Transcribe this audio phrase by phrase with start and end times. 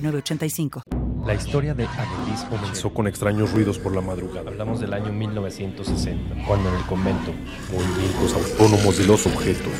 [0.00, 4.48] la historia de Annelies comenzó con extraños ruidos por la madrugada.
[4.48, 7.32] Hablamos del año 1960, cuando en el convento
[7.72, 9.72] movimientos autónomos de los objetos,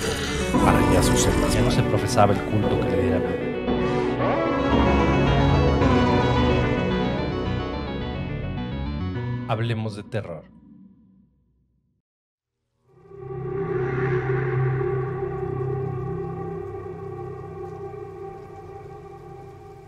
[0.67, 3.39] arañazos en las ya no se profesaba el culto que le diera vida.
[9.49, 10.58] Hablemos de terror.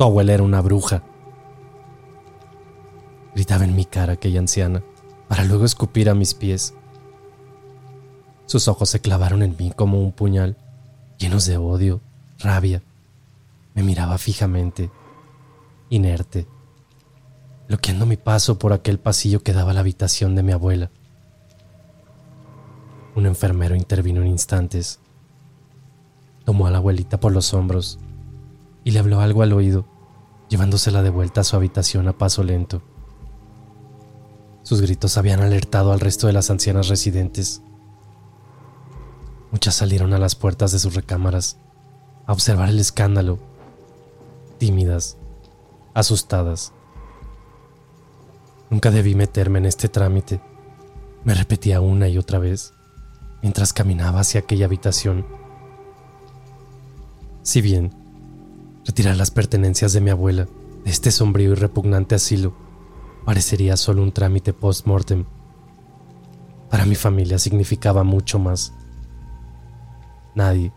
[0.01, 1.03] Tu abuela era una bruja.
[3.35, 4.83] Gritaba en mi cara aquella anciana,
[5.29, 6.73] para luego escupir a mis pies.
[8.47, 10.57] Sus ojos se clavaron en mí como un puñal,
[11.19, 12.01] llenos de odio,
[12.39, 12.81] rabia.
[13.75, 14.91] Me miraba fijamente,
[15.91, 16.47] inerte,
[17.69, 20.91] bloqueando mi paso por aquel pasillo que daba a la habitación de mi abuela.
[23.15, 24.99] Un enfermero intervino en instantes.
[26.47, 27.99] Tomó a la abuelita por los hombros
[28.85, 29.87] y le habló algo al oído,
[30.51, 32.83] llevándosela de vuelta a su habitación a paso lento.
[34.63, 37.63] Sus gritos habían alertado al resto de las ancianas residentes.
[39.53, 41.57] Muchas salieron a las puertas de sus recámaras
[42.27, 43.39] a observar el escándalo,
[44.59, 45.17] tímidas,
[45.95, 46.73] asustadas.
[48.69, 50.41] Nunca debí meterme en este trámite,
[51.25, 52.73] me repetía una y otra vez
[53.43, 55.27] mientras caminaba hacia aquella habitación.
[57.43, 58.00] Si bien
[58.91, 60.49] Retirar las pertenencias de mi abuela
[60.85, 62.53] de este sombrío y repugnante asilo
[63.25, 65.27] parecería solo un trámite post-mortem.
[66.69, 68.73] Para mi familia significaba mucho más.
[70.35, 70.73] Nadie,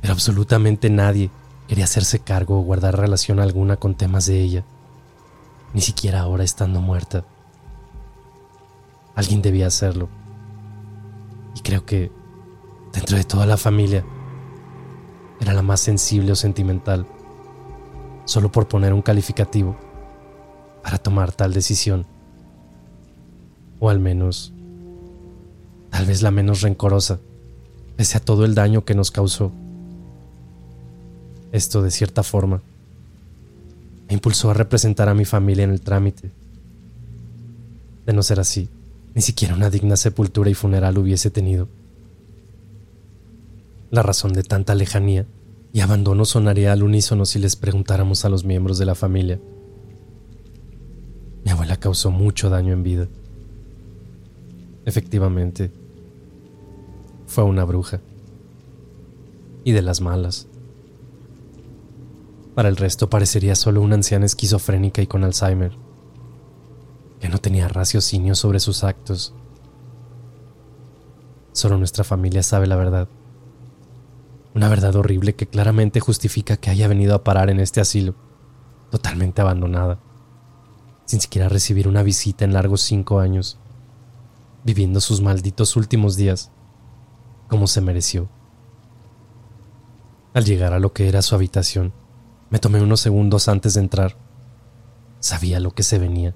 [0.00, 1.30] pero absolutamente nadie,
[1.68, 4.64] quería hacerse cargo o guardar relación alguna con temas de ella,
[5.72, 7.24] ni siquiera ahora estando muerta.
[9.14, 10.08] Alguien debía hacerlo.
[11.54, 12.10] Y creo que,
[12.92, 14.04] dentro de toda la familia,
[15.40, 17.06] era la más sensible o sentimental
[18.24, 19.76] solo por poner un calificativo
[20.82, 22.06] para tomar tal decisión.
[23.78, 24.52] O al menos,
[25.90, 27.18] tal vez la menos rencorosa,
[27.96, 29.52] pese a todo el daño que nos causó.
[31.52, 32.62] Esto, de cierta forma,
[34.08, 36.30] me impulsó a representar a mi familia en el trámite.
[38.06, 38.68] De no ser así,
[39.14, 41.68] ni siquiera una digna sepultura y funeral hubiese tenido.
[43.90, 45.26] La razón de tanta lejanía
[45.72, 49.40] y abandono sonaría al unísono si les preguntáramos a los miembros de la familia.
[51.44, 53.08] Mi abuela causó mucho daño en vida.
[54.84, 55.72] Efectivamente,
[57.26, 58.00] fue una bruja.
[59.64, 60.46] Y de las malas.
[62.54, 65.72] Para el resto parecería solo una anciana esquizofrénica y con Alzheimer,
[67.18, 69.34] que no tenía raciocinio sobre sus actos.
[71.52, 73.08] Solo nuestra familia sabe la verdad.
[74.54, 78.14] Una verdad horrible que claramente justifica que haya venido a parar en este asilo,
[78.90, 79.98] totalmente abandonada,
[81.06, 83.58] sin siquiera recibir una visita en largos cinco años,
[84.64, 86.50] viviendo sus malditos últimos días
[87.48, 88.28] como se mereció.
[90.34, 91.92] Al llegar a lo que era su habitación,
[92.50, 94.16] me tomé unos segundos antes de entrar.
[95.20, 96.34] Sabía lo que se venía.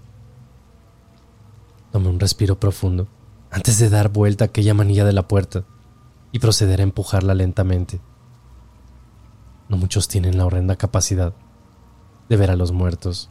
[1.92, 3.08] Tomé un respiro profundo
[3.50, 5.64] antes de dar vuelta a aquella manilla de la puerta
[6.36, 7.98] y proceder a empujarla lentamente.
[9.70, 11.32] No muchos tienen la horrenda capacidad
[12.28, 13.30] de ver a los muertos.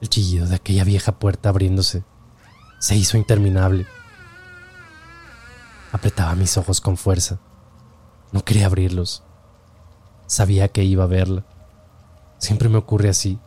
[0.00, 2.04] El chillido de aquella vieja puerta abriéndose
[2.78, 3.86] se hizo interminable.
[5.92, 7.38] Apretaba mis ojos con fuerza.
[8.32, 9.22] No quería abrirlos.
[10.26, 11.44] Sabía que iba a verla.
[12.38, 13.38] Siempre me ocurre así.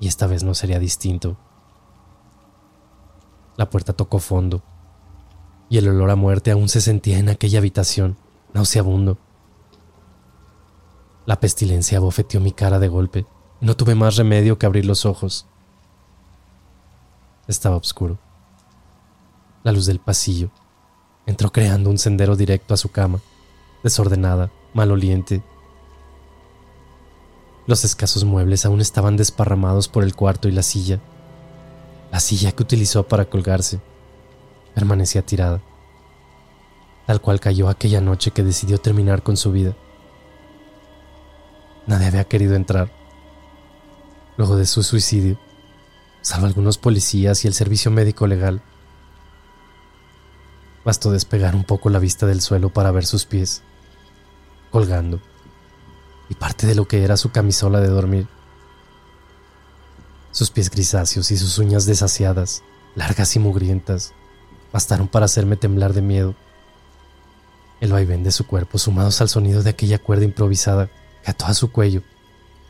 [0.00, 1.36] Y esta vez no sería distinto.
[3.56, 4.64] La puerta tocó fondo
[5.72, 8.18] y el olor a muerte aún se sentía en aquella habitación,
[8.52, 9.16] nauseabundo.
[11.24, 13.24] La pestilencia bofeteó mi cara de golpe
[13.62, 15.46] no tuve más remedio que abrir los ojos.
[17.48, 18.18] Estaba oscuro.
[19.62, 20.50] La luz del pasillo
[21.24, 23.20] entró creando un sendero directo a su cama,
[23.82, 25.42] desordenada, maloliente.
[27.66, 31.00] Los escasos muebles aún estaban desparramados por el cuarto y la silla,
[32.10, 33.80] la silla que utilizó para colgarse
[34.74, 35.60] permanecía tirada,
[37.06, 39.74] tal cual cayó aquella noche que decidió terminar con su vida.
[41.86, 42.90] nadie había querido entrar.
[44.36, 45.38] Luego de su suicidio,
[46.22, 48.62] salvo algunos policías y el servicio médico legal,
[50.84, 53.62] bastó despegar un poco la vista del suelo para ver sus pies,
[54.70, 55.20] colgando,
[56.28, 58.26] y parte de lo que era su camisola de dormir.
[60.30, 62.62] Sus pies grisáceos y sus uñas desasiadas,
[62.94, 64.14] largas y mugrientas,
[64.72, 66.34] bastaron para hacerme temblar de miedo.
[67.80, 70.88] El vaivén de su cuerpo, sumados al sonido de aquella cuerda improvisada
[71.24, 72.02] que ató a su cuello,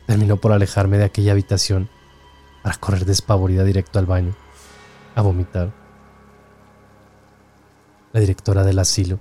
[0.05, 1.89] terminó por alejarme de aquella habitación
[2.61, 4.35] para correr despavorida directo al baño,
[5.15, 5.73] a vomitar.
[8.11, 9.19] La directora del asilo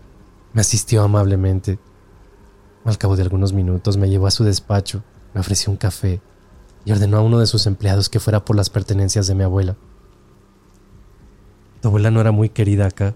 [0.53, 1.79] me asistió amablemente.
[2.85, 5.03] Al cabo de algunos minutos me llevó a su despacho,
[5.35, 6.21] me ofreció un café
[6.85, 9.77] y ordenó a uno de sus empleados que fuera por las pertenencias de mi abuela.
[11.83, 13.13] Tu abuela no era muy querida acá.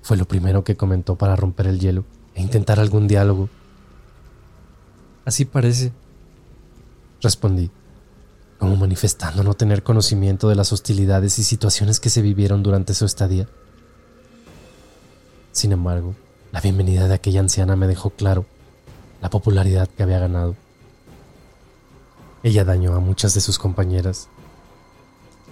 [0.00, 2.04] Fue lo primero que comentó para romper el hielo
[2.34, 3.50] e intentar algún diálogo.
[5.26, 5.92] Así parece,
[7.20, 7.70] respondí,
[8.58, 13.04] como manifestando no tener conocimiento de las hostilidades y situaciones que se vivieron durante su
[13.04, 13.46] estadía.
[15.52, 16.14] Sin embargo,
[16.52, 18.46] la bienvenida de aquella anciana me dejó claro
[19.20, 20.56] la popularidad que había ganado.
[22.42, 24.28] Ella dañó a muchas de sus compañeras.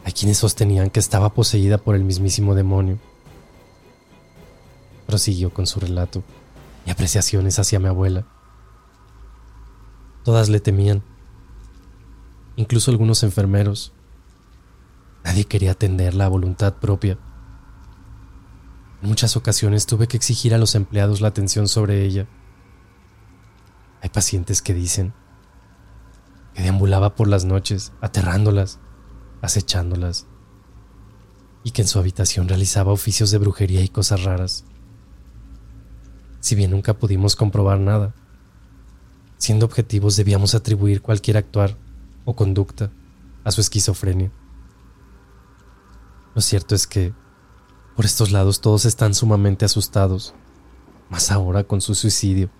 [0.04, 2.98] Hay quienes sostenían que estaba poseída por el mismísimo demonio.
[5.06, 6.22] Prosiguió con su relato
[6.86, 8.26] y apreciaciones hacia mi abuela.
[10.22, 11.02] Todas le temían,
[12.56, 13.92] incluso algunos enfermeros.
[15.24, 17.18] Nadie quería atenderla a voluntad propia.
[19.02, 22.26] En muchas ocasiones tuve que exigir a los empleados la atención sobre ella.
[24.02, 25.14] Hay pacientes que dicen
[26.54, 28.78] que deambulaba por las noches, aterrándolas,
[29.44, 30.26] acechándolas,
[31.62, 34.64] y que en su habitación realizaba oficios de brujería y cosas raras.
[36.40, 38.14] Si bien nunca pudimos comprobar nada,
[39.38, 41.76] siendo objetivos debíamos atribuir cualquier actuar
[42.24, 42.90] o conducta
[43.44, 44.30] a su esquizofrenia.
[46.34, 47.14] Lo cierto es que,
[47.96, 50.34] por estos lados todos están sumamente asustados,
[51.08, 52.50] más ahora con su suicidio.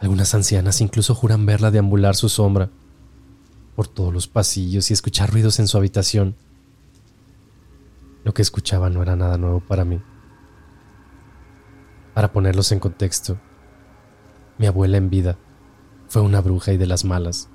[0.00, 2.70] Algunas ancianas incluso juran verla deambular su sombra
[3.74, 6.36] por todos los pasillos y escuchar ruidos en su habitación.
[8.24, 10.00] Lo que escuchaba no era nada nuevo para mí.
[12.14, 13.38] Para ponerlos en contexto,
[14.58, 15.38] mi abuela en vida
[16.08, 17.48] fue una bruja y de las malas,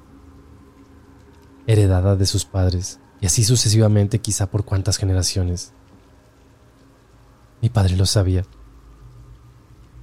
[1.67, 5.73] heredada de sus padres y así sucesivamente quizá por cuántas generaciones.
[7.61, 8.43] Mi padre lo sabía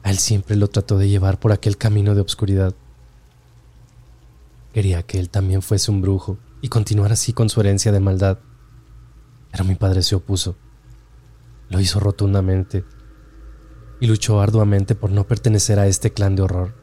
[0.04, 2.74] a él siempre lo trató de llevar por aquel camino de obscuridad.
[4.74, 8.40] Quería que él también fuese un brujo y continuar así con su herencia de maldad.
[9.52, 10.56] Pero mi padre se opuso.
[11.68, 12.84] Lo hizo rotundamente
[14.00, 16.74] y luchó arduamente por no pertenecer a este clan de horror.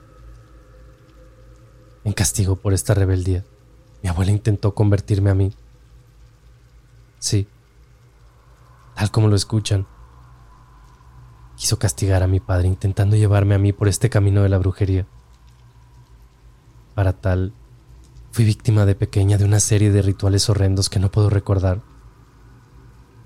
[2.06, 3.44] En castigo por esta rebeldía,
[4.02, 5.54] mi abuela intentó convertirme a mí.
[7.20, 7.46] Sí,
[8.96, 9.86] tal como lo escuchan,
[11.58, 15.06] quiso castigar a mi padre intentando llevarme a mí por este camino de la brujería.
[16.96, 17.54] Para tal,
[18.32, 21.82] fui víctima de pequeña de una serie de rituales horrendos que no puedo recordar,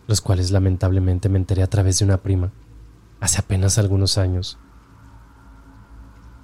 [0.08, 2.52] los cuales lamentablemente me enteré a través de una prima,
[3.20, 4.58] hace apenas algunos años.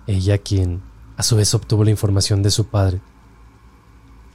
[0.08, 0.81] Ella quien,
[1.18, 3.02] a su vez, obtuvo la información de su padre,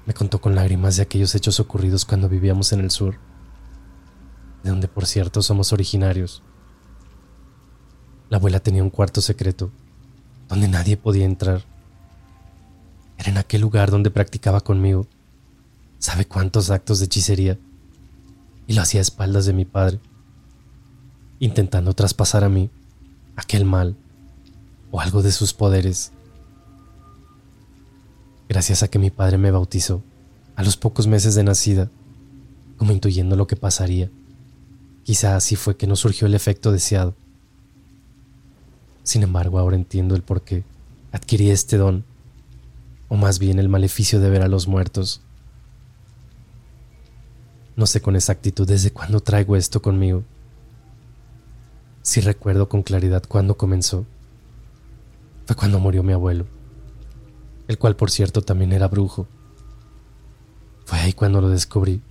[0.06, 3.18] me contó con lágrimas de aquellos hechos ocurridos cuando vivíamos en el sur,
[4.62, 6.42] de donde por cierto somos originarios.
[8.28, 9.70] La abuela tenía un cuarto secreto
[10.48, 11.64] donde nadie podía entrar.
[13.18, 15.06] Era en aquel lugar donde practicaba conmigo.
[15.98, 17.58] ¿Sabe cuántos actos de hechicería?
[18.66, 20.00] Y lo hacía a espaldas de mi padre,
[21.38, 22.70] intentando traspasar a mí
[23.36, 23.96] aquel mal
[24.90, 26.12] o algo de sus poderes.
[28.48, 30.02] Gracias a que mi padre me bautizó
[30.56, 31.90] a los pocos meses de nacida,
[32.76, 34.10] como intuyendo lo que pasaría,
[35.04, 37.14] quizá así fue que no surgió el efecto deseado.
[39.02, 40.64] Sin embargo, ahora entiendo el por qué
[41.12, 42.04] adquirí este don,
[43.08, 45.20] o más bien el maleficio de ver a los muertos.
[47.76, 50.24] No sé con exactitud desde cuándo traigo esto conmigo.
[52.02, 54.06] Si recuerdo con claridad cuándo comenzó.
[55.46, 56.46] Fue cuando murió mi abuelo,
[57.68, 59.28] el cual por cierto también era brujo.
[60.84, 62.02] Fue ahí cuando lo descubrí,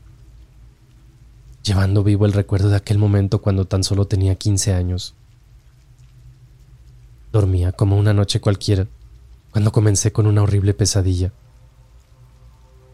[1.64, 5.16] llevando vivo el recuerdo de aquel momento cuando tan solo tenía 15 años.
[7.34, 8.88] Dormía como una noche cualquiera
[9.56, 11.32] cuando comencé con una horrible pesadilla.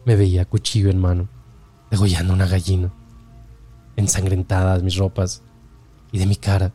[0.04, 1.28] Me veía cuchillo en mano,
[1.90, 2.92] degollando una gallina,
[3.96, 5.42] ensangrentadas mis ropas
[6.12, 6.72] y de mi cara,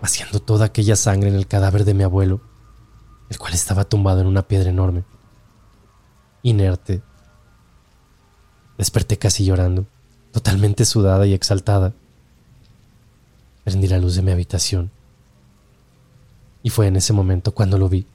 [0.00, 2.40] vaciando toda aquella sangre en el cadáver de mi abuelo,
[3.28, 5.04] el cual estaba tumbado en una piedra enorme.
[6.42, 7.02] Inerte.
[8.78, 9.84] Desperté casi llorando,
[10.32, 11.92] totalmente sudada y exaltada.
[13.64, 14.90] Prendí la luz de mi habitación.
[16.62, 18.06] Y fue en ese momento cuando lo vi,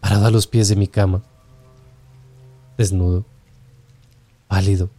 [0.00, 1.22] parado a los pies de mi cama,
[2.76, 3.24] desnudo,
[4.48, 4.90] pálido,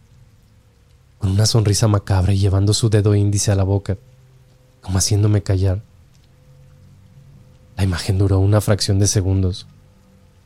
[1.18, 3.96] con una sonrisa macabra y llevando su dedo índice a la boca,
[4.80, 5.82] como haciéndome callar.
[7.76, 9.66] La imagen duró una fracción de segundos,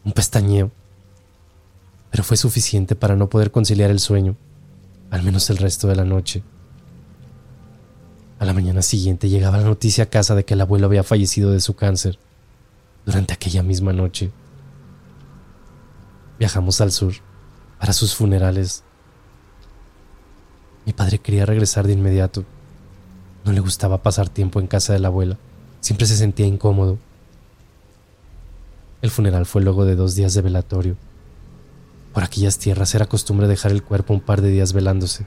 [0.04, 0.70] un pestañeo,
[2.10, 4.36] pero fue suficiente para no poder conciliar el sueño,
[5.10, 6.42] al menos el resto de la noche.
[8.38, 11.52] A la mañana siguiente llegaba la noticia a casa de que el abuelo había fallecido
[11.52, 12.18] de su cáncer
[13.04, 14.30] durante aquella misma noche.
[16.38, 17.14] Viajamos al sur
[17.78, 18.82] para sus funerales.
[20.86, 22.44] Mi padre quería regresar de inmediato.
[23.44, 25.38] No le gustaba pasar tiempo en casa de la abuela.
[25.80, 26.98] Siempre se sentía incómodo
[29.02, 30.96] el funeral fue luego de dos días de velatorio.
[32.12, 35.26] Por aquellas tierras era costumbre dejar el cuerpo un par de días velándose,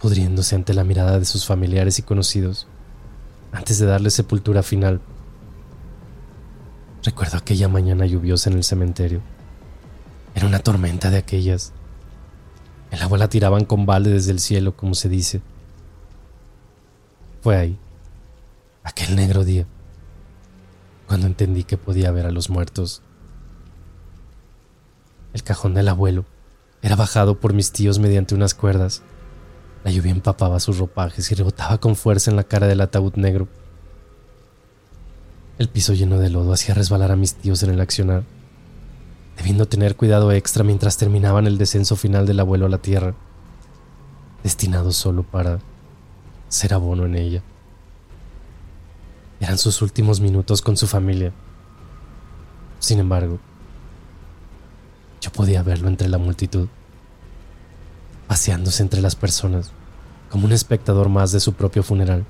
[0.00, 2.66] pudriéndose ante la mirada de sus familiares y conocidos,
[3.52, 5.00] antes de darle sepultura final.
[7.08, 9.22] Recuerdo aquella mañana lluviosa en el cementerio.
[10.34, 11.72] Era una tormenta de aquellas.
[12.90, 15.40] El agua la tiraban con balde desde el cielo, como se dice.
[17.40, 17.78] Fue ahí,
[18.84, 19.66] aquel negro día
[21.06, 23.00] cuando entendí que podía ver a los muertos.
[25.32, 26.26] El cajón del abuelo
[26.82, 29.00] era bajado por mis tíos mediante unas cuerdas.
[29.82, 33.48] La lluvia empapaba sus ropajes y rebotaba con fuerza en la cara del ataúd negro.
[35.58, 38.22] El piso lleno de lodo hacía resbalar a mis tíos en el accionar,
[39.36, 43.14] debiendo tener cuidado extra mientras terminaban el descenso final del abuelo a la tierra,
[44.44, 45.58] destinado solo para
[46.48, 47.42] ser abono en ella.
[49.40, 51.32] Eran sus últimos minutos con su familia.
[52.78, 53.40] Sin embargo,
[55.20, 56.68] yo podía verlo entre la multitud,
[58.28, 59.72] paseándose entre las personas,
[60.30, 62.24] como un espectador más de su propio funeral,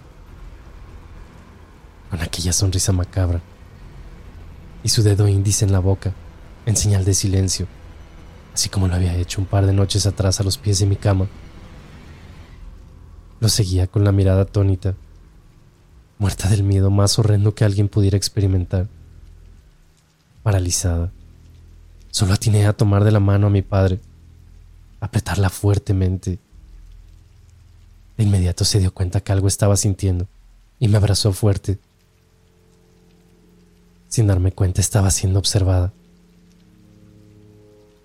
[2.10, 3.40] con aquella sonrisa macabra
[4.82, 6.12] y su dedo índice en la boca,
[6.66, 7.66] en señal de silencio,
[8.54, 10.96] así como lo había hecho un par de noches atrás a los pies de mi
[10.96, 11.26] cama.
[13.40, 14.94] Lo seguía con la mirada atónita
[16.18, 18.88] muerta del miedo más horrendo que alguien pudiera experimentar.
[20.42, 21.12] Paralizada,
[22.10, 24.00] solo atiné a tomar de la mano a mi padre,
[25.00, 26.38] apretarla fuertemente.
[28.16, 30.26] De inmediato se dio cuenta que algo estaba sintiendo
[30.80, 31.78] y me abrazó fuerte.
[34.08, 35.92] Sin darme cuenta estaba siendo observada.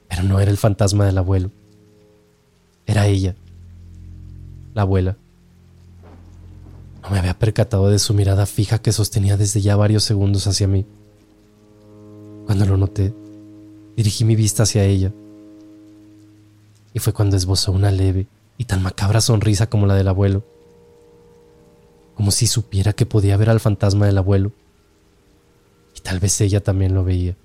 [0.09, 1.49] Pero no era el fantasma del abuelo.
[2.85, 3.35] Era ella,
[4.73, 5.17] la abuela.
[7.01, 10.67] No me había percatado de su mirada fija que sostenía desde ya varios segundos hacia
[10.67, 10.85] mí.
[12.45, 13.13] Cuando lo noté,
[13.95, 15.11] dirigí mi vista hacia ella.
[16.93, 20.43] Y fue cuando esbozó una leve y tan macabra sonrisa como la del abuelo.
[22.15, 24.51] Como si supiera que podía ver al fantasma del abuelo.
[26.03, 27.35] Tal vez ella también lo veía.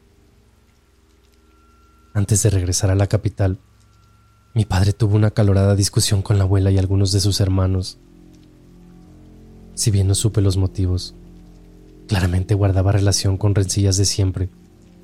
[2.14, 3.58] Antes de regresar a la capital,
[4.54, 7.98] mi padre tuvo una calorada discusión con la abuela y algunos de sus hermanos
[9.78, 11.14] si bien no supe los motivos.
[12.08, 14.48] Claramente guardaba relación con rencillas de siempre,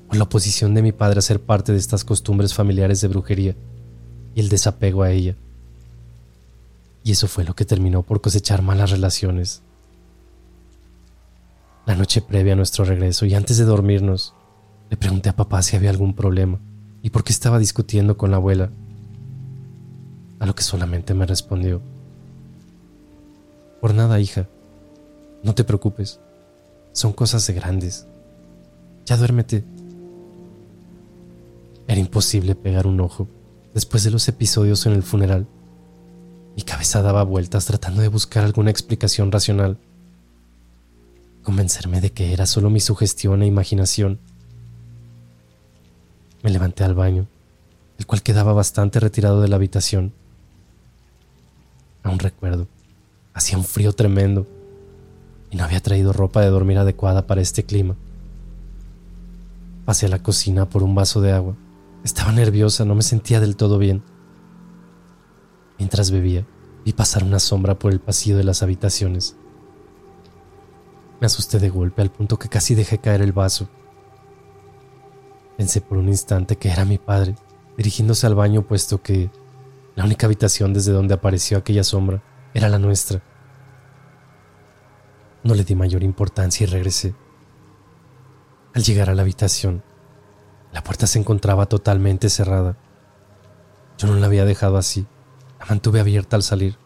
[0.09, 3.55] con la oposición de mi padre a ser parte de estas costumbres familiares de brujería
[4.35, 5.37] y el desapego a ella.
[7.05, 9.61] Y eso fue lo que terminó por cosechar malas relaciones.
[11.85, 14.33] La noche previa a nuestro regreso y antes de dormirnos,
[14.89, 16.59] le pregunté a papá si había algún problema
[17.01, 18.71] y por qué estaba discutiendo con la abuela.
[20.39, 21.81] A lo que solamente me respondió,
[23.85, 24.47] por nada, hija.
[25.43, 26.19] No te preocupes,
[26.91, 28.07] son cosas de grandes.
[29.05, 29.63] Ya duérmete.
[31.87, 33.27] Era imposible pegar un ojo
[33.75, 35.45] después de los episodios en el funeral.
[36.55, 39.77] Mi cabeza daba vueltas tratando de buscar alguna explicación racional.
[41.45, 44.19] Convencerme de que era solo mi sugestión e imaginación.
[46.43, 47.27] Me levanté al baño,
[47.97, 50.11] el cual quedaba bastante retirado de la habitación.
[52.03, 52.67] Aún recuerdo,
[53.33, 54.45] hacía un frío tremendo
[55.55, 57.95] no había traído ropa de dormir adecuada para este clima.
[59.85, 61.55] Pasé a la cocina por un vaso de agua.
[62.03, 64.03] Estaba nerviosa, no me sentía del todo bien.
[65.79, 66.45] Mientras bebía,
[66.83, 69.35] vi pasar una sombra por el pasillo de las habitaciones.
[71.25, 73.67] Asusté de golpe al punto que casi dejé caer el vaso.
[75.57, 77.33] Pensé por un instante que era mi padre,
[77.77, 79.31] dirigiéndose al baño puesto que
[79.95, 82.21] la única habitación desde donde apareció aquella sombra
[82.53, 83.23] era la nuestra.
[85.43, 87.15] No le di mayor importancia y regresé.
[88.75, 89.83] Al llegar a la habitación,
[90.73, 92.77] La puerta se encontraba totalmente cerrada.
[93.97, 95.07] Yo no la había dejado así,
[95.57, 96.77] la mantuve abierta al salir.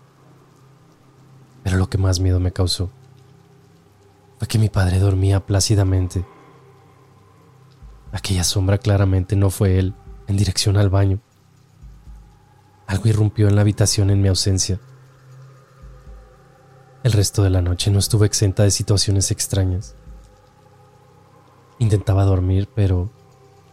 [1.64, 2.92] Pero lo que más miedo me causó
[4.40, 6.26] fue que mi padre dormía plácidamente.
[8.14, 9.94] Aquella sombra claramente no fue él,
[10.28, 11.20] en dirección al baño.
[12.88, 14.80] Algo irrumpió en la habitación en mi ausencia.
[17.04, 19.96] El resto de la noche no estuve exenta de situaciones extrañas.
[21.78, 23.12] Intentaba dormir, pero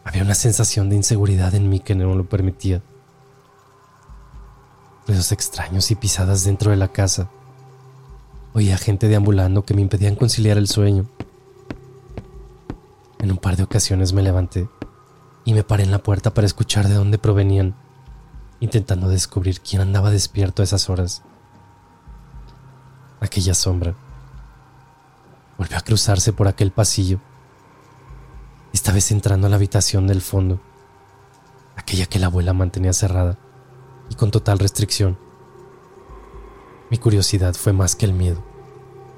[0.04, 2.82] había una sensación de inseguridad en mí que no lo permitía.
[5.06, 7.30] Ruidos extraños y pisadas dentro de la casa.
[8.56, 11.04] Oía gente deambulando que me impedían conciliar el sueño.
[13.18, 14.66] En un par de ocasiones me levanté
[15.44, 17.74] y me paré en la puerta para escuchar de dónde provenían
[18.58, 21.22] intentando descubrir quién andaba despierto a esas horas.
[23.20, 23.94] Aquella sombra
[25.58, 27.20] volvió a cruzarse por aquel pasillo,
[28.72, 30.62] esta vez entrando a la habitación del fondo,
[31.76, 33.36] aquella que la abuela mantenía cerrada
[34.08, 35.25] y con total restricción.
[36.90, 38.44] Mi curiosidad fue más que el miedo,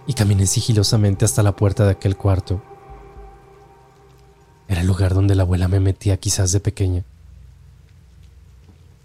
[0.07, 2.63] y caminé sigilosamente hasta la puerta de aquel cuarto.
[4.69, 7.05] Era el lugar donde la abuela me metía quizás de pequeña.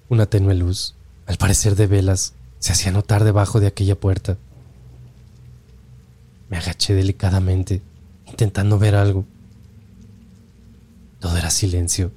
[0.08, 4.38] Una tenue luz, al parecer de velas, se hacía notar debajo de aquella puerta.
[6.50, 7.82] Me agaché delicadamente,
[8.26, 9.26] intentando ver algo.
[11.20, 12.12] Todo era silencio,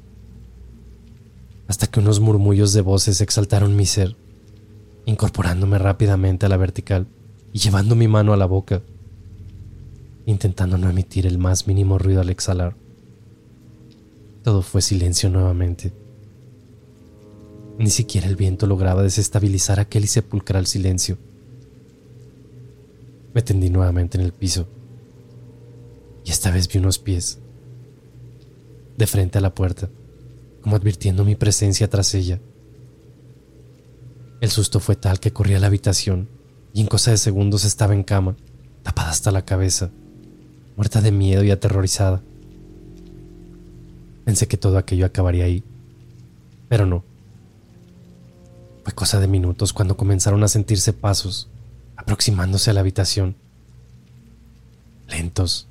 [1.69, 4.17] hasta que unos murmullos de voces exaltaron mi ser,
[5.07, 7.07] incorporándome rápidamente a la vertical
[7.53, 8.83] y llevando mi mano a la boca,
[10.27, 12.75] intentando no emitir el más mínimo ruido al exhalar.
[14.43, 15.93] Todo fue silencio nuevamente.
[17.79, 21.19] Ni siquiera el viento lograba desestabilizar aquel y sepulcral silencio.
[23.33, 24.67] Me tendí nuevamente en el piso.
[26.25, 27.39] Y esta vez vi unos pies.
[28.97, 29.89] De frente a la puerta,
[30.63, 32.41] como advirtiendo mi presencia tras ella.
[34.41, 36.29] El susto fue tal que corrí a la habitación
[36.75, 38.37] y en cosa de segundos estaba en cama,
[38.83, 39.91] tapada hasta la cabeza,
[40.77, 42.21] muerta de miedo y aterrorizada.
[44.25, 45.63] Pensé que todo aquello acabaría ahí,
[46.69, 47.03] pero no.
[48.85, 51.49] Fue cosa de minutos cuando comenzaron a sentirse pasos
[51.97, 53.37] aproximándose a la habitación.
[55.09, 55.67] Lentos,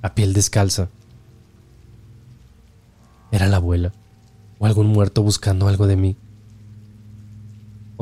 [0.00, 0.88] a piel descalza.
[3.32, 3.92] Era la abuela
[4.58, 6.16] o algún muerto buscando algo de mí.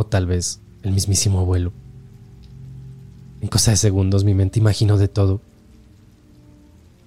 [0.00, 1.72] O tal vez el mismísimo abuelo.
[3.40, 5.40] En cosa de segundos mi mente imaginó de todo.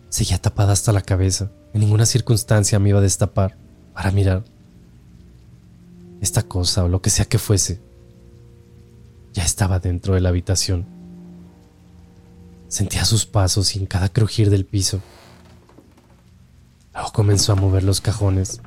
[0.09, 1.53] Seguía tapada hasta la cabeza.
[1.73, 3.55] En ninguna circunstancia me iba a destapar
[3.93, 4.43] para mirar
[6.19, 7.79] esta cosa o lo que sea que fuese,
[9.31, 10.85] ya estaba dentro de la habitación.
[12.67, 14.99] Sentía sus pasos y en cada crujir del piso.
[16.93, 18.59] Luego comenzó a mover los cajones,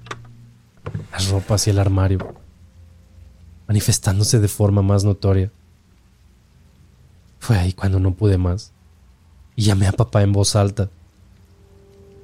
[1.12, 2.42] las ropas y el armario,
[3.66, 5.50] manifestándose de forma más notoria.
[7.38, 8.72] Fue ahí cuando no pude más
[9.56, 10.90] y llamé a papá en voz alta,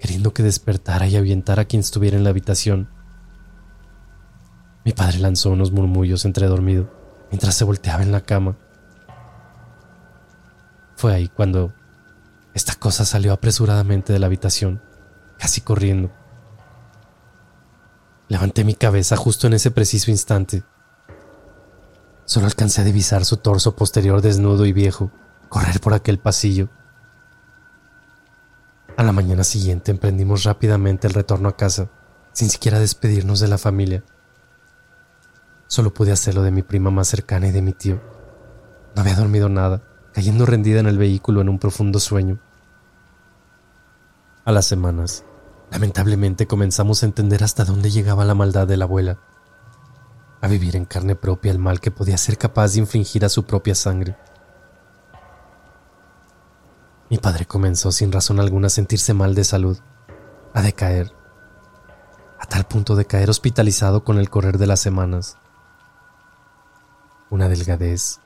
[0.01, 2.89] queriendo que despertara y avientara a quien estuviera en la habitación.
[4.85, 6.91] Mi padre lanzó unos murmullos entre dormido
[7.31, 8.57] mientras se volteaba en la cama.
[10.97, 11.73] Fue ahí cuando
[12.55, 14.83] esta cosa salió apresuradamente de la habitación,
[15.39, 16.11] casi corriendo.
[18.29, 20.63] Levanté mi cabeza justo en ese preciso instante.
[22.31, 25.11] Solo alcancé a divisar su torso posterior desnudo y viejo
[25.49, 26.69] correr por aquel pasillo.
[28.97, 31.91] A la mañana siguiente emprendimos rápidamente el retorno a casa,
[32.33, 34.05] sin siquiera despedirnos de la familia.
[35.67, 38.01] Solo pude hacerlo de mi prima más cercana y de mi tío.
[38.95, 39.83] No había dormido nada,
[40.15, 42.39] cayendo rendida en el vehículo en un profundo sueño.
[44.45, 45.25] A las semanas,
[45.73, 49.19] lamentablemente comenzamos a entender hasta dónde llegaba la maldad de la abuela,
[50.41, 53.45] a vivir en carne propia el mal que podía ser capaz de infringir a su
[53.45, 54.17] propia sangre.
[57.11, 59.79] Mi padre comenzó sin razón alguna a sentirse mal de salud,
[60.55, 61.13] a decaer,
[62.39, 65.37] a tal punto de caer hospitalizado con el correr de las semanas
[67.31, 68.19] una delgadez,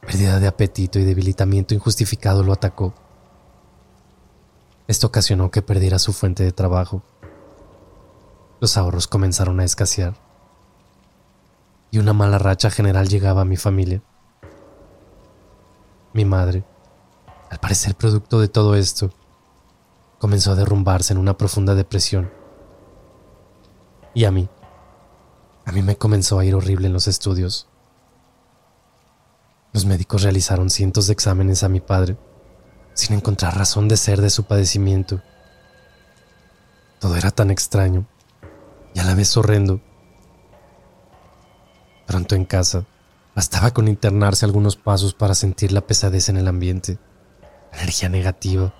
[0.00, 2.94] pérdida de apetito y debilitamiento injustificado lo atacó.
[4.88, 7.02] Esto ocasionó que perdiera su fuente de trabajo.
[8.60, 10.23] Los ahorros comenzaron a escasear
[11.94, 14.02] y una mala racha general llegaba a mi familia.
[16.12, 16.64] Mi madre,
[17.52, 19.12] al parecer producto de todo esto,
[20.18, 22.32] comenzó a derrumbarse en una profunda depresión.
[24.12, 24.48] Y a mí,
[25.64, 27.68] a mí me comenzó a ir horrible en los estudios.
[29.72, 32.16] Los médicos realizaron cientos de exámenes a mi padre,
[32.94, 35.22] sin encontrar razón de ser de su padecimiento.
[36.98, 38.04] Todo era tan extraño
[38.94, 39.80] y a la vez horrendo.
[42.06, 42.84] Pronto en casa,
[43.34, 46.98] bastaba con internarse algunos pasos para sentir la pesadez en el ambiente,
[47.72, 48.74] energía negativa.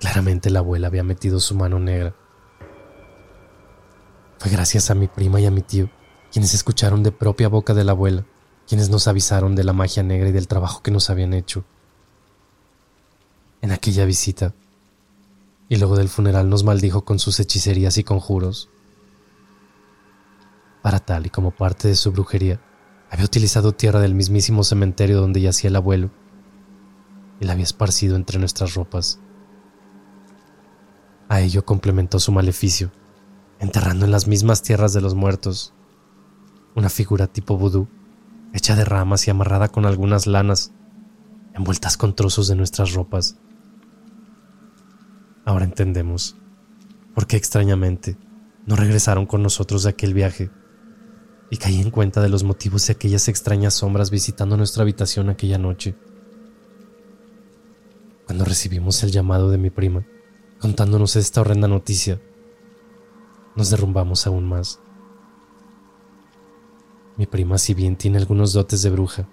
[0.00, 2.14] Claramente la abuela había metido su mano negra.
[4.38, 5.88] Fue gracias a mi prima y a mi tío,
[6.32, 8.24] quienes escucharon de propia boca de la abuela,
[8.66, 11.64] quienes nos avisaron de la magia negra y del trabajo que nos habían hecho.
[13.60, 14.54] En aquella visita,
[15.68, 18.68] y luego del funeral nos maldijo con sus hechicerías y conjuros.
[20.82, 22.60] Para tal y como parte de su brujería,
[23.08, 26.10] había utilizado tierra del mismísimo cementerio donde yacía el abuelo
[27.40, 29.20] y la había esparcido entre nuestras ropas.
[31.28, 32.90] A ello complementó su maleficio,
[33.60, 35.72] enterrando en las mismas tierras de los muertos
[36.74, 37.86] una figura tipo vudú,
[38.52, 40.72] hecha de ramas y amarrada con algunas lanas,
[41.54, 43.36] envueltas con trozos de nuestras ropas.
[45.44, 46.36] Ahora entendemos
[47.14, 48.16] por qué extrañamente
[48.66, 50.50] no regresaron con nosotros de aquel viaje
[51.52, 55.58] y caí en cuenta de los motivos de aquellas extrañas sombras visitando nuestra habitación aquella
[55.58, 55.94] noche.
[58.24, 60.02] Cuando recibimos el llamado de mi prima,
[60.58, 62.18] contándonos esta horrenda noticia,
[63.54, 64.80] nos derrumbamos aún más.
[67.18, 69.28] Mi prima, si bien tiene algunos dotes de bruja,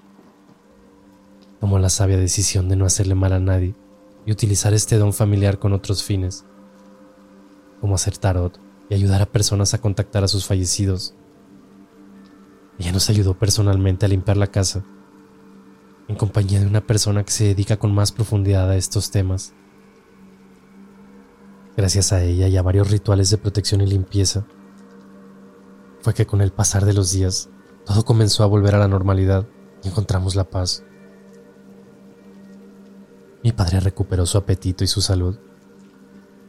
[1.61, 3.75] tomó la sabia decisión de no hacerle mal a nadie
[4.25, 6.43] y utilizar este don familiar con otros fines,
[7.79, 11.15] como hacer tarot y ayudar a personas a contactar a sus fallecidos.
[12.79, 14.83] Ella nos ayudó personalmente a limpiar la casa,
[16.07, 19.53] en compañía de una persona que se dedica con más profundidad a estos temas.
[21.75, 24.45] Gracias a ella y a varios rituales de protección y limpieza,
[26.01, 27.49] fue que con el pasar de los días
[27.85, 29.45] todo comenzó a volver a la normalidad
[29.83, 30.83] y encontramos la paz.
[33.43, 35.37] Mi padre recuperó su apetito y su salud.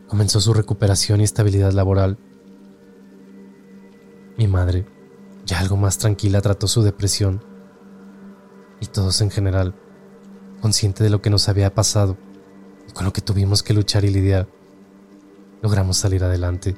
[0.07, 2.19] Comenzó su recuperación y estabilidad laboral.
[4.37, 4.87] Mi madre,
[5.47, 7.43] ya algo más tranquila, trató su depresión.
[8.81, 9.75] Y todos en general,
[10.61, 12.17] consciente de lo que nos había pasado
[12.89, 14.49] y con lo que tuvimos que luchar y lidiar,
[15.63, 16.75] logramos salir adelante.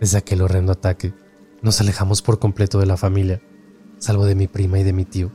[0.00, 1.14] Desde aquel horrendo ataque,
[1.60, 3.40] nos alejamos por completo de la familia,
[3.98, 5.30] salvo de mi prima y de mi tío.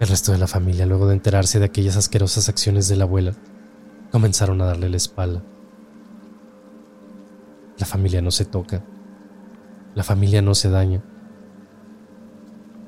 [0.00, 3.34] El resto de la familia, luego de enterarse de aquellas asquerosas acciones de la abuela,
[4.12, 5.42] comenzaron a darle la espalda.
[7.78, 8.84] La familia no se toca,
[9.94, 11.02] la familia no se daña,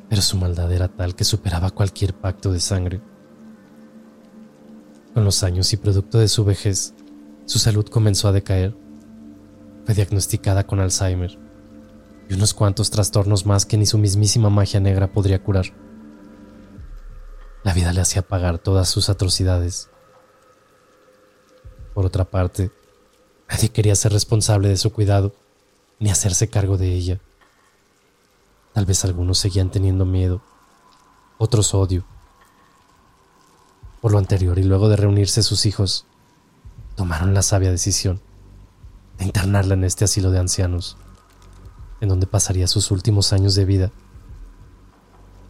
[0.09, 3.01] pero su maldad era tal que superaba cualquier pacto de sangre.
[5.14, 6.95] Con los años y producto de su vejez,
[7.45, 8.77] su salud comenzó a decaer.
[9.85, 11.38] Fue diagnosticada con Alzheimer
[12.29, 15.66] y unos cuantos trastornos más que ni su mismísima magia negra podría curar.
[17.62, 19.90] La vida le hacía pagar todas sus atrocidades.
[21.95, 22.73] Por otra parte,
[23.49, 25.35] nadie quería ser responsable de su cuidado
[25.99, 27.21] ni hacerse cargo de ella.
[28.73, 30.43] Tal vez algunos seguían teniendo miedo,
[31.39, 32.05] otros odio.
[34.01, 36.07] Por lo anterior y luego de reunirse sus hijos,
[36.95, 38.21] tomaron la sabia decisión
[39.19, 40.97] de internarla en este asilo de ancianos,
[42.01, 43.93] en donde pasaría sus últimos años de vida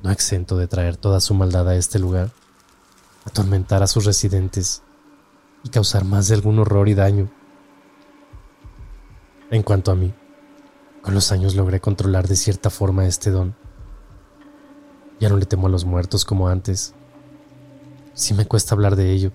[0.07, 2.31] no exento de traer toda su maldad a este lugar,
[3.25, 4.83] atormentar a sus residentes
[5.65, 7.29] y causar más de algún horror y daño.
[9.51, 10.15] En cuanto a mí,
[11.07, 13.55] con los años logré controlar de cierta forma este don.
[15.21, 16.97] Ya no le temo a los muertos como antes.
[18.12, 19.31] Sí me cuesta hablar de ello,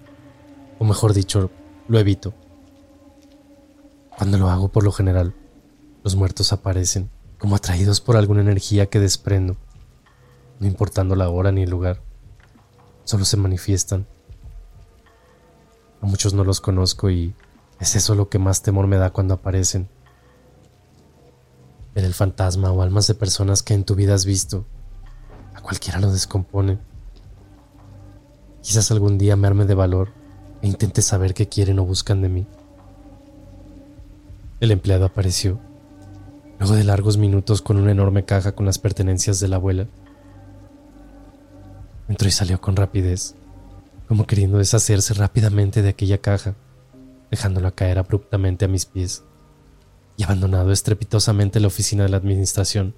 [0.80, 1.50] o mejor dicho,
[1.88, 2.34] lo evito.
[4.18, 5.34] Cuando lo hago por lo general,
[6.04, 9.56] los muertos aparecen como atraídos por alguna energía que desprendo
[10.60, 12.02] no importando la hora ni el lugar.
[13.06, 14.08] Solo se manifiestan.
[16.02, 17.34] A muchos no los conozco y
[17.80, 19.88] es eso lo que más temor me da cuando aparecen.
[21.94, 24.66] Ver el fantasma o almas de personas que en tu vida has visto.
[25.54, 26.80] A cualquiera lo descompone.
[28.62, 30.14] Quizás algún día me arme de valor
[30.62, 32.48] e intente saber qué quieren o buscan de mí.
[34.60, 35.60] El empleado apareció,
[36.60, 39.88] luego de largos minutos con una enorme caja con las pertenencias de la abuela.
[42.08, 43.36] Entró y salió con rapidez,
[44.08, 46.56] como queriendo deshacerse rápidamente de aquella caja,
[47.32, 49.24] dejándola caer abruptamente a mis pies
[50.22, 52.94] y abandonado estrepitosamente la oficina de la administración.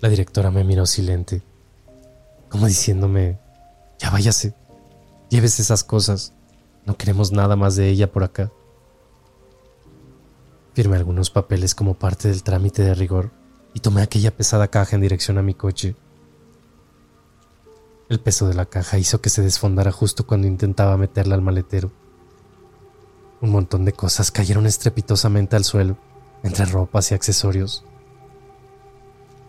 [0.00, 1.40] La directora me miró silente,
[2.50, 3.38] como diciéndome,
[3.98, 4.52] ya váyase,
[5.30, 6.34] lleves esas cosas,
[6.84, 8.52] no queremos nada más de ella por acá.
[10.74, 13.30] Firmé algunos papeles como parte del trámite de rigor
[13.72, 15.96] y tomé aquella pesada caja en dirección a mi coche.
[18.10, 21.90] El peso de la caja hizo que se desfondara justo cuando intentaba meterla al maletero.
[23.46, 25.96] Un montón de cosas cayeron estrepitosamente al suelo,
[26.42, 27.84] entre ropas y accesorios.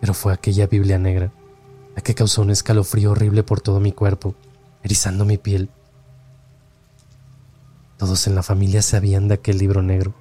[0.00, 1.32] Pero fue aquella Biblia negra
[1.96, 4.36] la que causó un escalofrío horrible por todo mi cuerpo,
[4.84, 5.68] erizando mi piel.
[7.96, 10.14] Todos en la familia sabían de aquel libro negro,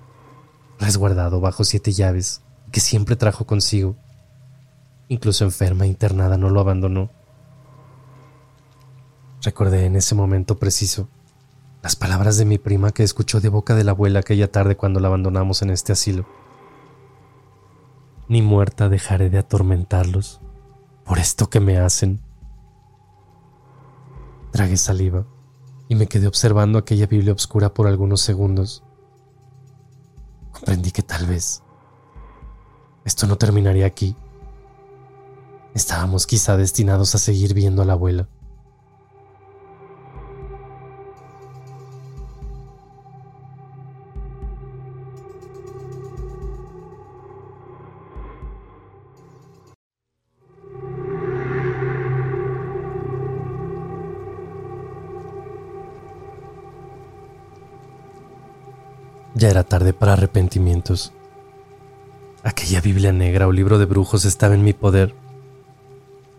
[0.80, 3.96] resguardado bajo siete llaves, que siempre trajo consigo.
[5.08, 7.12] Incluso enferma e internada no lo abandonó.
[9.44, 11.10] Recordé en ese momento preciso
[11.88, 15.00] las palabras de mi prima que escuchó de boca de la abuela aquella tarde cuando
[15.00, 16.26] la abandonamos en este asilo.
[18.28, 20.42] Ni muerta dejaré de atormentarlos
[21.06, 22.20] por esto que me hacen.
[24.52, 25.26] Tragué saliva
[25.88, 28.84] y me quedé observando aquella Biblia oscura por algunos segundos.
[30.52, 31.64] Comprendí que tal vez
[33.06, 34.18] esto no terminaría aquí.
[35.74, 38.28] Estábamos quizá destinados a seguir viendo a la abuela.
[59.38, 61.14] Ya era tarde para arrepentimientos.
[62.42, 65.14] Aquella Biblia negra o libro de brujos estaba en mi poder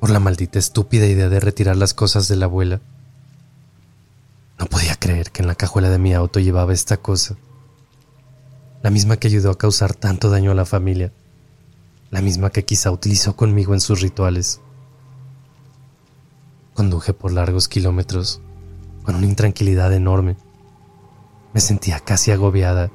[0.01, 2.81] por la maldita estúpida idea de retirar las cosas de la abuela.
[4.59, 7.37] No podía creer que en la cajuela de mi auto llevaba esta cosa.
[8.83, 11.13] La misma que ayudó a causar tanto daño a la familia.
[12.11, 14.61] La misma que quizá utilizó conmigo en sus rituales.
[16.75, 18.41] Conduje por largos kilómetros,
[19.05, 20.37] con una intranquilidad enorme
[21.53, 22.91] me sentía casi agobiada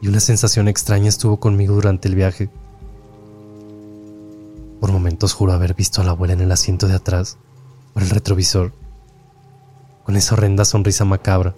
[0.00, 2.50] y una sensación extraña estuvo conmigo durante el viaje.
[4.80, 7.38] Por momentos juro haber visto a la abuela en el asiento de atrás,
[7.94, 8.72] por el retrovisor,
[10.04, 11.54] con esa horrenda sonrisa macabra,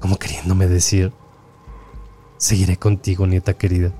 [0.00, 1.12] como queriéndome decir,
[2.36, 3.92] seguiré contigo, nieta querida.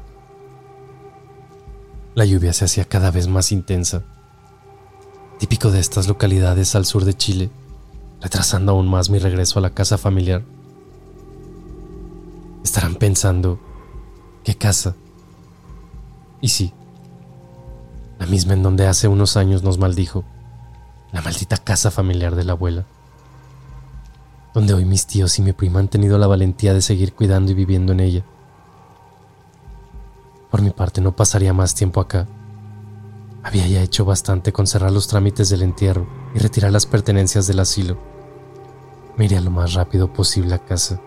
[2.14, 4.04] La lluvia se hacía cada vez más intensa,
[5.38, 7.50] típico de estas localidades al sur de Chile,
[8.20, 10.42] retrasando aún más mi regreso a la casa familiar.
[12.68, 13.58] Estarán pensando,
[14.44, 14.94] ¿qué casa?
[16.42, 16.74] Y sí,
[18.18, 20.22] la misma en donde hace unos años nos maldijo,
[21.10, 22.84] la maldita casa familiar de la abuela,
[24.52, 27.54] donde hoy mis tíos y mi prima han tenido la valentía de seguir cuidando y
[27.54, 28.24] viviendo en ella.
[30.50, 32.28] Por mi parte no pasaría más tiempo acá.
[33.42, 37.60] Había ya hecho bastante con cerrar los trámites del entierro y retirar las pertenencias del
[37.60, 37.96] asilo.
[39.16, 41.00] Me iría lo más rápido posible a casa.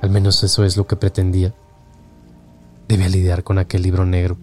[0.00, 1.54] Al menos eso es lo que pretendía.
[2.88, 4.38] Debía lidiar con aquel libro negro.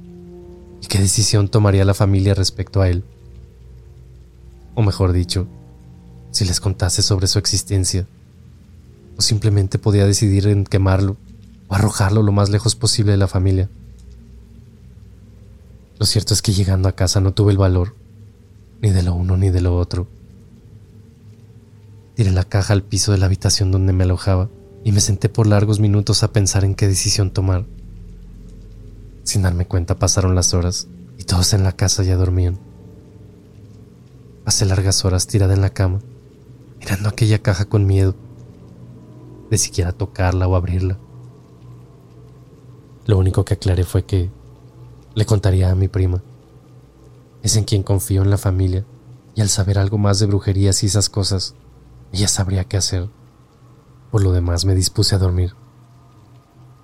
[0.82, 3.04] ¿Y qué decisión tomaría la familia respecto a él?
[4.76, 5.48] O mejor dicho,
[6.32, 8.06] si les contase sobre su existencia.
[9.18, 11.16] O simplemente podía decidir en quemarlo
[11.70, 13.70] o arrojarlo lo más lejos posible de la familia.
[15.98, 17.96] Lo cierto es que llegando a casa no tuve el valor,
[18.82, 20.08] ni de lo uno ni de lo otro.
[22.16, 24.50] Tiré la caja al piso de la habitación donde me alojaba
[24.86, 27.66] y me senté por largos minutos a pensar en qué decisión tomar.
[29.24, 32.60] Sin darme cuenta pasaron las horas y todos en la casa ya dormían.
[34.44, 36.02] Pasé largas horas tirada en la cama,
[36.80, 38.14] mirando aquella caja con miedo
[39.50, 41.00] de siquiera tocarla o abrirla.
[43.08, 44.30] Lo único que aclaré fue que
[45.16, 46.22] le contaría a mi prima.
[47.42, 48.86] Es en quien confío en la familia
[49.34, 51.56] y al saber algo más de brujerías y esas cosas,
[52.14, 53.10] ella sabría qué hacer.
[54.16, 55.58] Por lo demás me dispuse a dormir.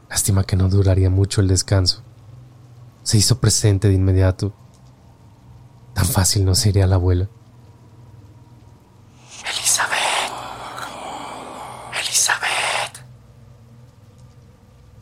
[0.10, 2.04] Lástima que no duraría mucho el descanso.
[3.04, 4.54] Se hizo presente de inmediato.
[5.94, 7.30] Tan fácil no sería la abuela.
[9.46, 9.94] Elizabeth.
[12.02, 13.06] Elizabeth.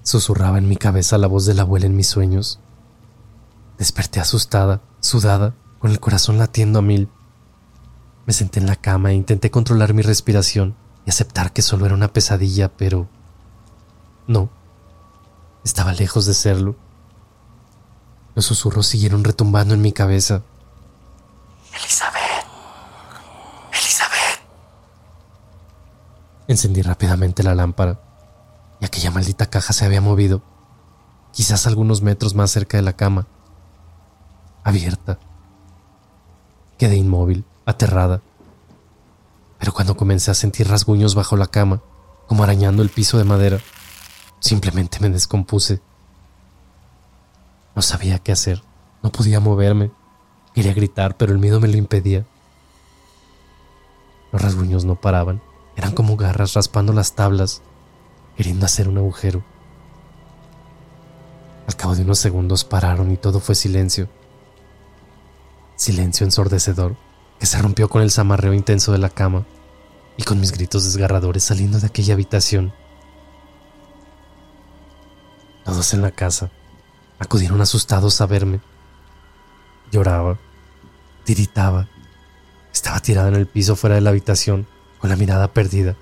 [0.04, 2.60] Susurraba en mi cabeza la voz de la abuela en mis sueños.
[3.80, 7.10] Desperté asustada, sudada, con el corazón latiendo a mil.
[8.28, 10.76] Me senté en la cama e intenté controlar mi respiración
[11.10, 13.08] aceptar que solo era una pesadilla, pero
[14.28, 14.50] no,
[15.64, 16.76] estaba lejos de serlo.
[18.36, 20.44] Los susurros siguieron retumbando en mi cabeza.
[21.74, 22.46] Elizabeth.
[23.72, 24.40] Elizabeth.
[26.48, 28.00] Encendí rápidamente la lámpara
[28.80, 30.42] y aquella maldita caja se había movido,
[31.34, 33.28] quizás algunos metros más cerca de la cama,
[34.64, 35.20] abierta.
[36.78, 38.22] Quedé inmóvil, aterrada
[39.60, 41.82] pero cuando comencé a sentir rasguños bajo la cama,
[42.28, 43.60] como arañando el piso de madera,
[44.40, 45.82] simplemente me descompuse.
[47.76, 48.64] No sabía qué hacer,
[49.04, 49.92] no podía moverme.
[50.54, 52.26] Quería gritar, pero el miedo me lo impedía.
[54.32, 55.42] Los rasguños no paraban,
[55.76, 57.62] eran como garras raspando las tablas.
[58.38, 59.44] queriendo hacer un agujero.
[61.68, 64.08] Al cabo de unos segundos pararon y todo fue silencio.
[65.76, 66.96] Silencio ensordecedor
[67.40, 69.46] que se rompió con el zamarreo intenso de la cama
[70.18, 72.74] y con mis gritos desgarradores saliendo de aquella habitación.
[75.64, 76.52] Todos en la casa
[77.20, 78.60] acudieron asustados a verme.
[79.92, 80.38] Lloraba,
[81.24, 81.88] tiritaba,
[82.74, 84.68] estaba tirada en el piso fuera de la habitación
[85.00, 85.96] con la mirada perdida,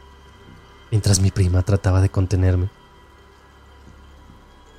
[0.91, 2.69] mientras mi prima trataba de contenerme.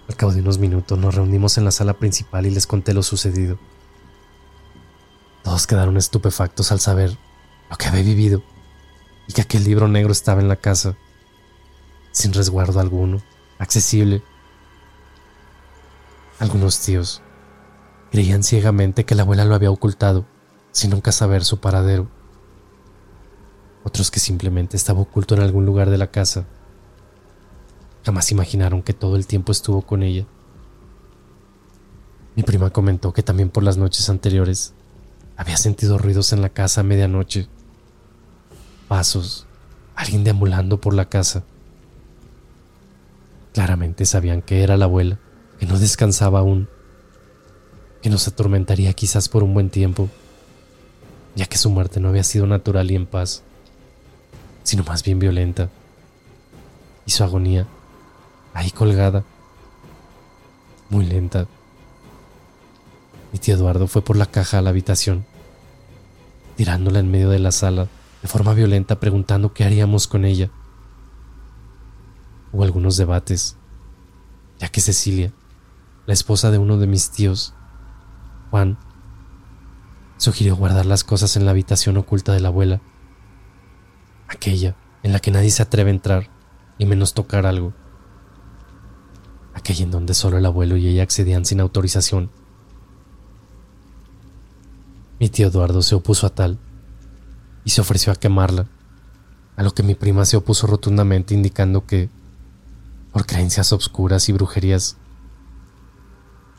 [0.09, 3.03] Al cabo de unos minutos nos reunimos en la sala principal y les conté lo
[3.03, 3.59] sucedido.
[5.49, 7.17] Todos quedaron estupefactos al saber
[7.71, 8.43] lo que había vivido
[9.27, 10.95] y que aquel libro negro estaba en la casa,
[12.13, 13.23] sin resguardo alguno,
[13.59, 14.23] accesible.
[16.39, 17.23] Algunos tíos
[18.11, 20.27] creían ciegamente que la abuela lo había ocultado,
[20.71, 22.09] sin nunca saber su paradero.
[23.85, 26.45] Otros que simplemente estaba oculto en algún lugar de la casa.
[28.05, 30.27] Jamás imaginaron que todo el tiempo estuvo con ella.
[32.37, 34.75] Mi prima comentó que también por las noches anteriores
[35.38, 37.48] había sentido ruidos en la casa a medianoche
[38.88, 39.46] pasos,
[39.94, 41.44] alguien deambulando por la casa.
[43.55, 45.18] Claramente sabían que era la abuela,
[45.61, 46.68] que no descansaba aún,
[48.03, 50.09] que nos atormentaría quizás por un buen tiempo,
[51.37, 53.42] ya que su muerte no había sido natural y en paz,
[54.64, 55.70] sino más bien violenta,
[57.07, 57.66] y su agonía,
[58.55, 59.22] ahí colgada,
[60.90, 61.46] muy lenta.
[63.33, 65.27] Mi tío Eduardo fue por la caja a la habitación,
[66.57, 67.88] tirándola en medio de la sala
[68.23, 70.51] de forma violenta preguntando qué haríamos con ella.
[72.53, 73.57] Hubo algunos debates,
[74.59, 75.33] ya que Cecilia,
[76.07, 77.55] la esposa de uno de mis tíos,
[78.51, 78.79] Juan,
[80.17, 82.81] sugirió guardar las cosas en la habitación oculta de la abuela,
[84.27, 86.31] aquella en la que nadie se atreve a entrar
[86.79, 87.75] y menos tocar algo,
[89.55, 92.31] aquella en donde solo el abuelo y ella accedían sin autorización.
[95.21, 96.59] Mi tío Eduardo se opuso a tal
[97.65, 98.67] y se ofreció a quemarla,
[99.57, 102.09] a lo que mi prima se opuso rotundamente indicando que,
[103.13, 104.97] por creencias obscuras y brujerías,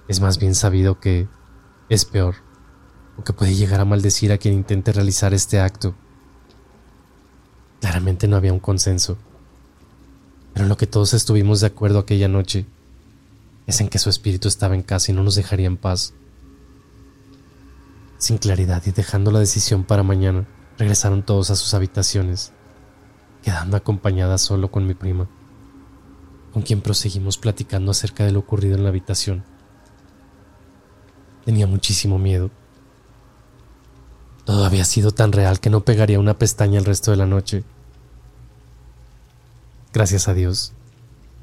[0.09, 1.27] es más bien sabido que
[1.87, 2.35] es peor
[3.17, 5.95] o que puede llegar a maldecir a quien intente realizar este acto.
[7.79, 9.17] Claramente no había un consenso,
[10.53, 12.65] pero en lo que todos estuvimos de acuerdo aquella noche
[13.67, 16.13] es en que su espíritu estaba en casa y no nos dejaría en paz.
[18.19, 20.45] Sin claridad y dejando la decisión para mañana,
[20.79, 22.53] Regresaron todos a sus habitaciones,
[23.43, 25.27] quedando acompañada solo con mi prima,
[26.53, 29.43] con quien proseguimos platicando acerca de lo ocurrido en la habitación.
[31.43, 32.49] Tenía muchísimo miedo.
[34.45, 37.65] Todo había sido tan real que no pegaría una pestaña el resto de la noche.
[39.91, 40.71] Gracias a Dios,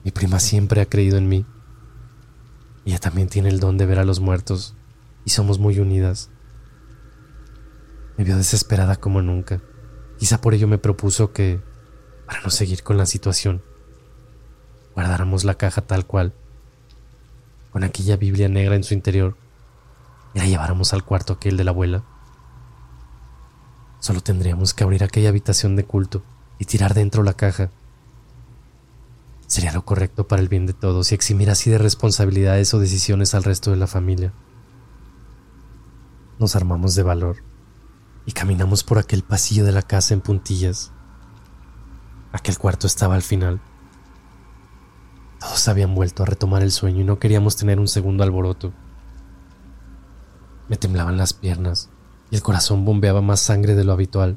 [0.02, 1.44] mi prima siempre ha creído en mí.
[2.86, 4.74] Ella también tiene el don de ver a los muertos
[5.26, 6.30] y somos muy unidas.
[8.16, 9.60] Me vio desesperada como nunca.
[10.18, 11.60] Quizá por ello me propuso que,
[12.26, 13.62] para no seguir con la situación,
[14.94, 16.32] guardáramos la caja tal cual,
[17.70, 19.36] con aquella Biblia negra en su interior,
[20.32, 22.04] y la lleváramos al cuarto aquel de la abuela.
[24.00, 26.22] Solo tendríamos que abrir aquella habitación de culto
[26.58, 27.70] y tirar dentro la caja.
[29.46, 33.34] Sería lo correcto para el bien de todos y eximir así de responsabilidades o decisiones
[33.34, 34.32] al resto de la familia.
[36.38, 37.45] Nos armamos de valor
[38.26, 40.92] y caminamos por aquel pasillo de la casa en puntillas.
[42.32, 43.60] Aquel cuarto estaba al final.
[45.40, 48.72] Todos habían vuelto a retomar el sueño y no queríamos tener un segundo alboroto.
[50.68, 51.88] Me temblaban las piernas
[52.30, 54.36] y el corazón bombeaba más sangre de lo habitual.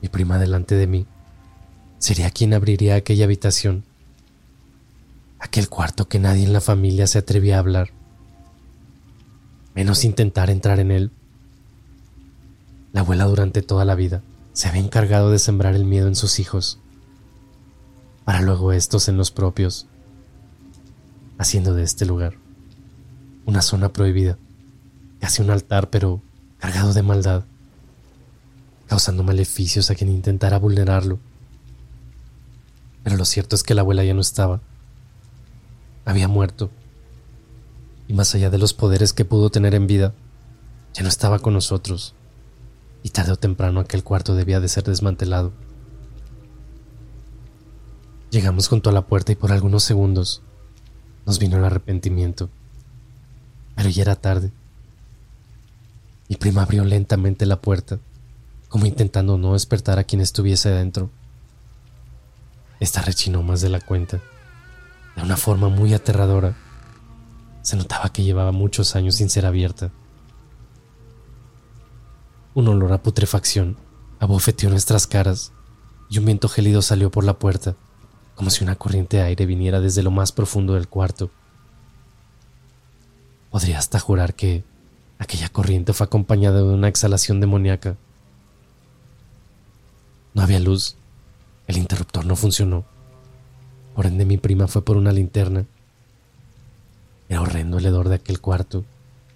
[0.00, 1.06] Mi prima delante de mí
[1.98, 3.84] sería quien abriría aquella habitación,
[5.40, 7.90] aquel cuarto que nadie en la familia se atrevía a hablar,
[9.74, 11.12] menos intentar entrar en él.
[12.92, 14.22] La abuela durante toda la vida
[14.54, 16.78] se había encargado de sembrar el miedo en sus hijos,
[18.24, 19.86] para luego estos en los propios,
[21.38, 22.34] haciendo de este lugar
[23.44, 24.36] una zona prohibida,
[25.20, 26.20] casi un altar pero
[26.58, 27.44] cargado de maldad,
[28.88, 31.18] causando maleficios a quien intentara vulnerarlo.
[33.04, 34.60] Pero lo cierto es que la abuela ya no estaba,
[36.04, 36.70] había muerto,
[38.08, 40.14] y más allá de los poderes que pudo tener en vida,
[40.94, 42.14] ya no estaba con nosotros
[43.02, 45.52] y tarde o temprano aquel cuarto debía de ser desmantelado.
[48.30, 50.42] Llegamos junto a la puerta y por algunos segundos
[51.24, 52.50] nos vino el arrepentimiento,
[53.74, 54.50] pero ya era tarde.
[56.28, 57.98] Mi prima abrió lentamente la puerta,
[58.68, 61.10] como intentando no despertar a quien estuviese dentro.
[62.80, 64.20] Esta rechinó más de la cuenta,
[65.16, 66.54] de una forma muy aterradora.
[67.62, 69.90] Se notaba que llevaba muchos años sin ser abierta.
[72.54, 73.76] Un olor a putrefacción
[74.18, 75.52] abofeteó nuestras caras
[76.10, 77.76] y un viento gélido salió por la puerta,
[78.34, 81.30] como si una corriente de aire viniera desde lo más profundo del cuarto.
[83.50, 84.64] Podría hasta jurar que
[85.18, 87.96] aquella corriente fue acompañada de una exhalación demoníaca.
[90.34, 90.96] No había luz,
[91.66, 92.84] el interruptor no funcionó.
[93.94, 95.66] Por ende mi prima fue por una linterna.
[97.28, 98.84] Era horrendo el hedor de aquel cuarto,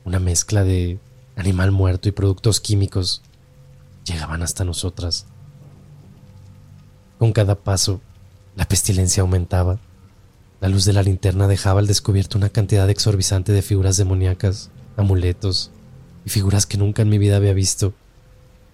[0.05, 0.99] una mezcla de
[1.37, 3.23] animal muerto y productos químicos.
[4.05, 5.27] Llegaban hasta nosotras.
[7.19, 8.01] Con cada paso,
[8.57, 9.79] la pestilencia aumentaba.
[10.61, 15.71] La luz de la linterna dejaba al descubierto una cantidad exorbitante de figuras demoníacas, amuletos
[16.25, 17.95] y figuras que nunca en mi vida había visto,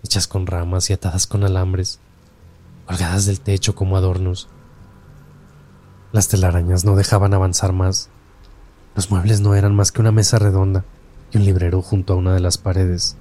[0.02, 1.98] hechas con ramas y atadas con alambres,
[2.86, 4.48] colgadas del techo como adornos.
[6.12, 8.08] Las telarañas no dejaban avanzar más.
[8.94, 10.84] Los muebles no eran más que una mesa redonda
[11.32, 13.16] y un librero junto a una de las paredes,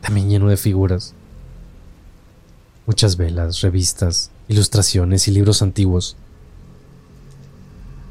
[0.00, 1.14] también lleno de figuras.
[2.86, 6.16] Muchas velas, revistas, ilustraciones y libros antiguos.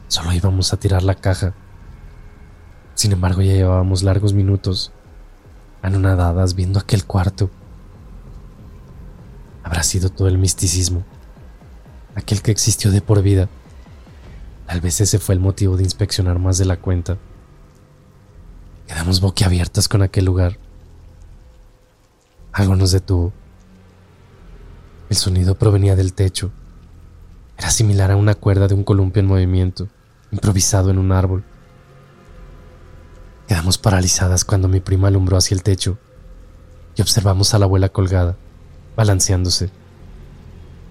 [0.08, 1.54] Solo íbamos a tirar la caja.
[2.96, 4.92] Sin embargo, ya llevábamos largos minutos
[5.82, 7.50] anonadadas viendo aquel cuarto.
[9.64, 11.04] Habrá sido todo el misticismo,
[12.16, 13.50] aquel que existió de por vida.
[14.68, 17.18] Tal vez ese fue el motivo de inspeccionar más de la cuenta.
[18.92, 20.58] Quedamos boquiabiertas con aquel lugar.
[22.52, 23.32] Algo nos detuvo.
[25.10, 26.52] El sonido provenía del techo.
[27.58, 29.88] Era similar a una cuerda de un columpio en movimiento,
[30.30, 31.46] improvisado en un árbol.
[33.48, 35.98] Quedamos paralizadas cuando mi prima alumbró hacia el techo
[36.98, 38.36] y observamos a la abuela colgada,
[38.98, 39.70] balanceándose,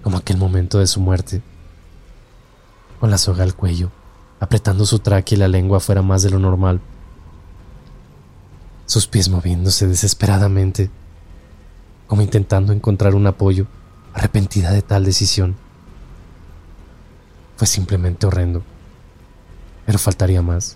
[0.01, 1.43] como aquel momento de su muerte,
[2.99, 3.91] con la soga al cuello,
[4.39, 6.81] apretando su tráquea y la lengua fuera más de lo normal,
[8.91, 10.89] sus pies moviéndose desesperadamente,
[12.07, 13.65] como intentando encontrar un apoyo
[14.13, 15.55] arrepentida de tal decisión.
[17.55, 18.63] Fue simplemente horrendo.
[19.85, 20.75] Pero faltaría más.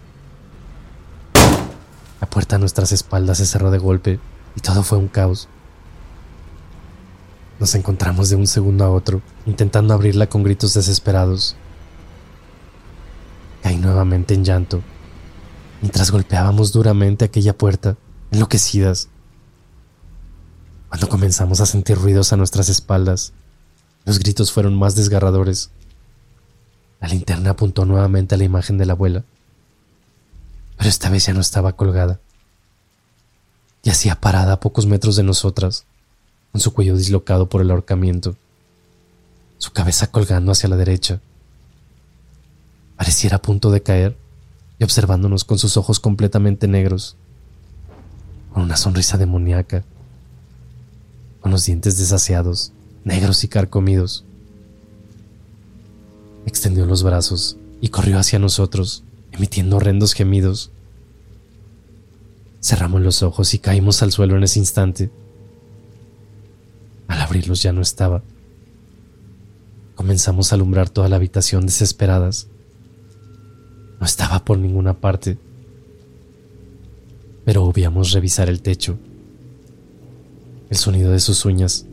[2.21, 4.17] La puerta a nuestras espaldas se cerró de golpe
[4.55, 5.49] y todo fue un caos.
[7.59, 11.57] Nos encontramos de un segundo a otro, intentando abrirla con gritos desesperados.
[13.61, 14.81] Caí nuevamente en llanto,
[15.81, 17.97] mientras golpeábamos duramente aquella puerta,
[18.31, 19.09] enloquecidas.
[20.89, 23.33] Cuando comenzamos a sentir ruidos a nuestras espaldas,
[24.05, 25.71] los gritos fueron más desgarradores.
[27.01, 29.23] La linterna apuntó nuevamente a la imagen de la abuela,
[30.77, 32.19] pero esta vez ya no estaba colgada.
[33.83, 35.85] Yacía parada a pocos metros de nosotras,
[36.51, 38.35] con su cuello dislocado por el ahorcamiento,
[39.57, 41.19] su cabeza colgando hacia la derecha.
[42.95, 44.17] Pareciera a punto de caer
[44.79, 47.17] y observándonos con sus ojos completamente negros,
[48.55, 49.83] con una sonrisa demoníaca
[51.41, 52.71] con los dientes desasiados,
[53.03, 54.23] negros y carcomidos.
[56.45, 59.03] Extendió los brazos y corrió hacia nosotros,
[59.33, 60.71] emitiendo horrendos gemidos.
[62.63, 65.11] Cerramos los ojos y caímos al suelo en ese instante.
[67.09, 68.23] Al abrirlos ya no estaba.
[69.95, 72.47] Comenzamos a alumbrar toda la habitación desesperadas.
[73.99, 75.37] No estaba por ninguna parte,
[77.45, 78.97] pero obviamos revisar el techo
[80.69, 81.85] el sonido de sus uñas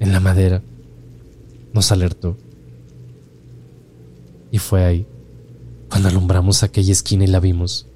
[0.00, 0.62] en la madera
[1.72, 2.36] nos alertó.
[4.50, 5.06] Y fue ahí,
[5.88, 7.86] cuando alumbramos aquella esquina y la vimos,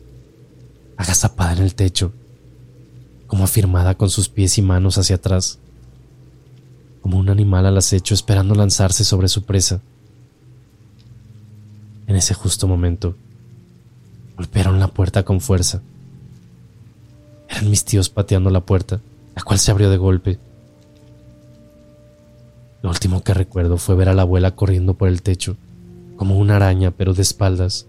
[0.97, 2.13] agazapada en el techo,
[3.27, 5.59] como afirmada con sus pies y manos hacia atrás,
[7.03, 9.83] como un animal al acecho esperando lanzarse sobre su presa.
[12.07, 13.17] En ese justo momento,
[14.37, 15.83] golpearon la puerta con fuerza.
[17.49, 19.01] Eran mis tíos pateando la puerta
[19.37, 20.39] la cual se abrió de golpe.
[22.83, 25.57] Lo último que recuerdo fue ver a la abuela corriendo por el techo,
[26.17, 27.87] como una araña, pero de espaldas,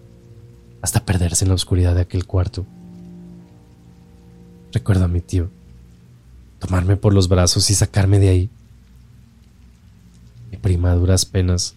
[0.82, 2.66] hasta perderse en la oscuridad de aquel cuarto.
[4.72, 5.50] Recuerdo a mi tío,
[6.58, 8.50] tomarme por los brazos y sacarme de ahí.
[10.50, 11.76] Mi prima a duras penas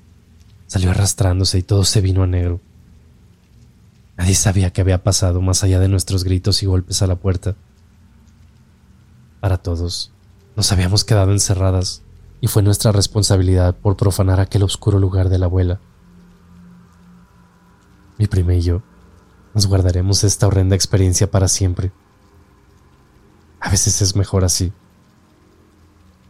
[0.67, 2.59] salió arrastrándose y todo se vino a negro.
[4.17, 7.55] Nadie sabía qué había pasado más allá de nuestros gritos y golpes a la puerta
[9.41, 10.13] para todos.
[10.55, 12.01] Nos habíamos quedado encerradas
[12.39, 15.81] y fue nuestra responsabilidad por profanar aquel oscuro lugar de la abuela.
[18.17, 18.81] Mi prima y yo
[19.53, 21.91] nos guardaremos esta horrenda experiencia para siempre.
[23.59, 24.71] A veces es mejor así,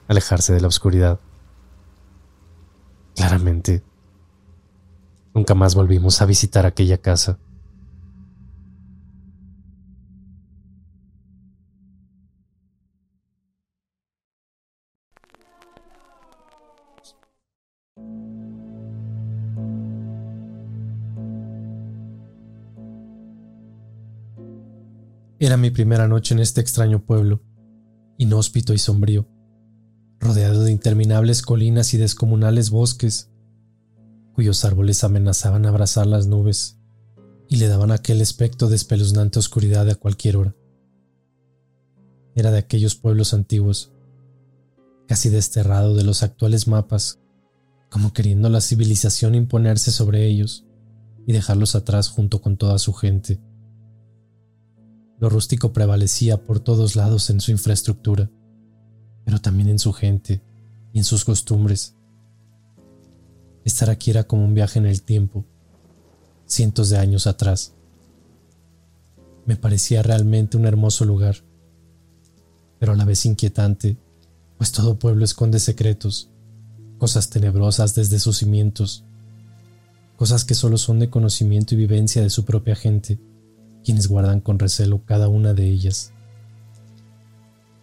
[0.07, 1.19] alejarse de la oscuridad.
[3.15, 3.83] Claramente,
[5.33, 7.37] Nunca más volvimos a visitar aquella casa.
[25.51, 27.41] Era mi primera noche en este extraño pueblo,
[28.17, 29.27] inhóspito y sombrío,
[30.17, 33.29] rodeado de interminables colinas y descomunales bosques,
[34.31, 36.79] cuyos árboles amenazaban abrazar las nubes
[37.49, 40.55] y le daban aquel aspecto de espeluznante oscuridad a cualquier hora.
[42.33, 43.91] Era de aquellos pueblos antiguos,
[45.05, 47.19] casi desterrado de los actuales mapas,
[47.89, 50.65] como queriendo la civilización imponerse sobre ellos
[51.27, 53.41] y dejarlos atrás junto con toda su gente.
[55.21, 58.31] Lo rústico prevalecía por todos lados en su infraestructura,
[59.23, 60.41] pero también en su gente
[60.93, 61.95] y en sus costumbres.
[63.63, 65.45] Estar aquí era como un viaje en el tiempo,
[66.47, 67.75] cientos de años atrás.
[69.45, 71.35] Me parecía realmente un hermoso lugar,
[72.79, 73.97] pero a la vez inquietante,
[74.57, 76.31] pues todo pueblo esconde secretos,
[76.97, 79.05] cosas tenebrosas desde sus cimientos,
[80.17, 83.19] cosas que solo son de conocimiento y vivencia de su propia gente
[83.83, 86.13] quienes guardan con recelo cada una de ellas.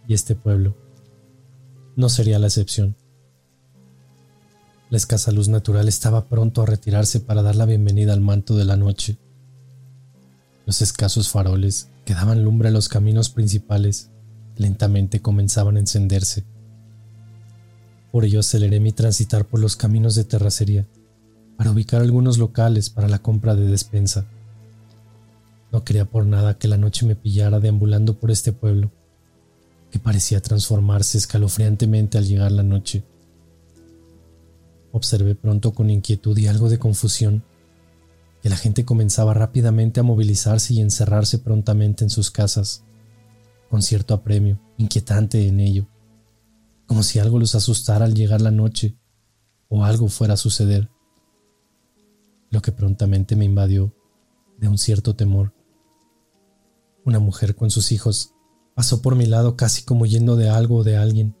[0.07, 0.75] Y este pueblo
[1.95, 2.95] no sería la excepción.
[4.89, 8.65] La escasa luz natural estaba pronto a retirarse para dar la bienvenida al manto de
[8.65, 9.17] la noche.
[10.65, 14.09] Los escasos faroles que daban lumbre a los caminos principales
[14.55, 16.43] lentamente comenzaban a encenderse.
[18.11, 20.87] Por ello aceleré mi transitar por los caminos de terracería
[21.55, 24.25] para ubicar algunos locales para la compra de despensa.
[25.71, 28.91] No quería por nada que la noche me pillara deambulando por este pueblo,
[29.91, 33.03] que parecía transformarse escalofriantemente al llegar la noche.
[34.91, 37.43] Observé pronto con inquietud y algo de confusión
[38.41, 42.83] que la gente comenzaba rápidamente a movilizarse y encerrarse prontamente en sus casas,
[43.69, 45.87] con cierto apremio, inquietante en ello,
[46.87, 48.97] como si algo los asustara al llegar la noche
[49.67, 50.89] o algo fuera a suceder,
[52.49, 53.93] lo que prontamente me invadió
[54.57, 55.53] de un cierto temor.
[57.05, 58.33] Una mujer con sus hijos
[58.75, 61.35] pasó por mi lado casi como yendo de algo o de alguien,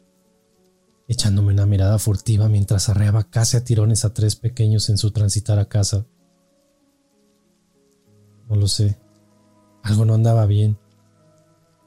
[1.07, 5.59] echándome una mirada furtiva mientras arreaba casi a tirones a tres pequeños en su transitar
[5.59, 6.05] a casa.
[8.47, 8.97] No lo sé,
[9.83, 10.77] algo no andaba bien,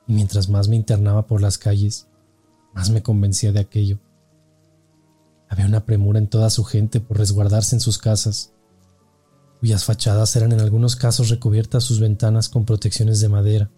[0.07, 2.09] y mientras más me internaba por las calles,
[2.75, 4.01] más me convencía de aquello.
[5.49, 8.51] Había una premura en toda su gente por resguardarse en sus casas,
[9.63, 13.71] cuyas fachadas eran en algunos casos recubiertas sus ventanas con protecciones de madera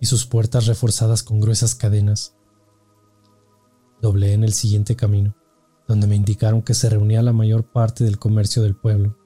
[0.00, 2.34] y sus puertas reforzadas con gruesas cadenas.
[4.02, 5.36] Doblé en el siguiente camino,
[5.86, 9.16] donde me indicaron que se reunía la mayor parte del comercio del pueblo.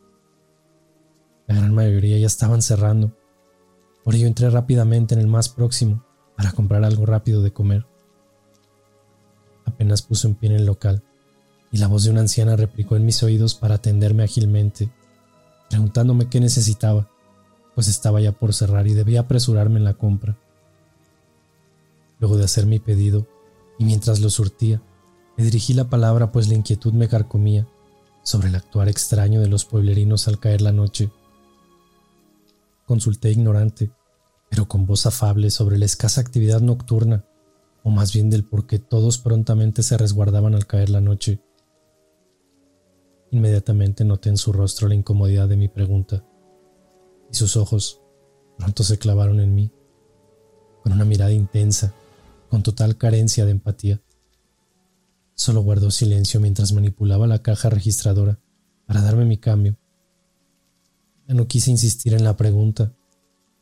[1.46, 3.16] La gran mayoría ya estaban cerrando,
[4.04, 6.04] por ello entré rápidamente en el más próximo
[6.36, 7.86] para comprar algo rápido de comer.
[9.64, 11.02] Apenas puse un pie en el local
[11.72, 14.92] y la voz de una anciana replicó en mis oídos para atenderme ágilmente
[15.70, 17.10] preguntándome qué necesitaba,
[17.74, 20.36] pues estaba ya por cerrar y debía apresurarme en la compra.
[22.20, 23.26] Luego de hacer mi pedido,
[23.78, 24.82] y mientras lo surtía,
[25.36, 27.66] me dirigí la palabra pues la inquietud me carcomía
[28.22, 31.10] sobre el actuar extraño de los pueblerinos al caer la noche.
[32.86, 33.90] Consulté ignorante,
[34.48, 37.24] pero con voz afable sobre la escasa actividad nocturna,
[37.82, 41.40] o más bien del por qué todos prontamente se resguardaban al caer la noche.
[43.34, 46.24] Inmediatamente noté en su rostro la incomodidad de mi pregunta,
[47.32, 48.00] y sus ojos
[48.56, 49.72] pronto se clavaron en mí,
[50.84, 51.92] con una mirada intensa,
[52.48, 54.00] con total carencia de empatía.
[55.34, 58.38] Solo guardó silencio mientras manipulaba la caja registradora
[58.86, 59.76] para darme mi cambio.
[61.26, 62.94] Ya no quise insistir en la pregunta,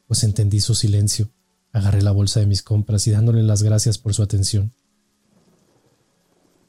[0.07, 1.31] pues entendí su silencio.
[1.73, 4.75] Agarré la bolsa de mis compras y dándole las gracias por su atención.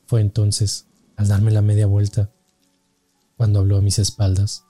[0.06, 0.88] Fue entonces,
[1.18, 2.32] al darme la media vuelta,
[3.38, 4.66] cuando habló a mis espaldas.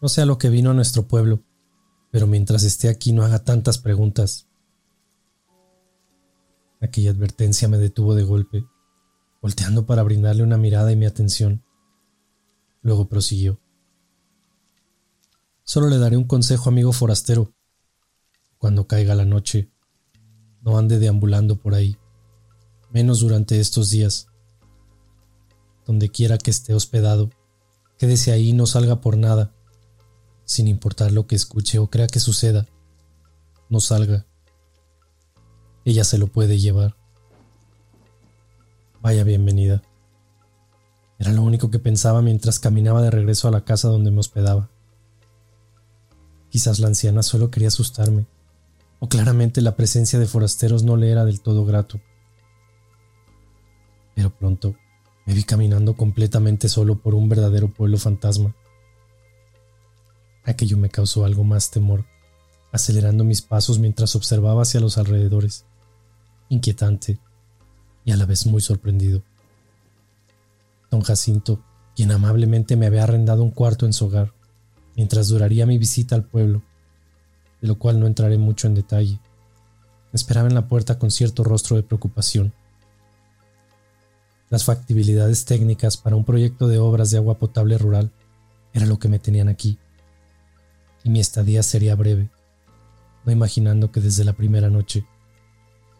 [0.00, 1.42] No sé a lo que vino a nuestro pueblo,
[2.10, 4.48] pero mientras esté aquí no haga tantas preguntas.
[6.80, 8.66] Aquella advertencia me detuvo de golpe,
[9.40, 11.64] volteando para brindarle una mirada y mi atención.
[12.82, 13.58] Luego prosiguió.
[15.62, 17.54] Solo le daré un consejo, amigo forastero.
[18.58, 19.70] Cuando caiga la noche,
[20.60, 21.96] no ande deambulando por ahí,
[22.90, 24.28] menos durante estos días
[25.86, 27.30] donde quiera que esté hospedado.
[27.98, 29.52] Quédese ahí y no salga por nada,
[30.44, 32.66] sin importar lo que escuche o crea que suceda.
[33.68, 34.26] No salga.
[35.84, 36.96] Ella se lo puede llevar.
[39.00, 39.82] Vaya bienvenida.
[41.18, 44.70] Era lo único que pensaba mientras caminaba de regreso a la casa donde me hospedaba.
[46.50, 48.26] Quizás la anciana solo quería asustarme,
[49.00, 52.00] o claramente la presencia de forasteros no le era del todo grato.
[54.14, 54.76] Pero pronto
[55.26, 58.54] me vi caminando completamente solo por un verdadero pueblo fantasma.
[60.44, 62.04] Aquello me causó algo más temor,
[62.72, 65.64] acelerando mis pasos mientras observaba hacia los alrededores,
[66.48, 67.18] inquietante
[68.04, 69.22] y a la vez muy sorprendido.
[70.90, 71.62] Don Jacinto,
[71.96, 74.32] quien amablemente me había arrendado un cuarto en su hogar,
[74.96, 76.62] mientras duraría mi visita al pueblo,
[77.62, 79.18] de lo cual no entraré mucho en detalle,
[80.12, 82.52] me esperaba en la puerta con cierto rostro de preocupación.
[84.50, 88.10] Las factibilidades técnicas para un proyecto de obras de agua potable rural
[88.72, 89.78] era lo que me tenían aquí,
[91.02, 92.28] y mi estadía sería breve,
[93.24, 95.06] no imaginando que desde la primera noche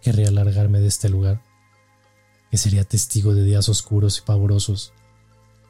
[0.03, 1.40] querría largarme de este lugar,
[2.51, 4.92] que sería testigo de días oscuros y pavorosos,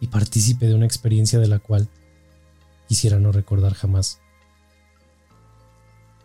[0.00, 1.88] y partícipe de una experiencia de la cual
[2.88, 4.18] quisiera no recordar jamás.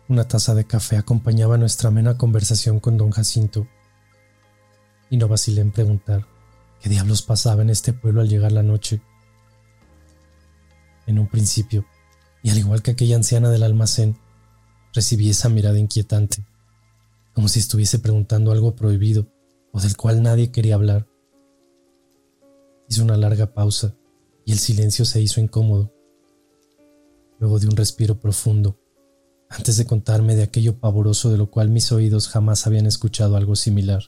[0.08, 3.68] Una taza de café acompañaba nuestra amena conversación con don Jacinto,
[5.08, 6.26] y no vacilé en preguntar
[6.80, 9.02] qué diablos pasaba en este pueblo al llegar la noche.
[11.06, 11.84] En un principio,
[12.42, 14.16] y al igual que aquella anciana del almacén,
[14.92, 16.44] recibí esa mirada inquietante,
[17.34, 19.26] como si estuviese preguntando algo prohibido
[19.72, 21.06] o del cual nadie quería hablar.
[22.88, 23.94] Hizo una larga pausa
[24.44, 25.92] y el silencio se hizo incómodo.
[27.38, 28.78] Luego de un respiro profundo,
[29.48, 33.56] antes de contarme de aquello pavoroso de lo cual mis oídos jamás habían escuchado algo
[33.56, 34.02] similar.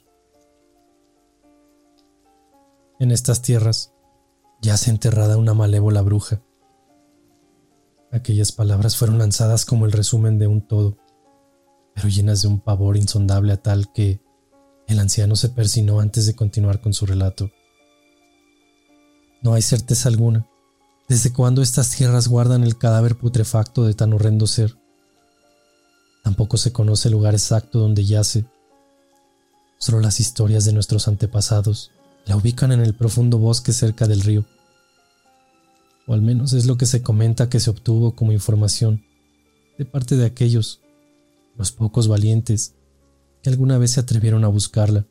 [3.02, 3.92] En estas tierras
[4.60, 6.40] yace enterrada una malévola bruja
[8.12, 10.98] Aquellas palabras fueron lanzadas como el resumen de un todo,
[11.96, 14.20] pero llenas de un pavor insondable a tal que
[14.86, 17.50] el anciano se persinó antes de continuar con su relato.
[19.42, 20.46] No hay certeza alguna
[21.08, 24.78] desde cuándo estas tierras guardan el cadáver putrefacto de tan horrendo ser.
[26.22, 28.44] Tampoco se conoce el lugar exacto donde yace.
[29.78, 31.90] Solo las historias de nuestros antepasados
[32.26, 34.44] la ubican en el profundo bosque cerca del río
[36.06, 39.04] o al menos es lo que se comenta que se obtuvo como información
[39.78, 40.80] de parte de aquellos,
[41.56, 42.74] los pocos valientes,
[43.42, 45.06] que alguna vez se atrevieron a buscarla,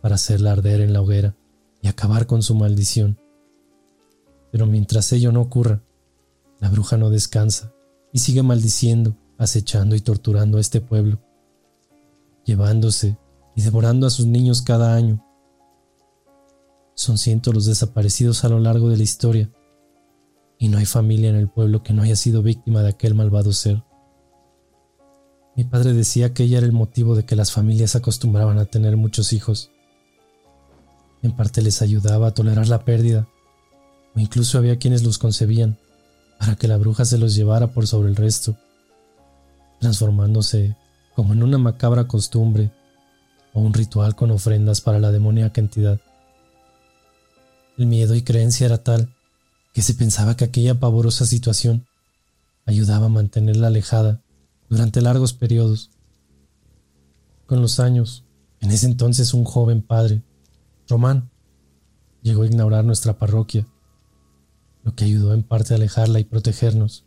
[0.00, 1.34] para hacerla arder en la hoguera
[1.80, 3.18] y acabar con su maldición.
[4.52, 5.82] Pero mientras ello no ocurra,
[6.60, 7.72] la bruja no descansa
[8.12, 11.20] y sigue maldiciendo, acechando y torturando a este pueblo,
[12.44, 13.16] llevándose
[13.56, 15.23] y devorando a sus niños cada año
[16.94, 19.50] son cientos los desaparecidos a lo largo de la historia,
[20.58, 23.52] y no hay familia en el pueblo que no haya sido víctima de aquel malvado
[23.52, 23.82] ser.
[25.56, 28.96] Mi padre decía que ella era el motivo de que las familias acostumbraban a tener
[28.96, 29.70] muchos hijos.
[31.22, 33.28] En parte les ayudaba a tolerar la pérdida,
[34.16, 35.78] o incluso había quienes los concebían
[36.38, 38.56] para que la bruja se los llevara por sobre el resto,
[39.80, 40.76] transformándose
[41.14, 42.70] como en una macabra costumbre
[43.52, 46.00] o un ritual con ofrendas para la demoníaca entidad.
[47.76, 49.14] El miedo y creencia era tal
[49.72, 51.86] que se pensaba que aquella pavorosa situación
[52.64, 54.22] ayudaba a mantenerla alejada
[54.68, 55.90] durante largos periodos.
[57.46, 58.24] Con los años,
[58.60, 60.22] en ese entonces un joven padre,
[60.88, 61.30] Román,
[62.22, 63.66] llegó a ignorar nuestra parroquia,
[64.84, 67.04] lo que ayudó en parte a alejarla y protegernos.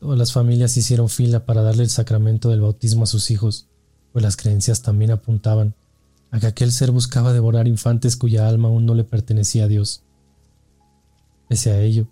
[0.00, 3.68] Todas las familias hicieron fila para darle el sacramento del bautismo a sus hijos,
[4.12, 5.74] pues las creencias también apuntaban
[6.36, 10.02] a que aquel ser buscaba devorar infantes cuya alma aún no le pertenecía a Dios.
[11.48, 12.08] Pese a ello,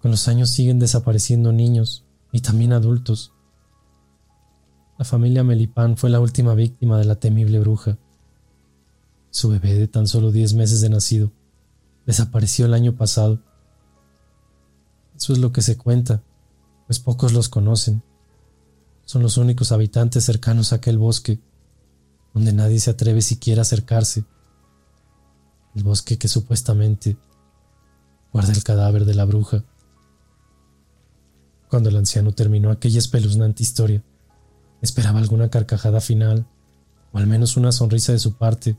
[0.00, 3.32] con los años siguen desapareciendo niños y también adultos.
[4.98, 7.98] La familia Melipán fue la última víctima de la temible bruja.
[9.30, 11.32] Su bebé de tan solo 10 meses de nacido
[12.06, 13.40] desapareció el año pasado.
[15.14, 16.22] Eso es lo que se cuenta,
[16.86, 18.02] pues pocos los conocen.
[19.04, 21.38] Son los únicos habitantes cercanos a aquel bosque
[22.34, 24.24] donde nadie se atreve siquiera a acercarse.
[25.74, 27.16] El bosque que supuestamente
[28.32, 29.64] guarda el cadáver de la bruja.
[31.68, 34.02] Cuando el anciano terminó aquella espeluznante historia,
[34.80, 36.46] esperaba alguna carcajada final,
[37.12, 38.76] o al menos una sonrisa de su parte,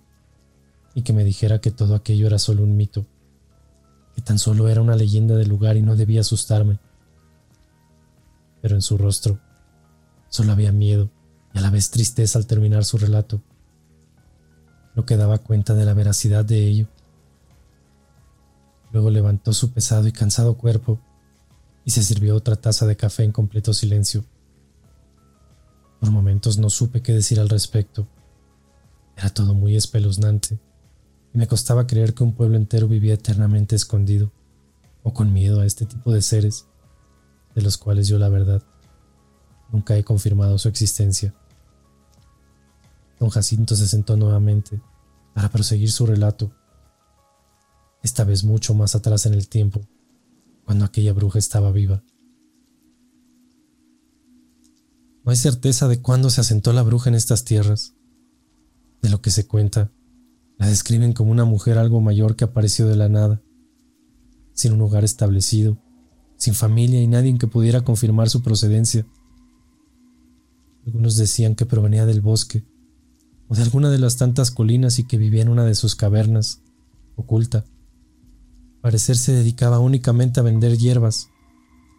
[0.96, 3.06] y que me dijera que todo aquello era solo un mito,
[4.16, 6.80] que tan solo era una leyenda del lugar y no debía asustarme.
[8.62, 9.40] Pero en su rostro
[10.30, 11.10] solo había miedo
[11.54, 13.42] y a la vez tristeza al terminar su relato,
[14.96, 16.88] lo que daba cuenta de la veracidad de ello.
[18.92, 21.00] Luego levantó su pesado y cansado cuerpo
[21.86, 24.26] y se sirvió otra taza de café en completo silencio.
[26.00, 28.08] Por momentos no supe qué decir al respecto.
[29.16, 30.60] Era todo muy espeluznante,
[31.34, 34.32] y me costaba creer que un pueblo entero vivía eternamente escondido
[35.04, 36.66] o con miedo a este tipo de seres,
[37.56, 38.64] de los cuales yo la verdad
[39.72, 41.34] nunca he confirmado su existencia.
[43.24, 44.82] Don Jacinto se sentó nuevamente
[45.34, 46.52] para proseguir su relato,
[48.02, 49.80] esta vez mucho más atrás en el tiempo,
[50.66, 52.04] cuando aquella bruja estaba viva.
[55.24, 57.96] No hay certeza de cuándo se asentó la bruja en estas tierras.
[59.02, 59.90] De lo que se cuenta,
[60.58, 63.42] la describen como una mujer algo mayor que apareció de la nada,
[64.52, 65.78] sin un hogar establecido,
[66.36, 69.08] sin familia y nadie que pudiera confirmar su procedencia.
[70.86, 72.66] Algunos decían que provenía del bosque
[73.48, 76.62] o de alguna de las tantas colinas y que vivía en una de sus cavernas,
[77.16, 77.66] oculta.
[78.82, 81.30] Parecer se dedicaba únicamente a vender hierbas,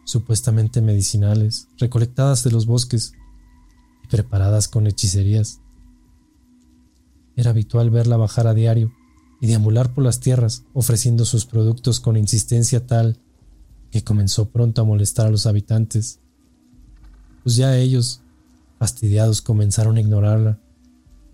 [0.05, 3.13] supuestamente medicinales, recolectadas de los bosques
[4.03, 5.61] y preparadas con hechicerías.
[7.35, 8.93] Era habitual verla bajar a diario
[9.41, 13.19] y deambular por las tierras ofreciendo sus productos con insistencia tal
[13.91, 16.19] que comenzó pronto a molestar a los habitantes,
[17.43, 18.21] pues ya ellos,
[18.79, 20.59] fastidiados, comenzaron a ignorarla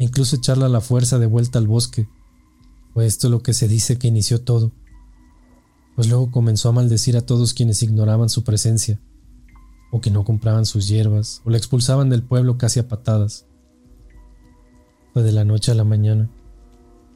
[0.04, 2.10] incluso echarla a la fuerza de vuelta al bosque.
[2.94, 4.72] Fue esto lo que se dice que inició todo,
[5.96, 9.00] pues luego comenzó a maldecir a todos quienes ignoraban su presencia,
[9.92, 13.46] o que no compraban sus hierbas, o la expulsaban del pueblo casi a patadas.
[15.14, 16.30] Fue de la noche a la mañana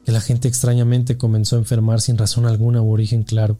[0.04, 3.58] que la gente extrañamente comenzó a enfermar sin razón alguna u origen claro,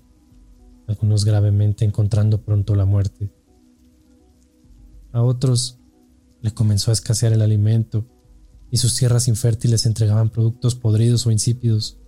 [0.87, 3.33] algunos gravemente encontrando pronto la muerte.
[5.13, 5.81] A otros
[6.43, 8.07] le comenzó a escasear el alimento
[8.71, 11.99] y sus tierras infértiles entregaban productos podridos o insípidos.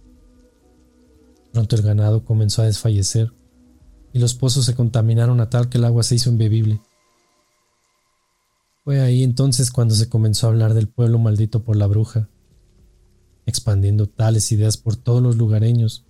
[1.53, 3.33] Pronto el ganado comenzó a desfallecer
[4.13, 6.81] y los pozos se contaminaron a tal que el agua se hizo imbebible.
[8.85, 12.29] Fue ahí entonces cuando se comenzó a hablar del pueblo maldito por la bruja,
[13.47, 16.05] expandiendo tales ideas por todos los lugareños,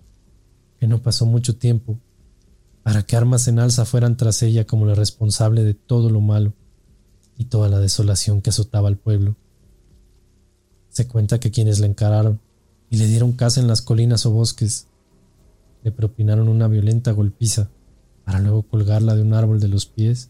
[0.79, 1.99] que no pasó mucho tiempo
[2.83, 6.53] para que armas en alza fueran tras ella como la responsable de todo lo malo
[7.37, 9.35] y toda la desolación que azotaba al pueblo.
[10.89, 12.39] Se cuenta que quienes la encararon
[12.89, 14.87] y le dieron caza en las colinas o bosques,
[15.83, 17.69] le propinaron una violenta golpiza
[18.25, 20.29] para luego colgarla de un árbol de los pies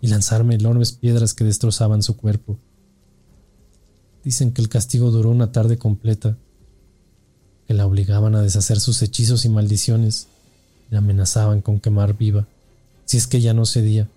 [0.00, 2.56] y lanzarme enormes piedras que destrozaban su cuerpo.
[4.24, 6.36] Dicen que el castigo duró una tarde completa,
[7.66, 10.26] que la obligaban a deshacer sus hechizos y maldiciones
[10.90, 12.46] y la amenazaban con quemar viva,
[13.04, 14.08] si es que ya no cedía.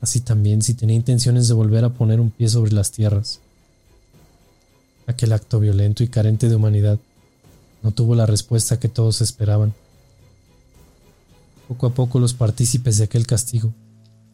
[0.00, 3.40] Así también si tenía intenciones de volver a poner un pie sobre las tierras.
[5.06, 6.98] Aquel acto violento y carente de humanidad
[7.82, 9.74] no tuvo la respuesta que todos esperaban.
[11.68, 13.74] Poco a poco los partícipes de aquel castigo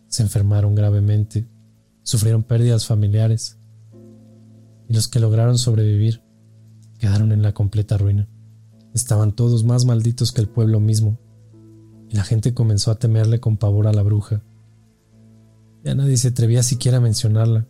[0.08, 1.46] se enfermaron gravemente,
[2.02, 3.56] sufrieron pérdidas familiares
[4.88, 6.22] y los que lograron sobrevivir
[6.98, 8.28] quedaron en la completa ruina.
[8.94, 11.18] Estaban todos más malditos que el pueblo mismo
[12.10, 14.42] y la gente comenzó a temerle con pavor a la bruja.
[15.84, 17.66] Ya nadie se atrevía siquiera a mencionarla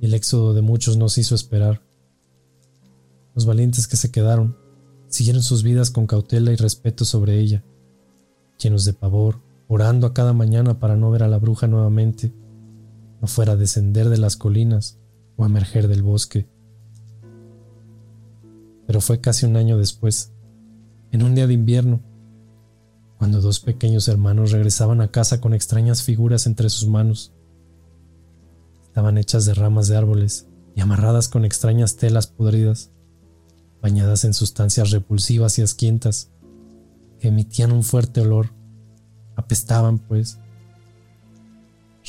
[0.00, 1.87] y el éxodo de muchos no se hizo esperar.
[3.38, 4.56] Los valientes que se quedaron
[5.06, 7.62] siguieron sus vidas con cautela y respeto sobre ella,
[8.60, 12.34] llenos de pavor, orando a cada mañana para no ver a la bruja nuevamente,
[13.20, 14.98] no fuera a descender de las colinas
[15.36, 16.48] o emerger del bosque.
[18.88, 20.32] Pero fue casi un año después,
[21.12, 22.00] en un día de invierno,
[23.18, 27.32] cuando dos pequeños hermanos regresaban a casa con extrañas figuras entre sus manos.
[28.82, 32.90] Estaban hechas de ramas de árboles y amarradas con extrañas telas podridas,
[33.80, 36.30] bañadas en sustancias repulsivas y asquientas,
[37.20, 38.50] que emitían un fuerte olor
[39.38, 40.40] Apestaban, pues.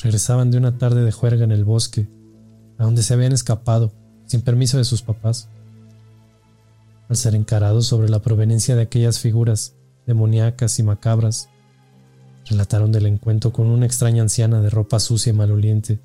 [0.02, 2.10] Regresaban de una tarde de juerga en el bosque,
[2.80, 3.94] a donde se habían escapado,
[4.26, 5.48] sin permiso de sus papás.
[7.08, 9.76] Al ser encarados sobre la proveniencia de aquellas figuras
[10.08, 11.50] demoníacas y macabras,
[12.48, 16.00] relataron del encuentro con una extraña anciana de ropa sucia y maloliente,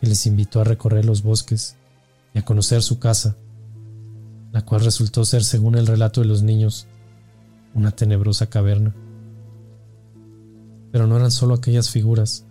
[0.00, 1.74] que les invitó a recorrer los bosques
[2.32, 3.36] y a conocer su casa,
[4.52, 6.86] la cual resultó ser, según el relato de los niños,
[7.74, 8.94] una tenebrosa caverna.
[10.90, 12.44] Pero no eran solo aquellas figuras.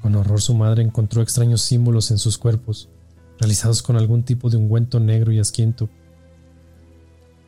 [0.00, 2.88] Con horror su madre encontró extraños símbolos en sus cuerpos,
[3.38, 5.88] realizados con algún tipo de ungüento negro y asquiento.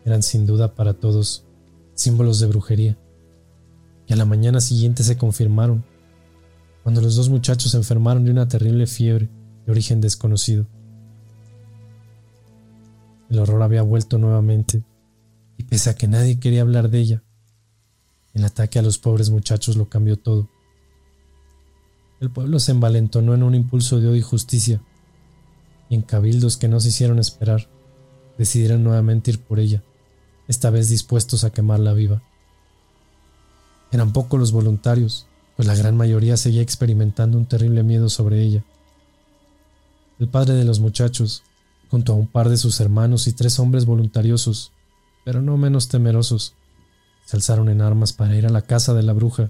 [0.05, 1.45] Eran sin duda para todos
[1.95, 2.99] símbolos de brujería,
[4.07, 5.85] y a la mañana siguiente se confirmaron,
[6.83, 9.31] cuando los dos muchachos se enfermaron de una terrible fiebre
[9.65, 10.67] de origen desconocido.
[13.35, 14.85] El horror había vuelto nuevamente,
[15.59, 17.23] y pese a que nadie quería hablar de ella,
[18.33, 20.49] el ataque a los pobres muchachos lo cambió todo.
[22.21, 24.81] El pueblo se envalentonó en un impulso de odio y justicia,
[25.89, 27.69] y en cabildos que no se hicieron esperar,
[28.39, 29.83] decidieron nuevamente ir por ella,
[30.47, 32.23] esta vez dispuestos a quemarla viva.
[33.91, 35.27] Eran pocos los voluntarios,
[35.57, 38.65] pues la gran mayoría seguía experimentando un terrible miedo sobre ella.
[40.21, 41.43] El padre de los muchachos,
[41.95, 44.73] junto a un par de sus hermanos y tres hombres voluntariosos,
[45.25, 46.55] pero no menos temerosos,
[47.25, 49.49] se alzaron en armas para ir a la casa de la bruja.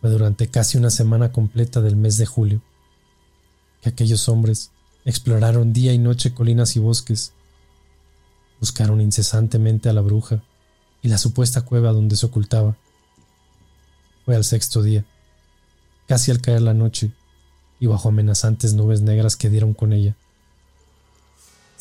[0.00, 2.62] Fue durante casi una semana completa del mes de julio
[3.82, 4.70] que aquellos hombres
[5.04, 7.34] exploraron día y noche colinas y bosques,
[8.58, 10.42] buscaron incesantemente a la bruja
[11.02, 12.74] y la supuesta cueva donde se ocultaba.
[14.24, 15.04] Fue al sexto día,
[16.08, 17.12] casi al caer la noche,
[17.80, 20.16] y bajo amenazantes nubes negras que dieron con ella.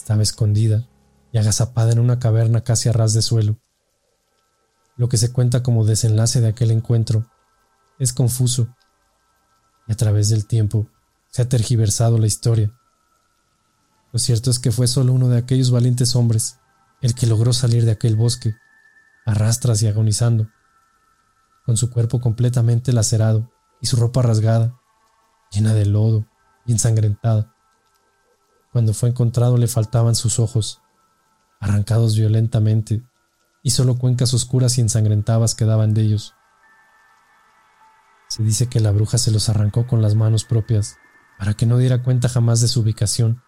[0.04, 0.86] Estaba escondida
[1.32, 3.56] y agazapada en una caverna casi a ras de suelo.
[4.98, 7.26] Lo que se cuenta como desenlace de aquel encuentro
[8.00, 8.76] es confuso,
[9.88, 10.90] y a través del tiempo
[11.30, 12.78] se ha tergiversado la historia.
[14.12, 16.58] Lo cierto es que fue solo uno de aquellos valientes hombres
[17.00, 18.58] el que logró salir de aquel bosque,
[19.26, 20.50] arrastras y agonizando,
[21.66, 23.50] con su cuerpo completamente lacerado
[23.80, 24.78] y su ropa rasgada,
[25.50, 26.28] llena de lodo
[26.66, 27.53] y ensangrentada.
[28.74, 30.82] Cuando fue encontrado le faltaban sus ojos,
[31.60, 33.04] arrancados violentamente,
[33.62, 36.34] y solo cuencas oscuras y ensangrentadas quedaban de ellos.
[38.30, 40.98] Se dice que la bruja se los arrancó con las manos propias
[41.38, 43.44] para que no diera cuenta jamás de su ubicación,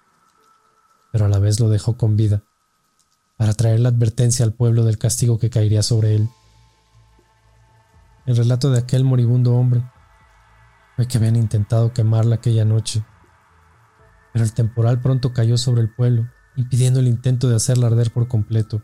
[1.12, 2.44] pero a la vez lo dejó con vida,
[3.36, 6.30] para traer la advertencia al pueblo del castigo que caería sobre él.
[8.28, 9.84] El relato de aquel moribundo hombre
[10.96, 13.04] fue que habían intentado quemarla aquella noche
[14.36, 16.28] pero el temporal pronto cayó sobre el pueblo,
[16.58, 18.82] impidiendo el intento de hacerla arder por completo.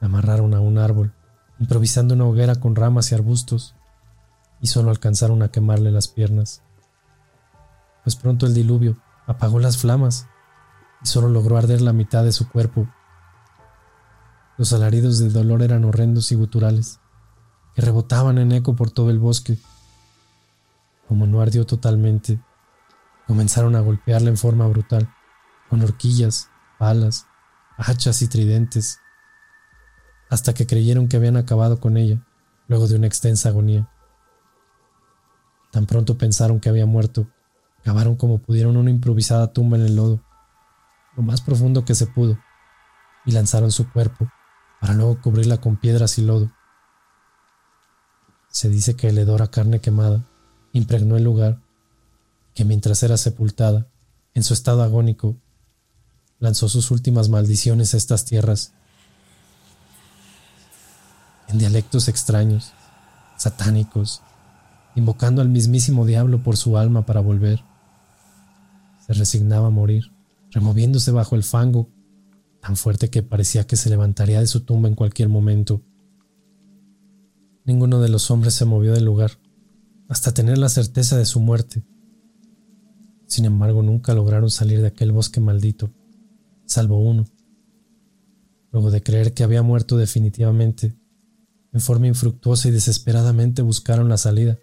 [0.00, 1.14] La amarraron a un árbol,
[1.60, 3.76] improvisando una hoguera con ramas y arbustos,
[4.60, 6.60] y solo alcanzaron a quemarle las piernas.
[8.02, 8.96] Pues pronto el diluvio
[9.28, 10.26] apagó las flamas
[11.00, 12.88] y solo logró arder la mitad de su cuerpo.
[14.56, 16.98] Los alaridos de dolor eran horrendos y guturales,
[17.76, 19.56] que rebotaban en eco por todo el bosque.
[21.06, 22.40] Como no ardió totalmente,
[23.28, 25.14] Comenzaron a golpearla en forma brutal,
[25.68, 27.26] con horquillas, palas,
[27.76, 29.00] hachas y tridentes,
[30.30, 32.26] hasta que creyeron que habían acabado con ella,
[32.68, 33.92] luego de una extensa agonía.
[35.70, 37.28] Tan pronto pensaron que había muerto,
[37.84, 40.24] cavaron como pudieron una improvisada tumba en el lodo,
[41.14, 42.38] lo más profundo que se pudo,
[43.26, 44.26] y lanzaron su cuerpo
[44.80, 46.50] para luego cubrirla con piedras y lodo.
[48.48, 50.24] Se dice que el hedor a carne quemada
[50.72, 51.60] impregnó el lugar
[52.58, 53.88] que mientras era sepultada,
[54.34, 55.40] en su estado agónico,
[56.40, 58.72] lanzó sus últimas maldiciones a estas tierras,
[61.46, 62.72] en dialectos extraños,
[63.36, 64.22] satánicos,
[64.96, 67.62] invocando al mismísimo diablo por su alma para volver.
[69.06, 70.10] Se resignaba a morir,
[70.50, 71.88] removiéndose bajo el fango,
[72.60, 75.80] tan fuerte que parecía que se levantaría de su tumba en cualquier momento.
[77.64, 79.38] Ninguno de los hombres se movió del lugar,
[80.08, 81.84] hasta tener la certeza de su muerte.
[83.28, 85.90] Sin embargo, nunca lograron salir de aquel bosque maldito,
[86.64, 87.26] salvo uno.
[88.72, 90.96] Luego de creer que había muerto definitivamente,
[91.74, 94.58] en forma infructuosa y desesperadamente buscaron la salida,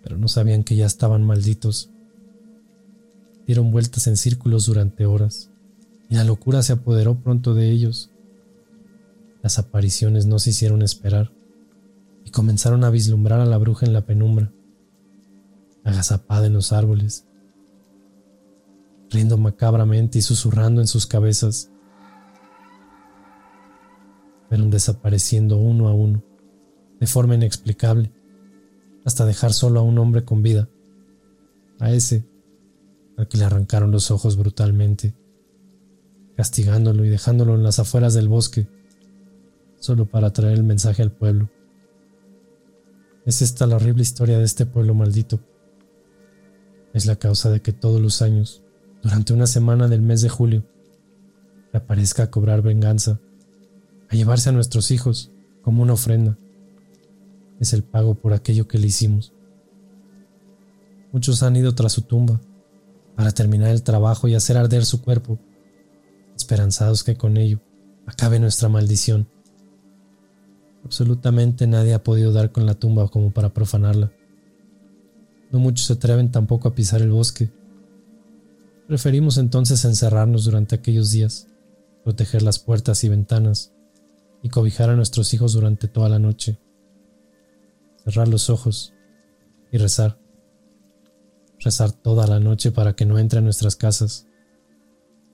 [0.00, 1.90] pero no sabían que ya estaban malditos.
[3.48, 5.50] Dieron vueltas en círculos durante horas,
[6.08, 8.12] y la locura se apoderó pronto de ellos.
[9.42, 11.32] Las apariciones no se hicieron esperar,
[12.24, 14.52] y comenzaron a vislumbrar a la bruja en la penumbra
[15.84, 17.26] agazapada en los árboles,
[19.10, 21.70] riendo macabramente y susurrando en sus cabezas.
[24.48, 26.22] Fueron desapareciendo uno a uno,
[26.98, 28.12] de forma inexplicable,
[29.04, 30.68] hasta dejar solo a un hombre con vida,
[31.78, 32.26] a ese
[33.16, 35.14] al que le arrancaron los ojos brutalmente,
[36.36, 38.66] castigándolo y dejándolo en las afueras del bosque,
[39.78, 41.50] solo para traer el mensaje al pueblo.
[43.24, 45.40] Es esta la horrible historia de este pueblo maldito
[46.94, 48.62] es la causa de que todos los años,
[49.02, 50.64] durante una semana del mes de julio,
[51.72, 53.20] aparezca a cobrar venganza,
[54.08, 56.38] a llevarse a nuestros hijos como una ofrenda.
[57.60, 59.32] Es el pago por aquello que le hicimos.
[61.12, 62.40] Muchos han ido tras su tumba
[63.16, 65.38] para terminar el trabajo y hacer arder su cuerpo,
[66.36, 67.60] esperanzados que con ello
[68.06, 69.28] acabe nuestra maldición.
[70.84, 74.12] Absolutamente nadie ha podido dar con la tumba como para profanarla.
[75.54, 77.52] No muchos se atreven tampoco a pisar el bosque.
[78.88, 81.46] Preferimos entonces encerrarnos durante aquellos días,
[82.02, 83.72] proteger las puertas y ventanas
[84.42, 86.58] y cobijar a nuestros hijos durante toda la noche.
[88.02, 88.94] Cerrar los ojos
[89.70, 90.18] y rezar.
[91.60, 94.26] Rezar toda la noche para que no entre a nuestras casas.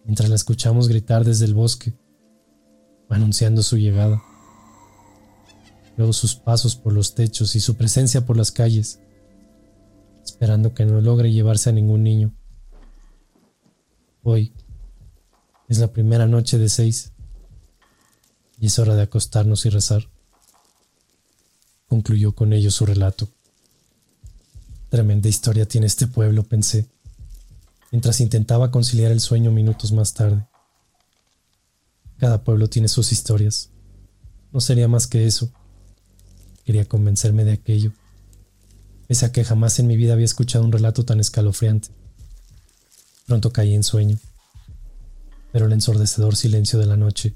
[0.05, 1.95] mientras la escuchamos gritar desde el bosque,
[3.09, 4.21] anunciando su llegada.
[5.97, 9.01] Luego sus pasos por los techos y su presencia por las calles,
[10.25, 12.33] esperando que no logre llevarse a ningún niño.
[14.23, 14.53] Hoy
[15.69, 17.13] es la primera noche de seis
[18.59, 20.09] y es hora de acostarnos y rezar.
[21.87, 23.29] Concluyó con ello su relato.
[24.91, 26.87] Tremenda historia tiene este pueblo, pensé,
[27.91, 30.47] mientras intentaba conciliar el sueño minutos más tarde.
[32.19, 33.71] Cada pueblo tiene sus historias.
[34.53, 35.51] No sería más que eso.
[36.65, 37.93] Quería convencerme de aquello,
[39.11, 41.89] pese a que jamás en mi vida había escuchado un relato tan escalofriante.
[43.27, 44.17] Pronto caí en sueño,
[45.51, 47.35] pero el ensordecedor silencio de la noche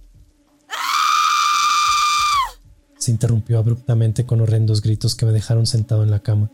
[2.96, 6.48] se interrumpió abruptamente con horrendos gritos que me dejaron sentado en la cama,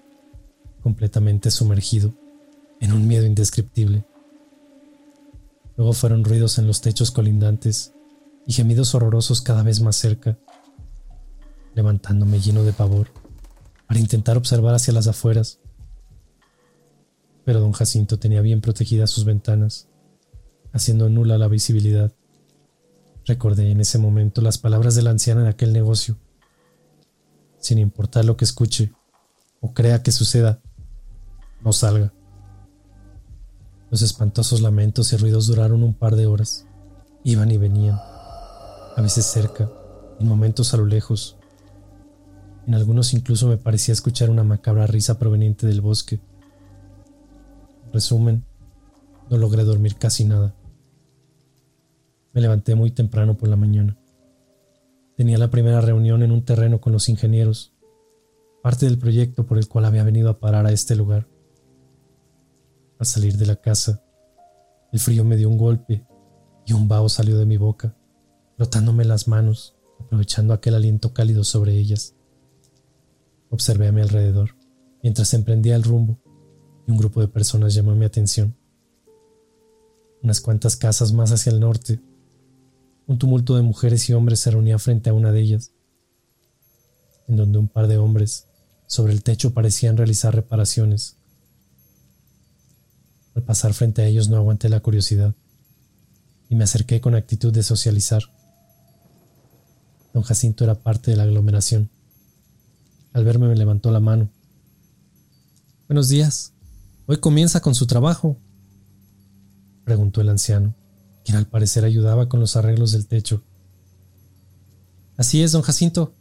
[0.82, 2.14] completamente sumergido
[2.80, 4.06] en un miedo indescriptible.
[5.76, 7.92] Luego fueron ruidos en los techos colindantes
[8.46, 10.38] y gemidos horrorosos cada vez más cerca,
[11.74, 13.19] levantándome lleno de pavor
[13.90, 15.58] para intentar observar hacia las afueras.
[17.44, 19.88] Pero don Jacinto tenía bien protegidas sus ventanas,
[20.72, 22.12] haciendo nula la visibilidad.
[23.26, 26.16] Recordé en ese momento las palabras de la anciana de aquel negocio
[27.58, 28.92] sin importar lo que escuche
[29.60, 30.60] o crea que suceda,
[31.64, 32.12] no salga.
[33.90, 36.64] Los espantosos lamentos y ruidos duraron un par de horas.
[37.24, 39.68] Iban y venían, a veces cerca,
[40.20, 41.39] en momentos a lo lejos.
[42.66, 46.20] En algunos incluso me parecía escuchar una macabra risa proveniente del bosque.
[47.86, 48.44] En resumen,
[49.30, 50.54] no logré dormir casi nada.
[52.32, 53.96] Me levanté muy temprano por la mañana.
[55.16, 57.72] Tenía la primera reunión en un terreno con los ingenieros,
[58.62, 61.26] parte del proyecto por el cual había venido a parar a este lugar.
[62.98, 64.02] Al salir de la casa,
[64.92, 66.04] el frío me dio un golpe
[66.66, 67.96] y un vaho salió de mi boca,
[68.56, 72.14] frotándome las manos, aprovechando aquel aliento cálido sobre ellas.
[73.50, 74.56] Observé a mi alrededor
[75.02, 76.18] mientras emprendía el rumbo
[76.86, 78.56] y un grupo de personas llamó mi atención.
[80.22, 82.00] Unas cuantas casas más hacia el norte
[83.10, 85.72] un tumulto de mujeres y hombres se reunía frente a una de ellas,
[87.26, 88.46] en donde un par de hombres
[88.86, 91.16] sobre el techo parecían realizar reparaciones.
[93.34, 95.34] Al pasar frente a ellos no aguanté la curiosidad
[96.48, 98.22] y me acerqué con actitud de socializar.
[100.14, 101.90] Don Jacinto era parte de la aglomeración.
[103.12, 104.30] Al verme me levantó la mano.
[105.88, 106.52] Buenos días.
[107.06, 108.36] Hoy comienza con su trabajo,
[109.84, 110.74] preguntó el anciano
[111.24, 113.42] quien al parecer ayudaba con los arreglos del techo.
[115.16, 116.14] Así es, don Jacinto.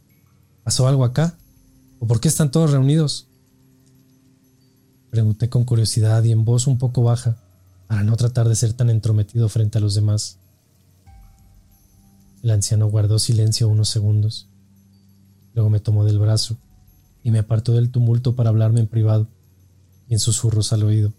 [0.62, 1.38] ¿Pasó algo acá?
[2.00, 3.28] ¿O por qué están todos reunidos?
[5.10, 7.36] Pregunté con curiosidad y en voz un poco baja,
[7.86, 10.38] para no tratar de ser tan entrometido frente a los demás.
[12.42, 14.48] El anciano guardó silencio unos segundos.
[15.54, 16.56] Luego me tomó del brazo
[17.22, 19.28] y me apartó del tumulto para hablarme en privado
[20.08, 21.12] y en susurros al oído.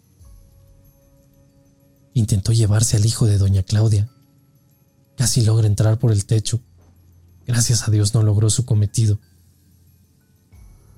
[2.13, 4.09] Intentó llevarse al hijo de doña Claudia.
[5.15, 6.59] Casi logra entrar por el techo.
[7.45, 9.19] Gracias a Dios no logró su cometido.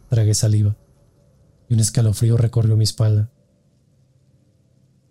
[0.10, 0.76] Tragué saliva
[1.70, 3.30] y un escalofrío recorrió mi espalda.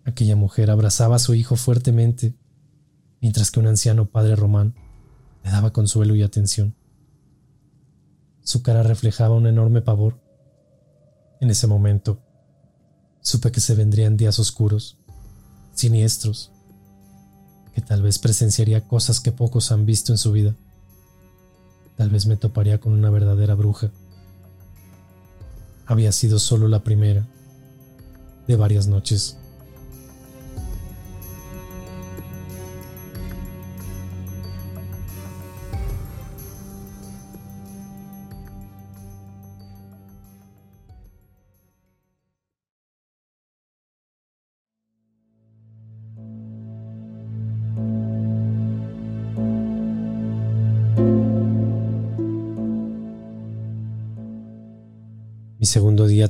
[0.05, 2.35] Aquella mujer abrazaba a su hijo fuertemente,
[3.21, 4.75] mientras que un anciano padre román
[5.43, 6.75] le daba consuelo y atención.
[8.43, 10.19] Su cara reflejaba un enorme pavor.
[11.39, 12.19] En ese momento,
[13.21, 14.97] supe que se vendrían días oscuros
[15.73, 16.51] siniestros,
[17.73, 20.55] que tal vez presenciaría cosas que pocos han visto en su vida.
[21.97, 23.91] Tal vez me toparía con una verdadera bruja.
[25.85, 27.27] Había sido solo la primera
[28.47, 29.37] de varias noches.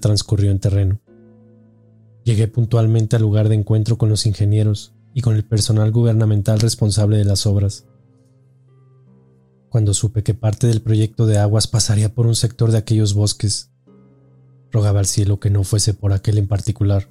[0.03, 0.99] Transcurrió en terreno.
[2.25, 7.15] Llegué puntualmente al lugar de encuentro con los ingenieros y con el personal gubernamental responsable
[7.15, 7.85] de las obras.
[9.69, 13.71] Cuando supe que parte del proyecto de aguas pasaría por un sector de aquellos bosques,
[14.73, 17.09] rogaba al cielo que no fuese por aquel en particular,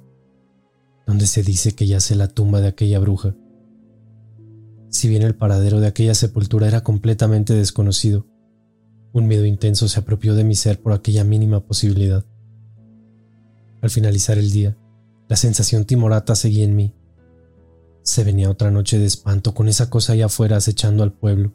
[1.07, 3.35] donde se dice que yace la tumba de aquella bruja.
[4.89, 8.27] Si bien el paradero de aquella sepultura era completamente desconocido,
[9.13, 12.23] un miedo intenso se apropió de mi ser por aquella mínima posibilidad.
[13.83, 14.77] Al finalizar el día,
[15.27, 16.93] la sensación timorata seguía en mí.
[18.01, 21.51] Se venía otra noche de espanto con esa cosa allá afuera acechando al pueblo,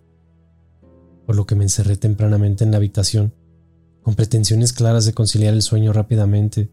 [1.24, 3.32] por lo que me encerré tempranamente en la habitación,
[4.02, 6.70] con pretensiones claras de conciliar el sueño rápidamente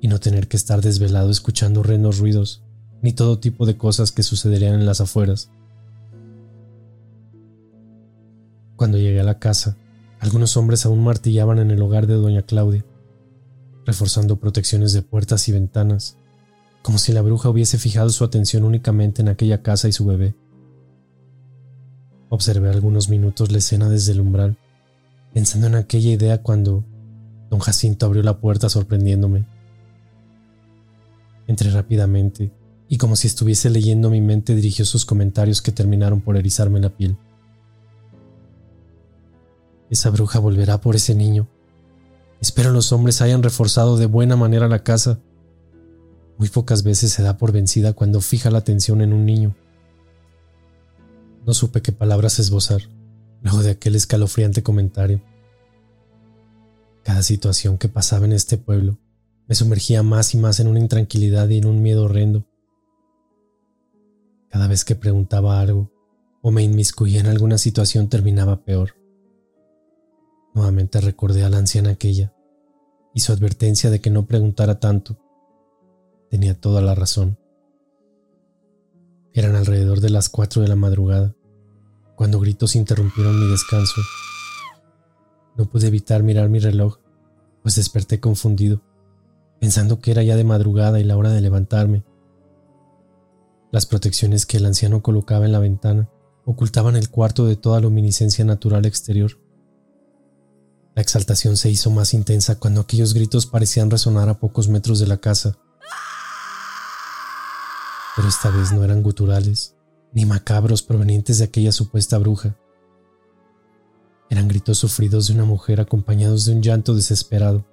[0.00, 2.62] y no tener que estar desvelado escuchando horrendos ruidos,
[3.02, 5.50] ni todo tipo de cosas que sucederían en las afueras.
[8.76, 9.76] Cuando llegué a la casa,
[10.20, 12.84] algunos hombres aún martillaban en el hogar de doña Claudia,
[13.88, 16.18] reforzando protecciones de puertas y ventanas,
[16.82, 20.34] como si la bruja hubiese fijado su atención únicamente en aquella casa y su bebé.
[22.28, 24.58] Observé algunos minutos la escena desde el umbral,
[25.32, 26.84] pensando en aquella idea cuando
[27.48, 29.46] don Jacinto abrió la puerta sorprendiéndome.
[31.46, 32.52] Entré rápidamente
[32.88, 36.90] y como si estuviese leyendo mi mente dirigió sus comentarios que terminaron por erizarme la
[36.90, 37.16] piel.
[39.88, 41.48] Esa bruja volverá por ese niño.
[42.40, 45.20] Espero los hombres hayan reforzado de buena manera la casa.
[46.38, 49.56] Muy pocas veces se da por vencida cuando fija la atención en un niño.
[51.44, 52.82] No supe qué palabras esbozar
[53.42, 55.20] luego de aquel escalofriante comentario.
[57.02, 58.98] Cada situación que pasaba en este pueblo
[59.46, 62.44] me sumergía más y más en una intranquilidad y en un miedo horrendo.
[64.50, 65.90] Cada vez que preguntaba algo
[66.42, 68.97] o me inmiscuía en alguna situación terminaba peor.
[70.54, 72.34] Nuevamente recordé a la anciana aquella
[73.14, 75.18] y su advertencia de que no preguntara tanto.
[76.30, 77.38] Tenía toda la razón.
[79.32, 81.34] Eran alrededor de las cuatro de la madrugada,
[82.16, 84.00] cuando gritos interrumpieron mi descanso.
[85.56, 86.98] No pude evitar mirar mi reloj,
[87.62, 88.82] pues desperté confundido
[89.60, 92.04] pensando que era ya de madrugada y la hora de levantarme.
[93.70, 96.10] Las protecciones que el anciano colocaba en la ventana
[96.44, 99.32] ocultaban el cuarto de toda luminiscencia natural exterior.
[100.98, 105.06] La exaltación se hizo más intensa cuando aquellos gritos parecían resonar a pocos metros de
[105.06, 105.56] la casa.
[108.16, 109.76] Pero esta vez no eran guturales,
[110.12, 112.56] ni macabros provenientes de aquella supuesta bruja.
[114.28, 117.64] Eran gritos sufridos de una mujer acompañados de un llanto desesperado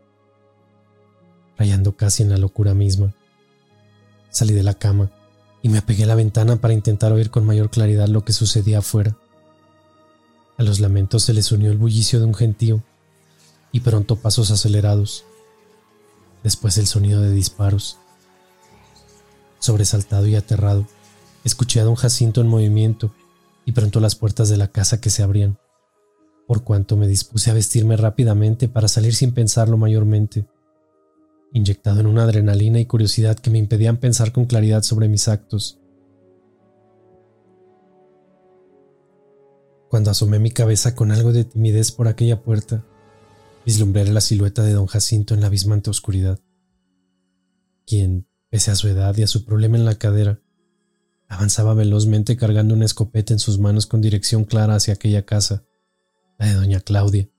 [1.57, 3.15] rayando casi en la locura misma.
[4.29, 5.09] Salí de la cama
[5.63, 8.79] y me apegué a la ventana para intentar oír con mayor claridad lo que sucedía
[8.79, 9.17] afuera.
[10.59, 12.83] A los lamentos se les unió el bullicio de un gentío
[13.75, 15.25] y pronto pasos acelerados.
[16.43, 17.97] Después el sonido de disparos.
[19.59, 20.87] Sobresaltado y aterrado,
[21.43, 23.13] escuché a don Jacinto en movimiento
[23.65, 25.59] y pronto las puertas de la casa que se abrían,
[26.47, 30.47] por cuanto me dispuse a vestirme rápidamente para salir sin pensarlo mayormente
[31.51, 35.81] inyectado en una adrenalina y curiosidad que me impedían pensar con claridad sobre mis actos.
[39.89, 42.85] Cuando asomé mi cabeza con algo de timidez por aquella puerta,
[43.65, 46.39] vislumbré la silueta de don Jacinto en la abismante oscuridad,
[47.85, 50.39] quien, pese a su edad y a su problema en la cadera,
[51.27, 55.63] avanzaba velozmente cargando una escopeta en sus manos con dirección clara hacia aquella casa,
[56.37, 57.29] la de doña Claudia.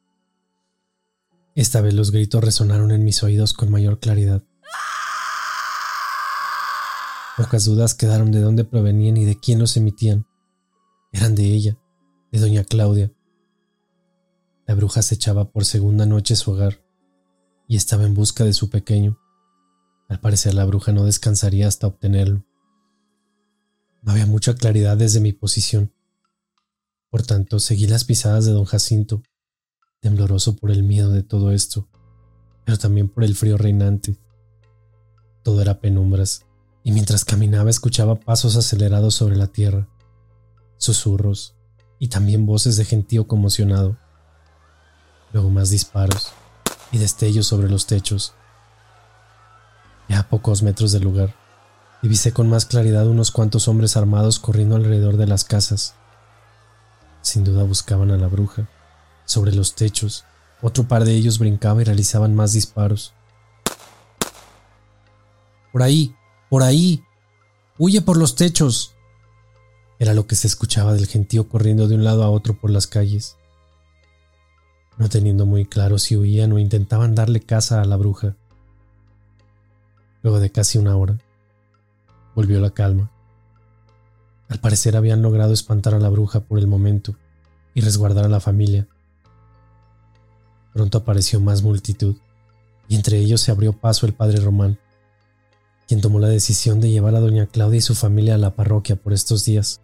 [1.54, 4.42] Esta vez los gritos resonaron en mis oídos con mayor claridad.
[7.36, 10.26] Pocas dudas quedaron de dónde provenían y de quién los emitían.
[11.12, 11.78] Eran de ella,
[12.32, 13.12] de doña Claudia.
[14.66, 16.84] La bruja se echaba por segunda noche su hogar
[17.68, 19.18] y estaba en busca de su pequeño.
[20.08, 22.44] Al parecer la bruja no descansaría hasta obtenerlo.
[24.02, 25.92] No había mucha claridad desde mi posición.
[27.10, 29.22] Por tanto, seguí las pisadas de don Jacinto
[30.00, 31.88] tembloroso por el miedo de todo esto,
[32.64, 34.16] pero también por el frío reinante.
[35.42, 36.46] Todo era penumbras,
[36.84, 39.88] y mientras caminaba escuchaba pasos acelerados sobre la tierra,
[40.76, 41.56] susurros
[41.98, 43.98] y también voces de gentío conmocionado.
[45.32, 46.32] Luego más disparos
[46.92, 48.34] y destellos sobre los techos.
[50.08, 51.34] Ya a pocos metros del lugar,
[52.02, 55.94] divisé con más claridad unos cuantos hombres armados corriendo alrededor de las casas.
[57.22, 58.68] Sin duda buscaban a la bruja.
[59.24, 60.24] Sobre los techos,
[60.62, 63.12] otro par de ellos brincaba y realizaban más disparos.
[65.72, 66.14] Por ahí,
[66.48, 67.02] por ahí.
[67.78, 68.94] Huye por los techos.
[69.98, 72.86] Era lo que se escuchaba del gentío corriendo de un lado a otro por las
[72.86, 73.36] calles.
[74.98, 78.34] No teniendo muy claro si huían o intentaban darle caza a la bruja.
[80.22, 81.18] Luego de casi una hora,
[82.34, 83.10] volvió la calma.
[84.48, 87.16] Al parecer habían logrado espantar a la bruja por el momento
[87.74, 88.86] y resguardar a la familia.
[90.72, 92.16] Pronto apareció más multitud,
[92.88, 94.78] y entre ellos se abrió paso el padre Román,
[95.88, 98.96] quien tomó la decisión de llevar a doña Claudia y su familia a la parroquia
[98.96, 99.80] por estos días.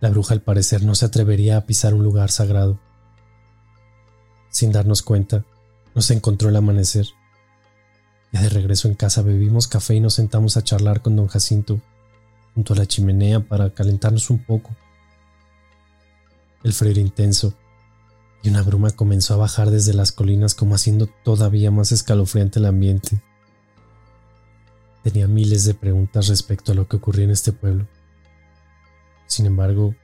[0.00, 2.78] La bruja al parecer no se atrevería a pisar un lugar sagrado.
[4.56, 5.44] Sin darnos cuenta,
[5.94, 7.08] nos encontró el amanecer.
[8.32, 11.78] Ya de regreso en casa bebimos café y nos sentamos a charlar con don Jacinto,
[12.54, 14.74] junto a la chimenea para calentarnos un poco.
[16.64, 17.52] El frío era intenso
[18.42, 22.64] y una bruma comenzó a bajar desde las colinas como haciendo todavía más escalofriante el
[22.64, 23.20] ambiente.
[25.02, 27.86] Tenía miles de preguntas respecto a lo que ocurría en este pueblo.
[29.26, 29.94] Sin embargo,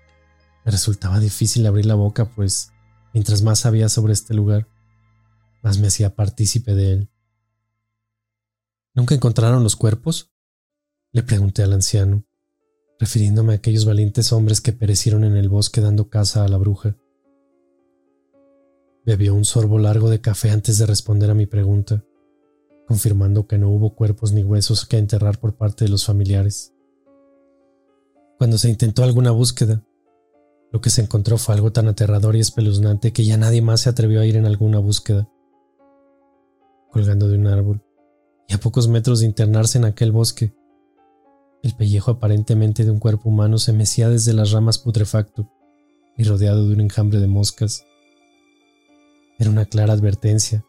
[0.66, 2.71] me resultaba difícil abrir la boca, pues
[3.12, 4.68] mientras más sabía sobre este lugar,
[5.62, 7.10] más me hacía partícipe de él.
[8.94, 10.30] ¿Nunca encontraron los cuerpos?
[11.12, 12.24] Le pregunté al anciano,
[12.98, 16.96] refiriéndome a aquellos valientes hombres que perecieron en el bosque dando caza a la bruja.
[19.04, 22.04] Bebió un sorbo largo de café antes de responder a mi pregunta
[22.86, 26.74] confirmando que no hubo cuerpos ni huesos que enterrar por parte de los familiares.
[28.38, 29.82] Cuando se intentó alguna búsqueda,
[30.72, 33.90] lo que se encontró fue algo tan aterrador y espeluznante que ya nadie más se
[33.90, 35.28] atrevió a ir en alguna búsqueda.
[36.90, 37.84] Colgando de un árbol,
[38.48, 40.54] y a pocos metros de internarse en aquel bosque,
[41.62, 45.48] el pellejo aparentemente de un cuerpo humano se mecía desde las ramas putrefacto
[46.16, 47.84] y rodeado de un enjambre de moscas.
[49.38, 50.64] Era una clara advertencia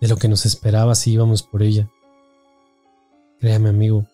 [0.00, 1.90] de lo que nos esperaba si íbamos por ella.
[3.40, 4.06] Créame amigo,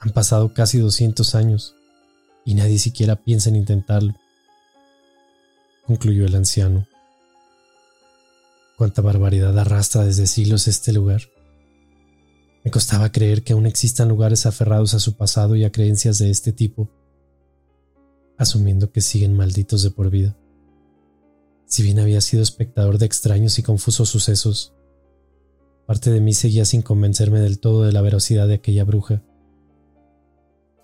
[0.00, 1.74] han pasado casi 200 años
[2.44, 4.14] y nadie siquiera piensa en intentarlo,
[5.88, 6.86] concluyó el anciano.
[8.76, 11.22] Cuánta barbaridad arrastra desde siglos este lugar.
[12.64, 16.30] Me costaba creer que aún existan lugares aferrados a su pasado y a creencias de
[16.30, 16.88] este tipo,
[18.36, 20.36] asumiendo que siguen malditos de por vida.
[21.66, 24.74] Si bien había sido espectador de extraños y confusos sucesos,
[25.88, 29.22] Parte de mí seguía sin convencerme del todo de la veracidad de aquella bruja.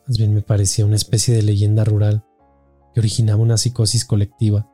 [0.09, 2.25] Más bien me parecía una especie de leyenda rural
[2.95, 4.74] que originaba una psicosis colectiva.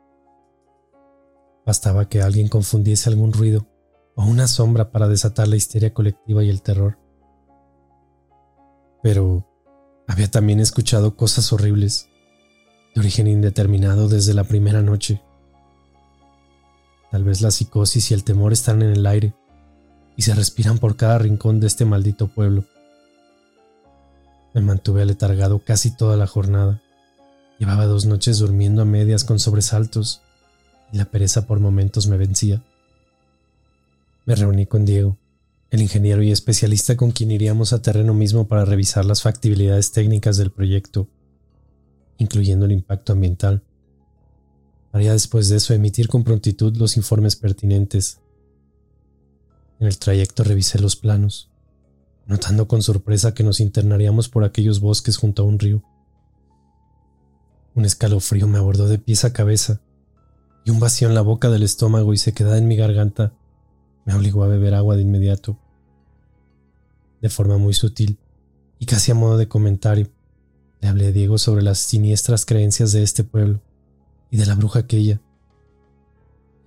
[1.65, 3.67] Bastaba que alguien confundiese algún ruido
[4.15, 6.97] o una sombra para desatar la histeria colectiva y el terror.
[9.03, 9.47] Pero
[10.07, 12.09] había también escuchado cosas horribles,
[12.93, 15.21] de origen indeterminado desde la primera noche.
[17.11, 19.33] Tal vez la psicosis y el temor están en el aire,
[20.17, 22.65] y se respiran por cada rincón de este maldito pueblo.
[24.53, 26.81] Me mantuve aletargado casi toda la jornada.
[27.59, 30.21] Llevaba dos noches durmiendo a medias con sobresaltos
[30.91, 32.63] y la pereza por momentos me vencía.
[34.25, 35.17] Me reuní con Diego,
[35.69, 40.37] el ingeniero y especialista con quien iríamos a terreno mismo para revisar las factibilidades técnicas
[40.37, 41.07] del proyecto,
[42.17, 43.63] incluyendo el impacto ambiental.
[44.91, 48.19] Haría después de eso emitir con prontitud los informes pertinentes
[49.81, 51.49] en el trayecto revisé los planos,
[52.27, 55.81] notando con sorpresa que nos internaríamos por aquellos bosques junto a un río.
[57.73, 59.81] Un escalofrío me abordó de pies a cabeza
[60.63, 63.33] y un vacío en la boca del estómago y sequedad en mi garganta
[64.05, 65.57] me obligó a beber agua de inmediato.
[67.21, 68.17] De forma muy sutil
[68.79, 70.09] y casi a modo de comentario,
[70.81, 73.61] le hablé a Diego sobre las siniestras creencias de este pueblo
[74.31, 75.21] y de la bruja aquella.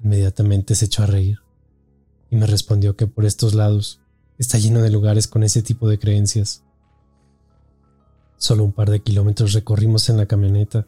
[0.03, 1.41] Inmediatamente se echó a reír
[2.31, 4.01] y me respondió que por estos lados
[4.39, 6.63] está lleno de lugares con ese tipo de creencias.
[8.37, 10.87] Solo un par de kilómetros recorrimos en la camioneta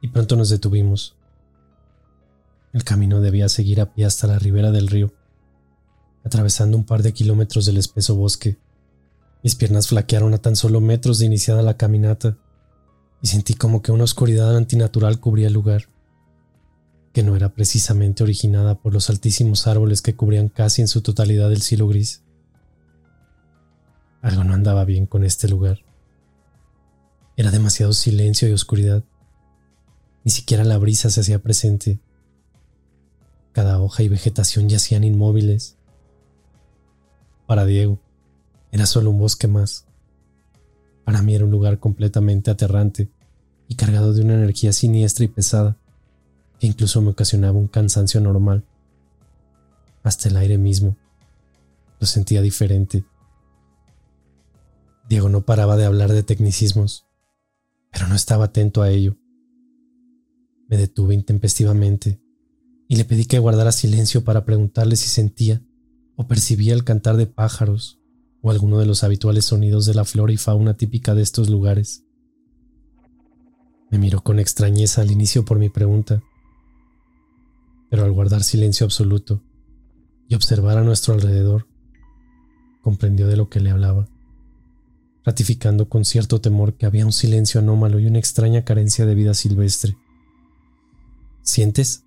[0.00, 1.16] y pronto nos detuvimos.
[2.72, 5.12] El camino debía seguir a pie hasta la ribera del río,
[6.24, 8.58] atravesando un par de kilómetros del espeso bosque.
[9.42, 12.38] Mis piernas flaquearon a tan solo metros de iniciada la caminata
[13.20, 15.92] y sentí como que una oscuridad antinatural cubría el lugar
[17.12, 21.52] que no era precisamente originada por los altísimos árboles que cubrían casi en su totalidad
[21.52, 22.22] el cielo gris.
[24.22, 25.80] Algo no andaba bien con este lugar.
[27.36, 29.04] Era demasiado silencio y oscuridad.
[30.24, 32.00] Ni siquiera la brisa se hacía presente.
[33.52, 35.76] Cada hoja y vegetación yacían inmóviles.
[37.46, 38.00] Para Diego,
[38.70, 39.86] era solo un bosque más.
[41.04, 43.10] Para mí era un lugar completamente aterrante
[43.68, 45.76] y cargado de una energía siniestra y pesada
[46.60, 48.64] e incluso me ocasionaba un cansancio normal.
[50.02, 50.96] Hasta el aire mismo.
[52.00, 53.04] Lo sentía diferente.
[55.08, 57.06] Diego no paraba de hablar de tecnicismos,
[57.90, 59.16] pero no estaba atento a ello.
[60.68, 62.21] Me detuve intempestivamente
[62.92, 65.62] y le pedí que guardara silencio para preguntarle si sentía
[66.14, 67.98] o percibía el cantar de pájaros
[68.42, 72.04] o alguno de los habituales sonidos de la flora y fauna típica de estos lugares.
[73.90, 76.22] Me miró con extrañeza al inicio por mi pregunta,
[77.88, 79.42] pero al guardar silencio absoluto
[80.28, 81.68] y observar a nuestro alrededor,
[82.82, 84.06] comprendió de lo que le hablaba,
[85.24, 89.32] ratificando con cierto temor que había un silencio anómalo y una extraña carencia de vida
[89.32, 89.96] silvestre.
[91.40, 92.04] ¿Sientes?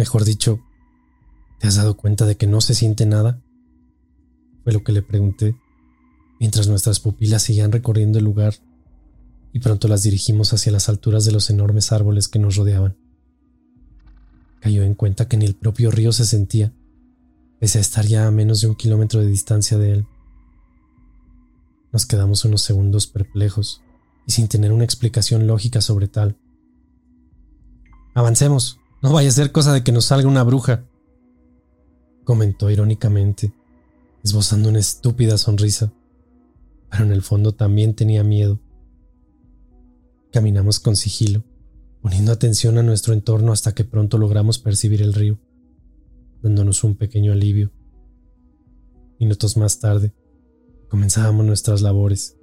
[0.00, 0.62] Mejor dicho,
[1.58, 3.42] ¿te has dado cuenta de que no se siente nada?
[4.64, 5.54] Fue lo que le pregunté,
[6.38, 8.54] mientras nuestras pupilas seguían recorriendo el lugar
[9.52, 12.96] y pronto las dirigimos hacia las alturas de los enormes árboles que nos rodeaban.
[14.60, 16.72] Cayó en cuenta que ni el propio río se sentía,
[17.58, 20.06] pese a estar ya a menos de un kilómetro de distancia de él.
[21.92, 23.82] Nos quedamos unos segundos perplejos
[24.26, 26.38] y sin tener una explicación lógica sobre tal.
[28.14, 30.84] Avancemos, no vaya a ser cosa de que nos salga una bruja,
[32.24, 33.52] comentó irónicamente,
[34.22, 35.92] esbozando una estúpida sonrisa,
[36.90, 38.60] pero en el fondo también tenía miedo.
[40.32, 41.44] Caminamos con sigilo,
[42.02, 45.38] poniendo atención a nuestro entorno hasta que pronto logramos percibir el río,
[46.42, 47.72] dándonos un pequeño alivio.
[49.18, 50.14] Minutos más tarde,
[50.88, 52.36] comenzábamos nuestras labores.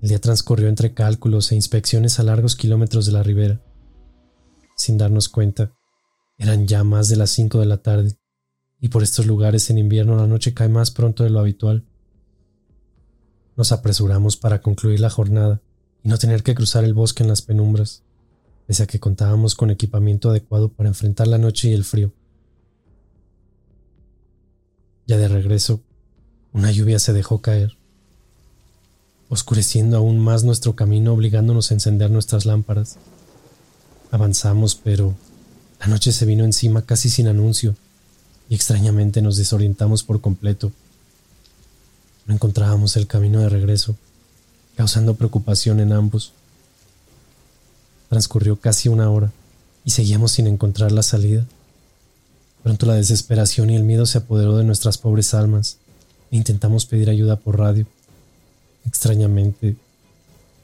[0.00, 3.62] El día transcurrió entre cálculos e inspecciones a largos kilómetros de la ribera.
[4.78, 5.72] Sin darnos cuenta,
[6.38, 8.16] eran ya más de las cinco de la tarde,
[8.80, 11.84] y por estos lugares en invierno la noche cae más pronto de lo habitual.
[13.56, 15.60] Nos apresuramos para concluir la jornada
[16.04, 18.04] y no tener que cruzar el bosque en las penumbras,
[18.68, 22.12] pese a que contábamos con equipamiento adecuado para enfrentar la noche y el frío.
[25.08, 25.82] Ya de regreso,
[26.52, 27.76] una lluvia se dejó caer,
[29.28, 32.96] oscureciendo aún más nuestro camino obligándonos a encender nuestras lámparas.
[34.10, 35.14] Avanzamos, pero
[35.80, 37.76] la noche se vino encima casi sin anuncio
[38.48, 40.72] y extrañamente nos desorientamos por completo.
[42.26, 43.96] No encontrábamos el camino de regreso,
[44.76, 46.32] causando preocupación en ambos.
[48.08, 49.32] Transcurrió casi una hora
[49.84, 51.44] y seguíamos sin encontrar la salida.
[52.62, 55.78] Pronto la desesperación y el miedo se apoderó de nuestras pobres almas
[56.30, 57.86] intentamos pedir ayuda por radio.
[58.86, 59.76] Extrañamente,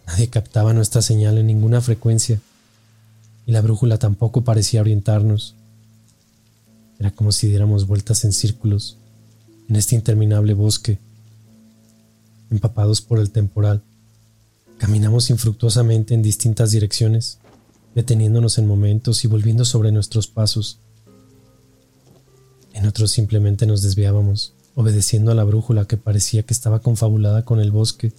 [0.07, 2.41] nadie captaba nuestra señal en ninguna frecuencia
[3.47, 5.55] y la brújula tampoco parecía orientarnos.
[6.99, 8.99] Era como si diéramos vueltas en círculos
[9.69, 10.99] en este interminable bosque.
[12.51, 13.83] Empapados por el temporal,
[14.79, 17.39] caminamos infructuosamente en distintas direcciones,
[17.95, 20.79] deteniéndonos en momentos y volviendo sobre nuestros pasos.
[22.73, 27.61] En otros simplemente nos desviábamos obedeciendo a la brújula que parecía que estaba confabulada con
[27.61, 28.12] el bosque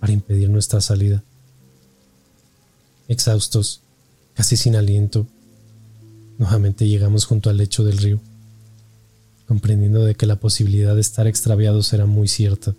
[0.00, 1.22] para impedir nuestra salida.
[3.06, 3.82] Exhaustos,
[4.38, 5.26] casi sin aliento,
[6.38, 8.20] nuevamente llegamos junto al lecho del río,
[9.48, 12.76] comprendiendo de que la posibilidad de estar extraviados era muy cierta.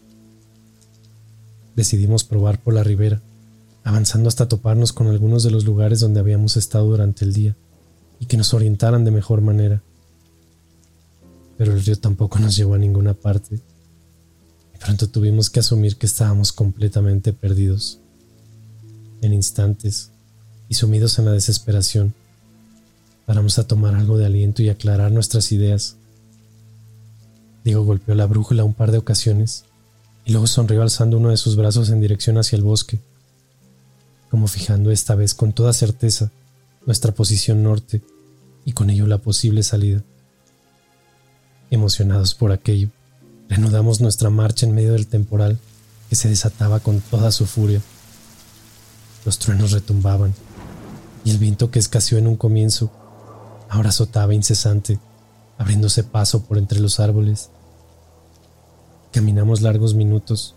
[1.75, 3.21] Decidimos probar por la ribera,
[3.83, 7.57] avanzando hasta toparnos con algunos de los lugares donde habíamos estado durante el día
[8.21, 9.83] y que nos orientaran de mejor manera
[11.59, 13.59] pero el río tampoco nos llevó a ninguna parte.
[14.73, 17.99] Y pronto tuvimos que asumir que estábamos completamente perdidos.
[19.21, 20.09] En instantes,
[20.69, 22.13] y sumidos en la desesperación,
[23.25, 25.97] paramos a tomar algo de aliento y aclarar nuestras ideas.
[27.63, 29.65] Diego golpeó la brújula un par de ocasiones
[30.25, 32.99] y luego sonrió alzando uno de sus brazos en dirección hacia el bosque,
[34.29, 36.31] como fijando esta vez con toda certeza
[36.85, 38.01] nuestra posición norte
[38.63, 40.03] y con ello la posible salida.
[41.71, 42.89] Emocionados por aquello,
[43.47, 45.57] reanudamos nuestra marcha en medio del temporal
[46.09, 47.81] que se desataba con toda su furia.
[49.25, 50.33] Los truenos retumbaban
[51.23, 52.91] y el viento que escaseó en un comienzo
[53.69, 54.99] ahora azotaba incesante,
[55.57, 57.49] abriéndose paso por entre los árboles.
[59.11, 60.55] Caminamos largos minutos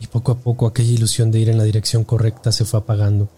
[0.00, 3.28] y poco a poco aquella ilusión de ir en la dirección correcta se fue apagando.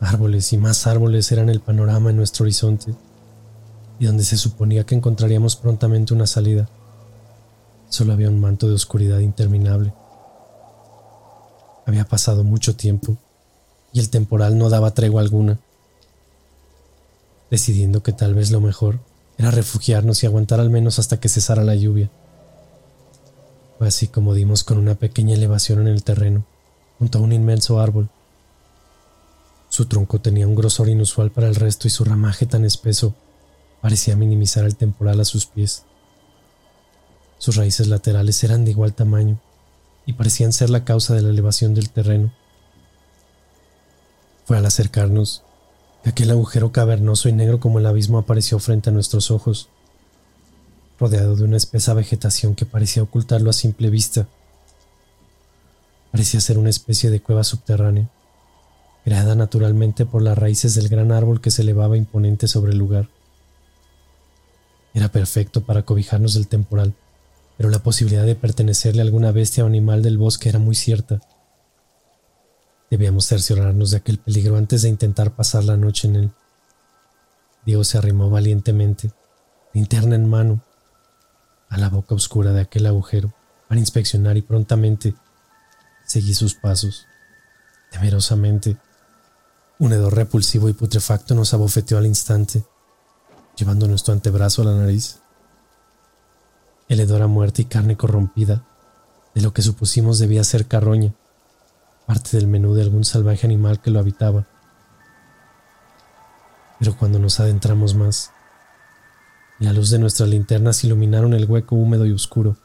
[0.00, 2.94] Árboles y más árboles eran el panorama en nuestro horizonte
[3.98, 6.68] y donde se suponía que encontraríamos prontamente una salida,
[7.88, 9.92] solo había un manto de oscuridad interminable.
[11.86, 13.16] Había pasado mucho tiempo
[13.92, 15.58] y el temporal no daba tregua alguna.
[17.50, 19.00] Decidiendo que tal vez lo mejor
[19.38, 22.10] era refugiarnos y aguantar al menos hasta que cesara la lluvia.
[23.78, 26.44] Fue así como dimos con una pequeña elevación en el terreno,
[26.98, 28.08] junto a un inmenso árbol.
[29.68, 33.14] Su tronco tenía un grosor inusual para el resto y su ramaje tan espeso
[33.80, 35.84] parecía minimizar el temporal a sus pies.
[37.38, 39.40] Sus raíces laterales eran de igual tamaño
[40.06, 42.32] y parecían ser la causa de la elevación del terreno.
[44.44, 45.42] Fue al acercarnos
[46.02, 49.68] que aquel agujero cavernoso y negro como el abismo apareció frente a nuestros ojos,
[50.98, 54.26] rodeado de una espesa vegetación que parecía ocultarlo a simple vista.
[56.10, 58.08] Parecía ser una especie de cueva subterránea,
[59.04, 63.08] creada naturalmente por las raíces del gran árbol que se elevaba imponente sobre el lugar.
[64.94, 66.94] Era perfecto para cobijarnos del temporal,
[67.56, 71.20] pero la posibilidad de pertenecerle a alguna bestia o animal del bosque era muy cierta.
[72.92, 76.30] Debíamos cerciorarnos de aquel peligro antes de intentar pasar la noche en él.
[77.64, 79.10] Diego se arrimó valientemente,
[79.72, 80.60] linterna en mano,
[81.70, 83.32] a la boca oscura de aquel agujero
[83.66, 85.14] para inspeccionar y prontamente
[86.04, 87.06] seguí sus pasos,
[87.90, 88.76] Temerosamente,
[89.78, 92.62] un hedor repulsivo y putrefacto nos abofeteó al instante,
[93.56, 95.20] llevando nuestro antebrazo a la nariz.
[96.90, 98.66] El hedor a muerte y carne corrompida,
[99.34, 101.14] de lo que supusimos debía ser carroña,
[102.12, 104.46] parte del menú de algún salvaje animal que lo habitaba.
[106.78, 108.32] Pero cuando nos adentramos más,
[109.58, 112.58] la luz de nuestras linternas iluminaron el hueco húmedo y oscuro.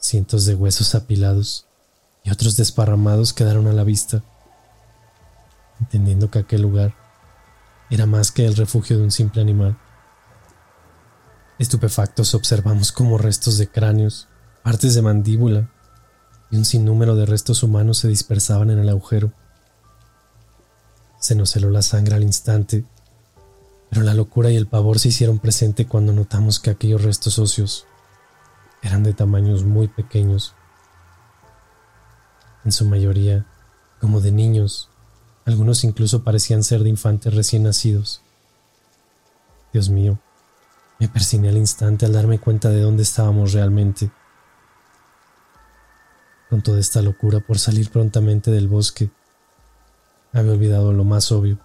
[0.00, 1.68] Cientos de huesos apilados
[2.24, 4.24] y otros desparramados quedaron a la vista,
[5.78, 6.96] entendiendo que aquel lugar
[7.88, 9.78] era más que el refugio de un simple animal.
[11.60, 14.26] Estupefactos observamos como restos de cráneos,
[14.64, 15.70] partes de mandíbula
[16.56, 19.32] un sinnúmero de restos humanos se dispersaban en el agujero.
[21.18, 22.84] Se nos heló la sangre al instante,
[23.90, 27.86] pero la locura y el pavor se hicieron presente cuando notamos que aquellos restos óseos
[28.82, 30.54] eran de tamaños muy pequeños,
[32.64, 33.46] en su mayoría
[34.00, 34.88] como de niños,
[35.44, 38.22] algunos incluso parecían ser de infantes recién nacidos.
[39.72, 40.18] Dios mío,
[40.98, 44.10] me persiné al instante al darme cuenta de dónde estábamos realmente.
[46.54, 49.10] Con toda esta locura por salir prontamente del bosque,
[50.32, 51.58] había olvidado lo más obvio,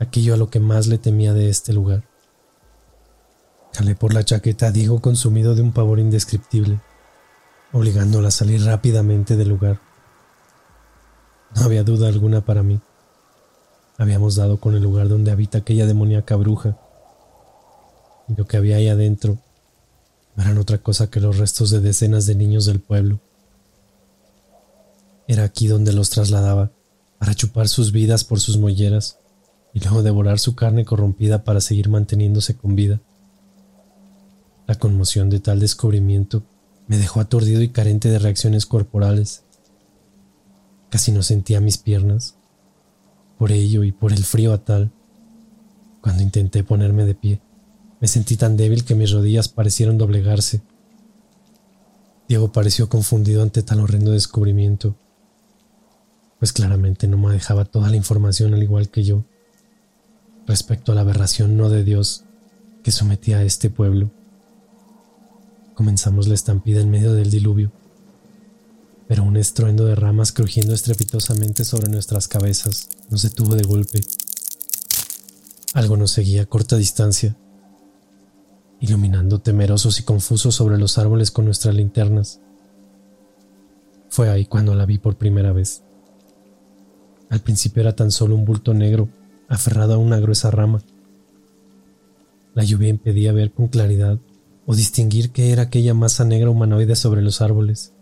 [0.00, 2.02] aquello a lo que más le temía de este lugar.
[3.72, 6.80] Calé por la chaqueta a Diego consumido de un pavor indescriptible,
[7.72, 9.78] obligándola a salir rápidamente del lugar.
[11.54, 12.80] No había duda alguna para mí.
[13.98, 16.76] Habíamos dado con el lugar donde habita aquella demoníaca bruja,
[18.26, 19.38] y lo que había ahí adentro
[20.34, 23.20] no eran otra cosa que los restos de decenas de niños del pueblo.
[25.26, 26.72] Era aquí donde los trasladaba,
[27.18, 29.18] para chupar sus vidas por sus molleras
[29.72, 33.00] y luego devorar su carne corrompida para seguir manteniéndose con vida.
[34.66, 36.42] La conmoción de tal descubrimiento
[36.86, 39.42] me dejó aturdido y carente de reacciones corporales.
[40.90, 42.36] Casi no sentía mis piernas.
[43.38, 44.92] Por ello y por el frío a tal,
[46.00, 47.40] cuando intenté ponerme de pie,
[48.00, 50.62] me sentí tan débil que mis rodillas parecieron doblegarse.
[52.28, 54.96] Diego pareció confundido ante tan horrendo descubrimiento,
[56.38, 59.24] pues claramente no me dejaba toda la información al igual que yo,
[60.46, 62.24] respecto a la aberración no de Dios
[62.82, 64.10] que sometía a este pueblo.
[65.74, 67.72] Comenzamos la estampida en medio del diluvio,
[69.08, 74.00] pero un estruendo de ramas crujiendo estrepitosamente sobre nuestras cabezas nos detuvo de golpe.
[75.72, 77.36] Algo nos seguía a corta distancia,
[78.80, 82.40] iluminando temerosos y confusos sobre los árboles con nuestras linternas.
[84.10, 85.83] Fue ahí cuando la vi por primera vez.
[87.34, 89.08] Al principio era tan solo un bulto negro
[89.48, 90.80] aferrado a una gruesa rama.
[92.54, 94.20] La lluvia impedía ver con claridad
[94.66, 97.92] o distinguir qué era aquella masa negra humanoide sobre los árboles,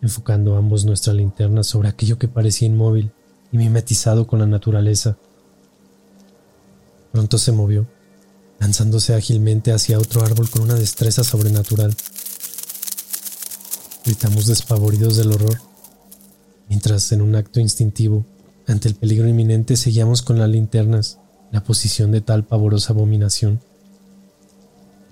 [0.00, 3.12] enfocando ambos nuestra linterna sobre aquello que parecía inmóvil
[3.52, 5.18] y mimetizado con la naturaleza.
[7.12, 7.86] Pronto se movió
[8.58, 11.94] lanzándose ágilmente hacia otro árbol con una destreza sobrenatural.
[14.02, 15.73] Gritamos despavoridos del horror,
[16.68, 18.24] mientras en un acto instintivo,
[18.66, 21.18] ante el peligro inminente, seguíamos con las linternas
[21.52, 23.60] la posición de tal pavorosa abominación.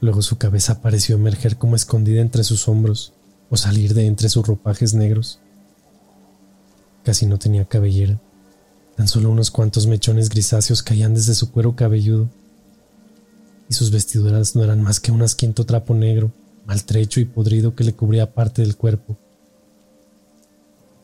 [0.01, 3.12] Luego su cabeza pareció emerger como escondida entre sus hombros
[3.51, 5.39] o salir de entre sus ropajes negros.
[7.05, 8.19] Casi no tenía cabellera,
[8.97, 12.29] tan solo unos cuantos mechones grisáceos caían desde su cuero cabelludo
[13.69, 16.31] y sus vestiduras no eran más que un asquiento trapo negro,
[16.66, 19.16] maltrecho y podrido que le cubría parte del cuerpo.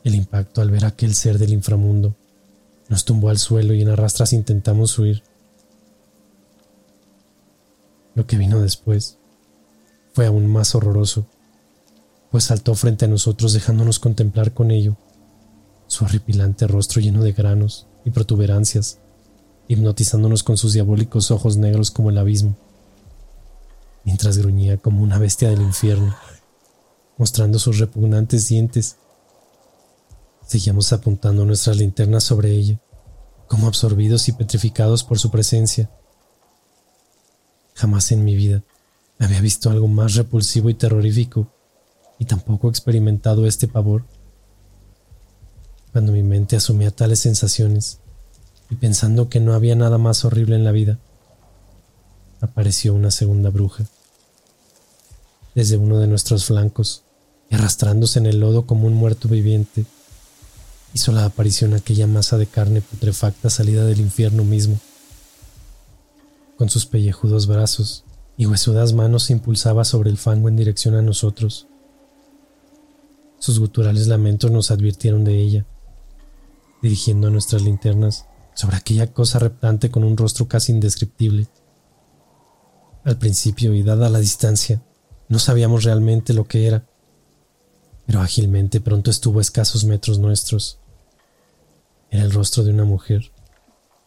[0.03, 2.15] El impacto al ver aquel ser del inframundo
[2.87, 5.23] nos tumbó al suelo y en arrastras intentamos huir.
[8.15, 9.17] Lo que vino después
[10.13, 11.27] fue aún más horroroso,
[12.31, 14.97] pues saltó frente a nosotros dejándonos contemplar con ello
[15.87, 18.99] su horripilante rostro lleno de granos y protuberancias
[19.67, 22.55] hipnotizándonos con sus diabólicos ojos negros como el abismo,
[24.03, 26.15] mientras gruñía como una bestia del infierno,
[27.17, 28.97] mostrando sus repugnantes dientes.
[30.49, 32.79] Seguíamos apuntando nuestras linternas sobre ella,
[33.47, 35.91] como absorbidos y petrificados por su presencia.
[37.75, 38.63] Jamás en mi vida
[39.19, 41.53] había visto algo más repulsivo y terrorífico,
[42.17, 44.05] y tampoco experimentado este pavor.
[45.91, 47.99] Cuando mi mente asumía tales sensaciones,
[48.71, 50.97] y pensando que no había nada más horrible en la vida,
[52.41, 53.85] apareció una segunda bruja.
[55.53, 57.03] Desde uno de nuestros flancos,
[57.51, 59.85] y arrastrándose en el lodo como un muerto viviente,
[60.93, 64.79] hizo la aparición aquella masa de carne putrefacta salida del infierno mismo.
[66.57, 68.03] Con sus pellejudos brazos
[68.37, 71.67] y huesudas manos se impulsaba sobre el fango en dirección a nosotros.
[73.37, 75.65] Sus guturales lamentos nos advirtieron de ella,
[76.81, 81.47] dirigiendo nuestras linternas sobre aquella cosa reptante con un rostro casi indescriptible.
[83.05, 84.81] Al principio y dada la distancia,
[85.29, 86.85] no sabíamos realmente lo que era,
[88.09, 90.79] pero ágilmente pronto estuvo a escasos metros nuestros.
[92.09, 93.31] Era el rostro de una mujer,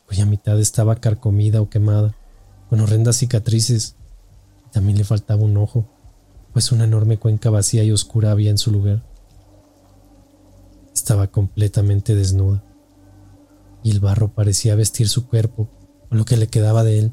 [0.09, 2.13] cuya mitad estaba carcomida o quemada,
[2.69, 3.95] con horrendas cicatrices.
[4.73, 5.87] También le faltaba un ojo,
[6.53, 9.05] pues una enorme cuenca vacía y oscura había en su lugar.
[10.93, 12.65] Estaba completamente desnuda,
[13.85, 15.69] y el barro parecía vestir su cuerpo
[16.11, 17.13] o lo que le quedaba de él.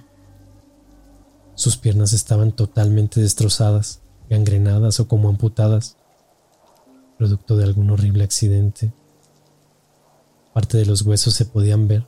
[1.54, 5.99] Sus piernas estaban totalmente destrozadas, gangrenadas o como amputadas,
[7.20, 8.94] producto de algún horrible accidente.
[10.54, 12.08] Parte de los huesos se podían ver,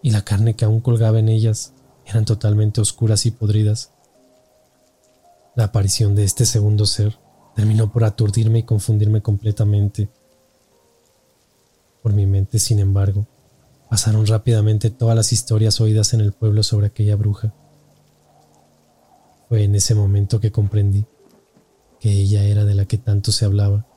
[0.00, 1.74] y la carne que aún colgaba en ellas
[2.06, 3.92] eran totalmente oscuras y podridas.
[5.54, 7.18] La aparición de este segundo ser
[7.54, 10.08] terminó por aturdirme y confundirme completamente.
[12.02, 13.26] Por mi mente, sin embargo,
[13.90, 17.52] pasaron rápidamente todas las historias oídas en el pueblo sobre aquella bruja.
[19.50, 21.04] Fue en ese momento que comprendí
[22.00, 23.87] que ella era de la que tanto se hablaba,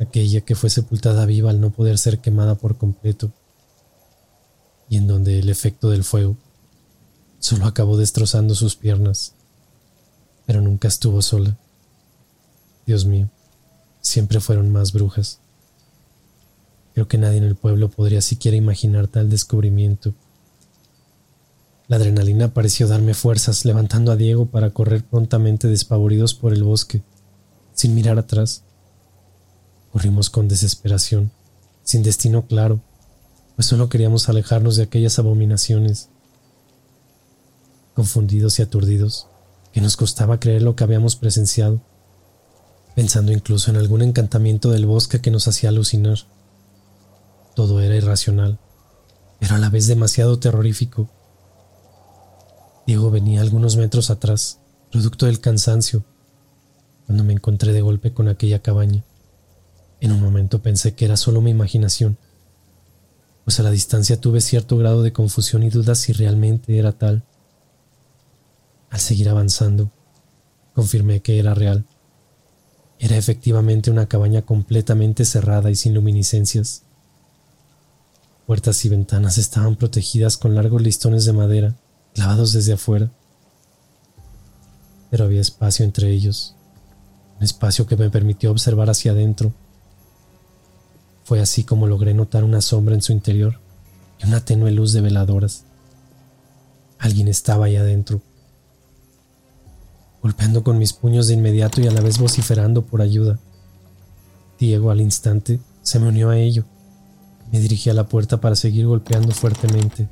[0.00, 3.30] aquella que fue sepultada viva al no poder ser quemada por completo,
[4.88, 6.36] y en donde el efecto del fuego
[7.38, 9.34] solo acabó destrozando sus piernas,
[10.46, 11.56] pero nunca estuvo sola.
[12.86, 13.30] Dios mío,
[14.00, 15.40] siempre fueron más brujas.
[16.94, 20.14] Creo que nadie en el pueblo podría siquiera imaginar tal descubrimiento.
[21.88, 27.02] La adrenalina pareció darme fuerzas, levantando a Diego para correr prontamente despavoridos por el bosque,
[27.74, 28.62] sin mirar atrás.
[29.94, 31.30] Corrimos con desesperación,
[31.84, 32.80] sin destino claro,
[33.54, 36.08] pues solo queríamos alejarnos de aquellas abominaciones
[37.94, 39.28] confundidos y aturdidos,
[39.72, 41.80] que nos costaba creer lo que habíamos presenciado,
[42.96, 46.18] pensando incluso en algún encantamiento del bosque que nos hacía alucinar.
[47.54, 48.58] Todo era irracional,
[49.38, 51.08] pero a la vez demasiado terrorífico.
[52.84, 54.58] Diego venía algunos metros atrás,
[54.90, 56.02] producto del cansancio,
[57.06, 59.04] cuando me encontré de golpe con aquella cabaña.
[60.04, 62.18] En un momento pensé que era solo mi imaginación,
[63.44, 67.22] pues a la distancia tuve cierto grado de confusión y dudas si realmente era tal.
[68.90, 69.90] Al seguir avanzando,
[70.74, 71.86] confirmé que era real.
[72.98, 76.82] Era efectivamente una cabaña completamente cerrada y sin luminiscencias.
[78.46, 81.76] Puertas y ventanas estaban protegidas con largos listones de madera
[82.12, 83.10] clavados desde afuera.
[85.10, 86.54] Pero había espacio entre ellos,
[87.38, 89.54] un espacio que me permitió observar hacia adentro.
[91.24, 93.58] Fue así como logré notar una sombra en su interior
[94.22, 95.64] y una tenue luz de veladoras.
[96.98, 98.22] Alguien estaba ahí adentro
[100.24, 103.38] golpeando con mis puños de inmediato y a la vez vociferando por ayuda.
[104.58, 106.64] Diego al instante se me unió a ello.
[107.52, 110.08] Me dirigí a la puerta para seguir golpeando fuertemente.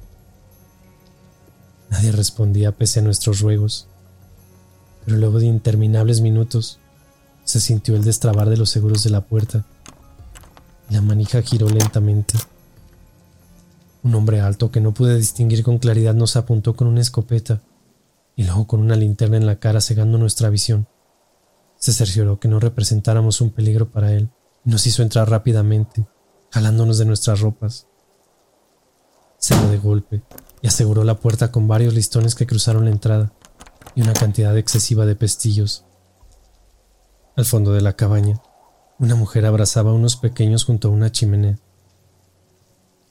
[1.88, 3.88] Nadie respondía pese a nuestros ruegos,
[5.06, 6.78] pero luego de interminables minutos
[7.44, 9.64] se sintió el destrabar de los seguros de la puerta
[10.92, 12.34] la manija giró lentamente.
[14.02, 17.62] Un hombre alto que no pude distinguir con claridad nos apuntó con una escopeta
[18.36, 20.86] y luego con una linterna en la cara cegando nuestra visión.
[21.76, 24.28] Se cercioró que no representáramos un peligro para él
[24.64, 26.06] y nos hizo entrar rápidamente,
[26.50, 27.86] jalándonos de nuestras ropas.
[29.38, 30.22] Cerró de golpe
[30.60, 33.32] y aseguró la puerta con varios listones que cruzaron la entrada
[33.94, 35.84] y una cantidad excesiva de pestillos.
[37.34, 38.40] Al fondo de la cabaña,
[39.02, 41.58] una mujer abrazaba a unos pequeños junto a una chimenea.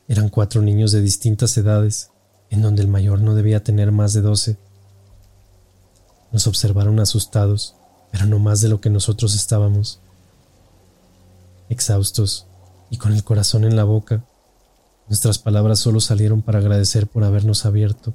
[0.08, 2.10] Eran cuatro niños de distintas edades,
[2.50, 4.58] en donde el mayor no debía tener más de doce
[6.32, 7.76] nos observaron asustados,
[8.12, 10.00] pero no más de lo que nosotros estábamos.
[11.70, 12.48] Exhaustos
[12.90, 14.24] y con el corazón en la boca,
[15.08, 18.14] nuestras palabras solo salieron para agradecer por habernos abierto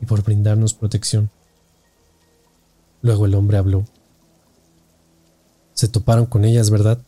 [0.00, 1.30] y por brindarnos protección.
[3.02, 3.84] Luego el hombre habló.
[5.74, 6.98] Se toparon con ellas, ¿verdad?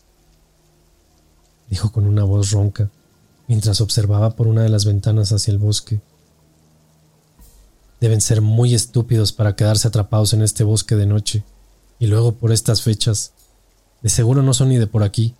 [1.71, 2.91] Dijo con una voz ronca,
[3.47, 6.01] mientras observaba por una de las ventanas hacia el bosque.
[8.01, 11.45] Deben ser muy estúpidos para quedarse atrapados en este bosque de noche.
[11.99, 13.33] Y luego por estas fechas.
[14.03, 15.35] De seguro no son ni de por aquí.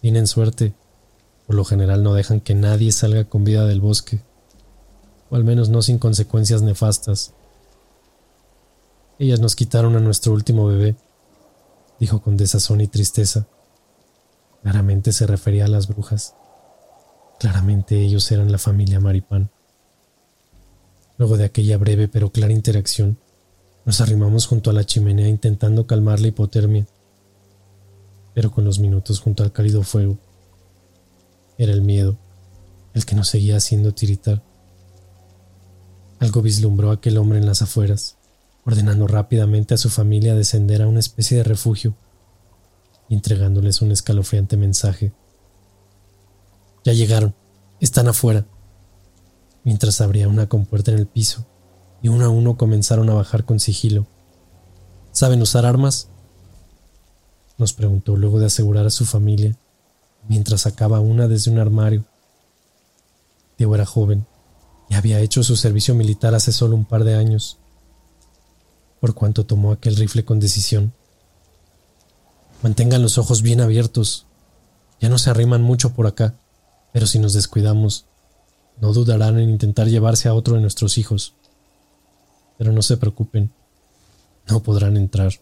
[0.00, 0.74] Tienen suerte.
[1.46, 4.20] Por lo general no dejan que nadie salga con vida del bosque.
[5.30, 7.32] O al menos no sin consecuencias nefastas.
[9.18, 10.96] Ellas nos quitaron a nuestro último bebé,
[12.00, 13.46] dijo con desazón y tristeza.
[14.64, 16.34] Claramente se refería a las brujas.
[17.38, 19.50] Claramente ellos eran la familia Maripán.
[21.18, 23.18] Luego de aquella breve pero clara interacción,
[23.84, 26.86] nos arrimamos junto a la chimenea intentando calmar la hipotermia.
[28.32, 30.16] pero con los minutos junto al cálido fuego.
[31.58, 32.16] Era el miedo,
[32.94, 34.42] el que nos seguía haciendo tiritar.
[36.20, 38.16] Algo vislumbró a aquel hombre en las afueras,
[38.64, 41.94] ordenando rápidamente a su familia descender a una especie de refugio
[43.08, 45.12] entregándoles un escalofriante mensaje.
[46.84, 47.34] Ya llegaron,
[47.80, 48.46] están afuera.
[49.62, 51.46] Mientras abría una compuerta en el piso
[52.02, 54.06] y uno a uno comenzaron a bajar con sigilo.
[55.12, 56.08] ¿Saben usar armas?
[57.56, 59.56] Nos preguntó luego de asegurar a su familia,
[60.28, 62.04] mientras sacaba una desde un armario.
[63.56, 64.26] Diego era joven
[64.90, 67.58] y había hecho su servicio militar hace solo un par de años,
[69.00, 70.92] por cuanto tomó aquel rifle con decisión.
[72.64, 74.24] Mantengan los ojos bien abiertos.
[74.98, 76.32] Ya no se arriman mucho por acá,
[76.94, 78.06] pero si nos descuidamos,
[78.80, 81.34] no dudarán en intentar llevarse a otro de nuestros hijos.
[82.56, 83.52] Pero no se preocupen,
[84.48, 85.34] no podrán entrar.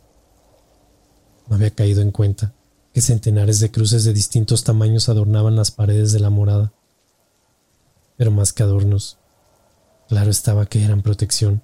[1.46, 2.54] No había caído en cuenta
[2.92, 6.72] que centenares de cruces de distintos tamaños adornaban las paredes de la morada.
[8.16, 9.18] Pero más que adornos,
[10.08, 11.62] claro estaba que eran protección.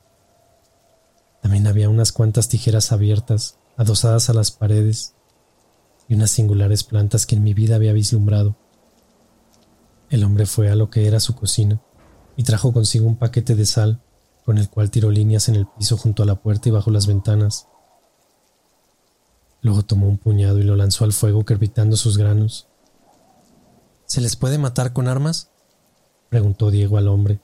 [1.43, 5.14] También había unas cuantas tijeras abiertas, adosadas a las paredes,
[6.09, 8.56] y unas singulares plantas que en mi vida había vislumbrado.
[10.10, 11.80] El hombre fue a lo que era su cocina
[12.36, 14.01] y trajo consigo un paquete de sal
[14.48, 17.06] con el cual tiró líneas en el piso junto a la puerta y bajo las
[17.06, 17.68] ventanas.
[19.60, 22.66] Luego tomó un puñado y lo lanzó al fuego crepitando sus granos.
[24.06, 25.51] ¿Se les puede matar con armas?
[26.30, 27.40] preguntó Diego al hombre,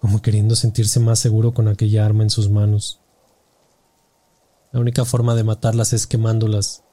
[0.00, 3.00] como queriendo sentirse más seguro con aquella arma en sus manos.
[4.72, 6.84] La única forma de matarlas es quemándolas,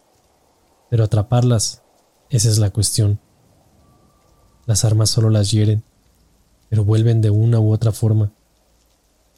[0.93, 1.81] pero atraparlas,
[2.29, 3.19] esa es la cuestión.
[4.67, 5.81] Las armas solo las hieren,
[6.69, 8.31] pero vuelven de una u otra forma.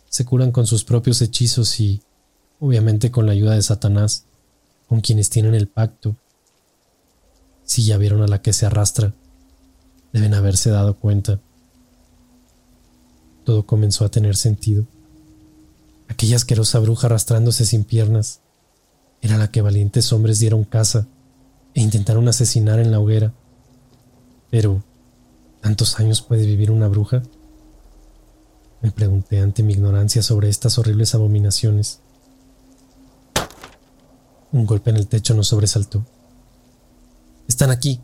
[0.09, 2.01] Se curan con sus propios hechizos y,
[2.59, 4.25] obviamente, con la ayuda de Satanás,
[4.89, 6.17] con quienes tienen el pacto.
[7.63, 9.13] Si ya vieron a la que se arrastra,
[10.11, 11.39] deben haberse dado cuenta.
[13.45, 14.87] Todo comenzó a tener sentido.
[16.09, 18.41] Aquella asquerosa bruja arrastrándose sin piernas
[19.21, 21.07] era la que valientes hombres dieron caza
[21.75, 23.33] e intentaron asesinar en la hoguera.
[24.49, 24.81] Pero,
[25.61, 27.21] ¿tantos años puede vivir una bruja?
[28.81, 31.99] Me pregunté ante mi ignorancia sobre estas horribles abominaciones.
[34.53, 36.05] Un golpe en el techo nos sobresaltó.
[37.47, 37.99] Están aquí,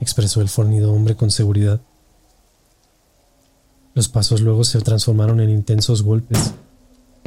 [0.00, 1.80] expresó el fornido hombre con seguridad.
[3.94, 6.52] Los pasos luego se transformaron en intensos golpes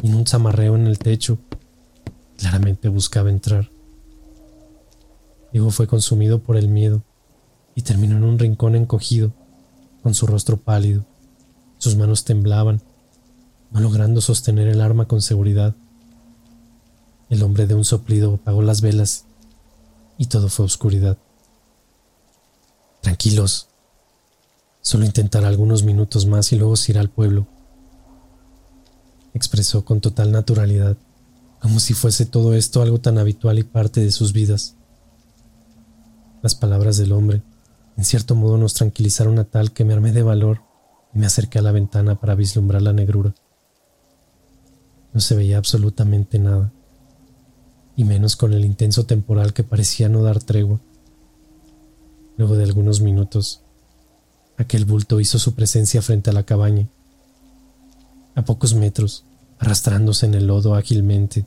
[0.03, 1.39] y en un zamarreo en el techo.
[2.37, 3.74] Claramente buscaba entrar.
[5.55, 7.01] Diego fue consumido por el miedo
[7.75, 9.31] y terminó en un rincón encogido,
[10.03, 11.05] con su rostro pálido.
[11.77, 12.81] Sus manos temblaban,
[13.71, 15.73] no logrando sostener el arma con seguridad.
[17.29, 19.27] El hombre de un soplido apagó las velas
[20.17, 21.17] y todo fue oscuridad.
[22.99, 23.69] Tranquilos,
[24.81, 27.47] solo intentará algunos minutos más y luego se irá al pueblo,
[29.33, 30.97] expresó con total naturalidad,
[31.61, 34.74] como si fuese todo esto algo tan habitual y parte de sus vidas.
[36.45, 37.41] Las palabras del hombre,
[37.97, 40.61] en cierto modo, nos tranquilizaron a tal que me armé de valor
[41.11, 43.33] y me acerqué a la ventana para vislumbrar la negrura.
[45.11, 46.71] No se veía absolutamente nada,
[47.95, 50.79] y menos con el intenso temporal que parecía no dar tregua.
[52.37, 53.61] Luego de algunos minutos,
[54.55, 56.87] aquel bulto hizo su presencia frente a la cabaña.
[58.35, 59.25] A pocos metros,
[59.57, 61.43] arrastrándose en el lodo ágilmente,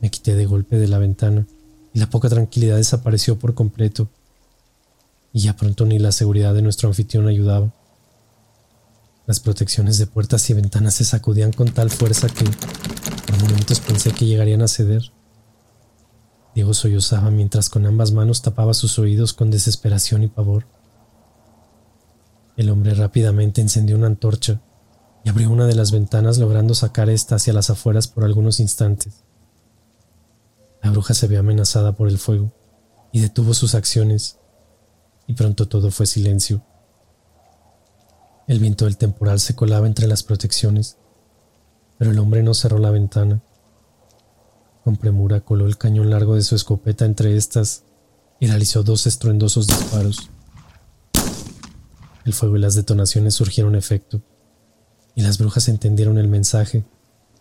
[0.00, 1.46] me quité de golpe de la ventana
[1.94, 4.08] y la poca tranquilidad desapareció por completo,
[5.32, 7.72] y ya pronto ni la seguridad de nuestro anfitrión ayudaba.
[9.26, 14.12] Las protecciones de puertas y ventanas se sacudían con tal fuerza que por momentos pensé
[14.12, 15.12] que llegarían a ceder.
[16.54, 20.66] Diego sollozaba mientras con ambas manos tapaba sus oídos con desesperación y pavor.
[22.56, 24.60] El hombre rápidamente encendió una antorcha
[25.24, 29.23] y abrió una de las ventanas logrando sacar esta hacia las afueras por algunos instantes.
[30.84, 32.52] La bruja se vio amenazada por el fuego
[33.10, 34.36] y detuvo sus acciones,
[35.26, 36.62] y pronto todo fue silencio.
[38.46, 40.98] El viento del temporal se colaba entre las protecciones,
[41.96, 43.40] pero el hombre no cerró la ventana.
[44.84, 47.84] Con premura coló el cañón largo de su escopeta entre estas
[48.38, 50.28] y realizó dos estruendosos disparos.
[52.26, 54.20] El fuego y las detonaciones surgieron efecto,
[55.14, 56.84] y las brujas entendieron el mensaje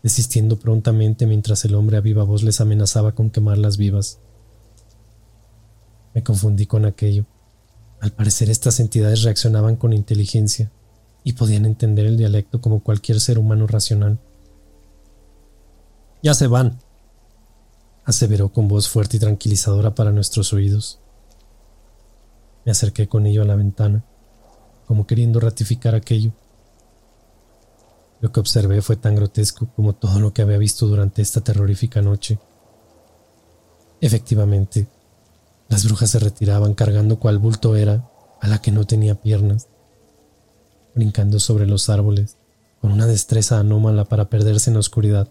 [0.03, 4.19] desistiendo prontamente mientras el hombre a viva voz les amenazaba con quemarlas vivas.
[6.13, 7.25] Me confundí con aquello.
[8.01, 10.71] Al parecer estas entidades reaccionaban con inteligencia
[11.23, 14.19] y podían entender el dialecto como cualquier ser humano racional.
[16.21, 16.79] Ya se van,
[18.03, 20.99] aseveró con voz fuerte y tranquilizadora para nuestros oídos.
[22.65, 24.03] Me acerqué con ello a la ventana,
[24.85, 26.33] como queriendo ratificar aquello.
[28.23, 32.01] Lo que observé fue tan grotesco como todo lo que había visto durante esta terrorífica
[32.01, 32.39] noche.
[33.99, 34.87] Efectivamente,
[35.67, 38.09] las brujas se retiraban cargando cual bulto era
[38.39, 39.67] a la que no tenía piernas,
[40.95, 42.37] brincando sobre los árboles
[42.79, 45.27] con una destreza anómala para perderse en la oscuridad.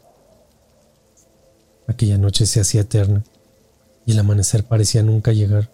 [1.87, 3.25] Aquella noche se hacía eterna
[4.05, 5.71] y el amanecer parecía nunca llegar.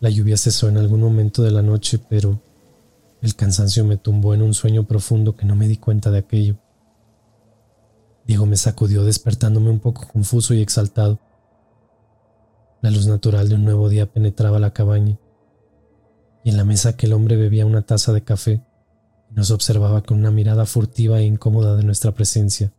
[0.00, 2.40] La lluvia cesó en algún momento de la noche, pero
[3.24, 6.58] el cansancio me tumbó en un sueño profundo que no me di cuenta de aquello.
[8.26, 11.18] Diego me sacudió despertándome un poco confuso y exaltado.
[12.82, 15.18] La luz natural de un nuevo día penetraba la cabaña,
[16.44, 18.62] y en la mesa aquel hombre bebía una taza de café
[19.30, 22.74] y nos observaba con una mirada furtiva e incómoda de nuestra presencia.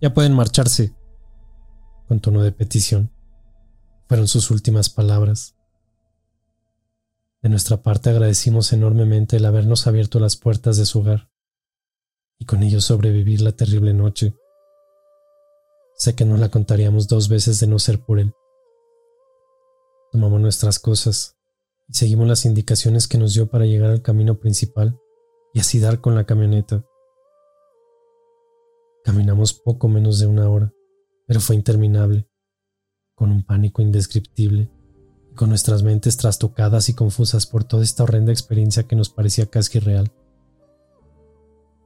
[0.00, 0.94] Ya pueden marcharse,
[2.08, 3.10] con tono de petición.
[4.08, 5.56] Fueron sus últimas palabras.
[7.42, 11.28] De nuestra parte agradecimos enormemente el habernos abierto las puertas de su hogar
[12.38, 14.36] y con ello sobrevivir la terrible noche.
[15.96, 18.32] Sé que no la contaríamos dos veces de no ser por él.
[20.12, 21.36] Tomamos nuestras cosas
[21.88, 25.00] y seguimos las indicaciones que nos dio para llegar al camino principal
[25.52, 26.84] y así dar con la camioneta.
[29.04, 30.72] Caminamos poco menos de una hora,
[31.26, 32.28] pero fue interminable,
[33.16, 34.70] con un pánico indescriptible
[35.34, 39.78] con nuestras mentes trastocadas y confusas por toda esta horrenda experiencia que nos parecía casi
[39.78, 40.12] real.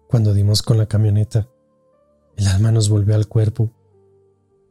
[0.09, 1.49] Cuando dimos con la camioneta,
[2.37, 3.73] el alma nos volvió al cuerpo.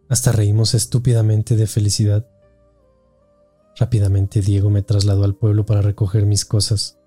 [0.08, 2.28] Hasta reímos estúpidamente de felicidad.
[3.78, 6.98] Rápidamente Diego me trasladó al pueblo para recoger mis cosas.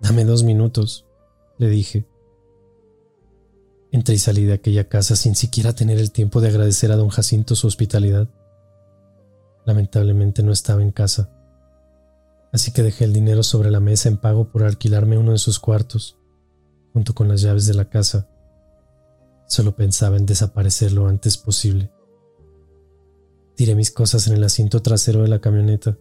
[0.00, 1.06] Dame dos minutos,
[1.58, 2.06] le dije.
[3.92, 7.08] Entré y salí de aquella casa sin siquiera tener el tiempo de agradecer a don
[7.08, 8.28] Jacinto su hospitalidad.
[9.64, 11.30] Lamentablemente no estaba en casa,
[12.52, 15.58] así que dejé el dinero sobre la mesa en pago por alquilarme uno de sus
[15.58, 16.18] cuartos,
[16.92, 18.28] junto con las llaves de la casa.
[19.46, 21.90] Solo pensaba en desaparecer lo antes posible.
[23.54, 25.96] Tiré mis cosas en el asiento trasero de la camioneta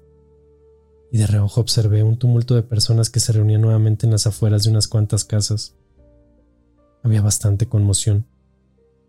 [1.11, 4.63] y de reojo observé un tumulto de personas que se reunían nuevamente en las afueras
[4.63, 5.75] de unas cuantas casas.
[7.03, 8.25] Había bastante conmoción.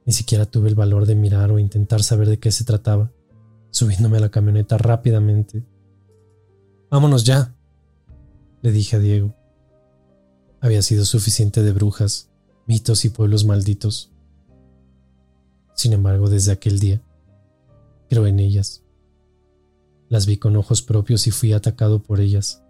[0.04, 3.12] Ni siquiera tuve el valor de mirar o intentar saber de qué se trataba,
[3.72, 5.64] subiéndome a la camioneta rápidamente.
[6.90, 7.52] Vámonos ya,
[8.60, 9.34] le dije a Diego.
[10.60, 12.30] Había sido suficiente de brujas,
[12.66, 14.12] mitos y pueblos malditos.
[15.74, 17.02] Sin embargo, desde aquel día,
[18.08, 18.84] creo en ellas.
[20.08, 22.62] Las vi con ojos propios y fui atacado por ellas.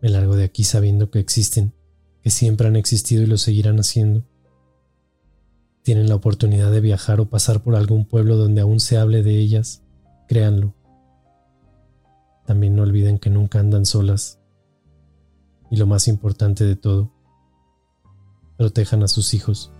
[0.00, 1.74] Me largo de aquí sabiendo que existen
[2.22, 4.24] que siempre han existido y lo seguirán haciendo.
[5.88, 9.38] Tienen la oportunidad de viajar o pasar por algún pueblo donde aún se hable de
[9.38, 9.80] ellas,
[10.26, 10.74] créanlo.
[12.44, 14.38] También no olviden que nunca andan solas.
[15.70, 17.10] Y lo más importante de todo,
[18.58, 19.72] protejan a sus hijos.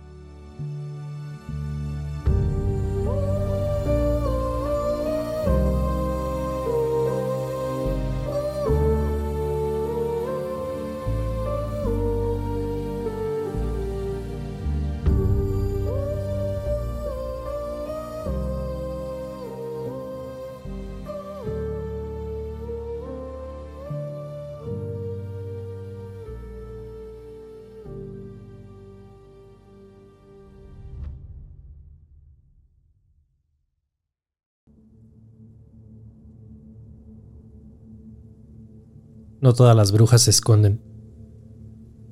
[39.49, 40.79] No todas las brujas se esconden.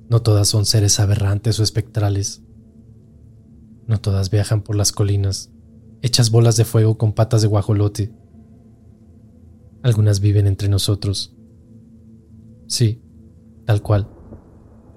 [0.09, 2.41] No todas son seres aberrantes o espectrales.
[3.85, 5.51] No todas viajan por las colinas,
[6.01, 8.11] hechas bolas de fuego con patas de guajolote.
[9.83, 11.35] Algunas viven entre nosotros.
[12.65, 13.03] Sí,
[13.65, 14.09] tal cual,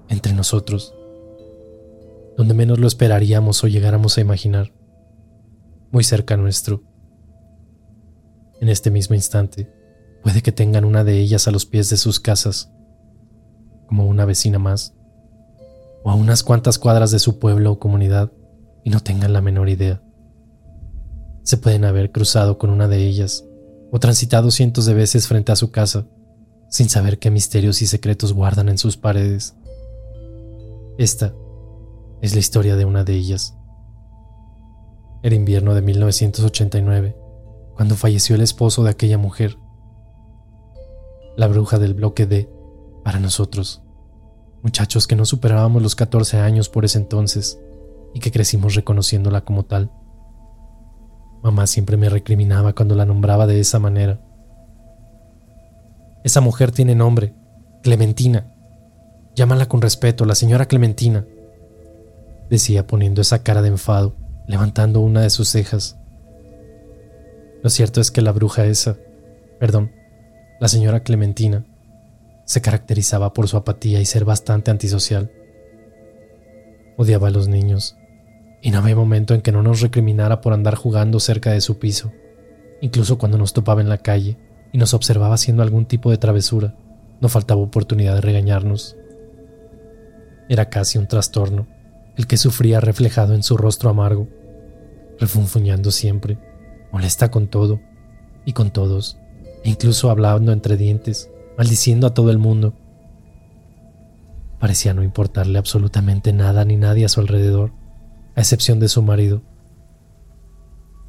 [0.09, 0.95] entre nosotros.
[2.37, 4.73] Donde menos lo esperaríamos o llegáramos a imaginar.
[5.91, 6.81] Muy cerca nuestro.
[8.59, 9.80] En este mismo instante
[10.23, 12.71] Puede que tengan una de ellas a los pies de sus casas,
[13.87, 14.93] como una vecina más,
[16.03, 18.31] o a unas cuantas cuadras de su pueblo o comunidad
[18.83, 20.01] y no tengan la menor idea.
[21.43, 23.45] Se pueden haber cruzado con una de ellas
[23.91, 26.05] o transitado cientos de veces frente a su casa
[26.69, 29.55] sin saber qué misterios y secretos guardan en sus paredes.
[30.97, 31.33] Esta
[32.21, 33.57] es la historia de una de ellas.
[35.23, 37.17] Era invierno de 1989,
[37.75, 39.57] cuando falleció el esposo de aquella mujer
[41.35, 42.49] la bruja del bloque D,
[43.03, 43.81] para nosotros,
[44.61, 47.59] muchachos que no superábamos los 14 años por ese entonces.
[48.13, 49.89] y que crecimos reconociéndola como tal.
[51.41, 54.19] Mamá siempre me recriminaba cuando la nombraba de esa manera.
[56.25, 57.33] Esa mujer tiene nombre,
[57.83, 58.53] Clementina.
[59.33, 61.25] Llámala con respeto, la señora Clementina,
[62.49, 65.97] decía poniendo esa cara de enfado, levantando una de sus cejas.
[67.63, 68.97] Lo cierto es que la bruja esa,
[69.57, 69.91] perdón,
[70.61, 71.65] la señora Clementina,
[72.45, 75.31] se caracterizaba por su apatía y ser bastante antisocial.
[76.97, 77.97] Odiaba a los niños,
[78.61, 81.79] y no había momento en que no nos recriminara por andar jugando cerca de su
[81.79, 82.11] piso,
[82.79, 84.37] incluso cuando nos topaba en la calle
[84.71, 86.75] y nos observaba haciendo algún tipo de travesura,
[87.21, 88.95] no faltaba oportunidad de regañarnos.
[90.47, 91.65] Era casi un trastorno,
[92.17, 94.27] el que sufría reflejado en su rostro amargo,
[95.19, 96.37] refunfuñando siempre,
[96.91, 97.81] molesta con todo
[98.45, 99.20] y con todos,
[99.63, 102.73] incluso hablando entre dientes, maldiciendo a todo el mundo.
[104.59, 107.71] Parecía no importarle absolutamente nada ni nadie a su alrededor,
[108.35, 109.41] a excepción de su marido,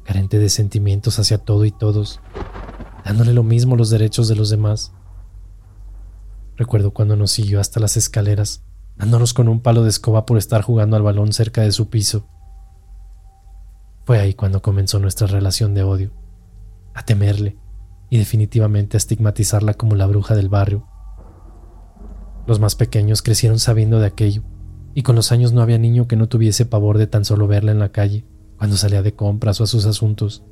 [0.03, 2.19] carente de sentimientos hacia todo y todos,
[3.05, 4.91] dándole lo mismo los derechos de los demás.
[6.55, 8.63] Recuerdo cuando nos siguió hasta las escaleras,
[8.95, 12.27] dándonos con un palo de escoba por estar jugando al balón cerca de su piso.
[14.05, 16.11] Fue ahí cuando comenzó nuestra relación de odio,
[16.93, 17.57] a temerle
[18.13, 20.85] y definitivamente estigmatizarla como la bruja del barrio.
[22.45, 24.43] Los más pequeños crecieron sabiendo de aquello,
[24.93, 27.71] y con los años no había niño que no tuviese pavor de tan solo verla
[27.71, 28.23] en la calle,
[28.59, 30.43] cuando salía de compras o a sus asuntos.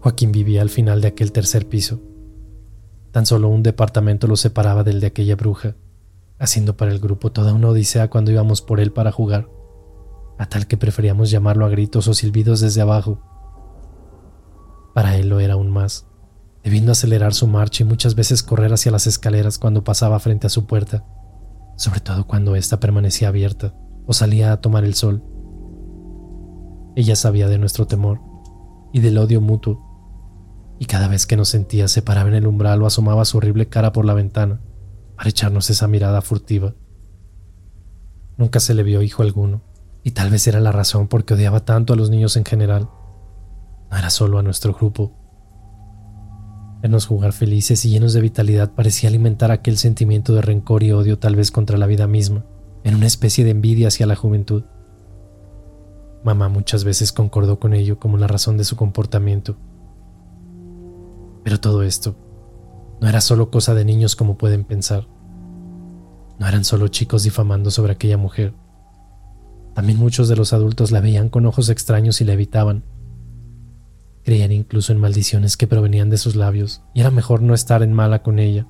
[0.00, 2.00] Joaquín vivía al final de aquel tercer piso.
[3.12, 5.76] Tan solo un departamento lo separaba del de aquella bruja,
[6.40, 9.48] haciendo para el grupo toda una odisea cuando íbamos por él para jugar,
[10.38, 13.29] a tal que preferíamos llamarlo a gritos o silbidos desde abajo.
[14.94, 16.06] Para él lo era aún más,
[16.64, 20.50] debiendo acelerar su marcha y muchas veces correr hacia las escaleras cuando pasaba frente a
[20.50, 21.04] su puerta,
[21.76, 23.74] sobre todo cuando ésta permanecía abierta
[24.06, 25.22] o salía a tomar el sol.
[26.96, 28.20] Ella sabía de nuestro temor
[28.92, 29.86] y del odio mutuo,
[30.78, 33.68] y cada vez que nos sentía se paraba en el umbral o asomaba su horrible
[33.68, 34.60] cara por la ventana
[35.16, 36.74] para echarnos esa mirada furtiva.
[38.36, 39.62] Nunca se le vio hijo alguno,
[40.02, 42.88] y tal vez era la razón por qué odiaba tanto a los niños en general.
[43.90, 45.12] No era solo a nuestro grupo.
[46.80, 51.18] Vernos jugar felices y llenos de vitalidad parecía alimentar aquel sentimiento de rencor y odio
[51.18, 52.46] tal vez contra la vida misma,
[52.84, 54.64] en una especie de envidia hacia la juventud.
[56.24, 59.56] Mamá muchas veces concordó con ello como la razón de su comportamiento.
[61.42, 62.16] Pero todo esto
[63.00, 65.08] no era solo cosa de niños como pueden pensar.
[66.38, 68.54] No eran solo chicos difamando sobre aquella mujer.
[69.74, 72.84] También muchos de los adultos la veían con ojos extraños y la evitaban.
[74.24, 77.92] Creían incluso en maldiciones que provenían de sus labios, y era mejor no estar en
[77.92, 78.66] mala con ella.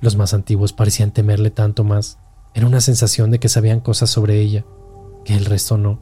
[0.00, 2.18] Los más antiguos parecían temerle tanto más.
[2.54, 4.64] Era una sensación de que sabían cosas sobre ella,
[5.24, 6.00] que el resto no,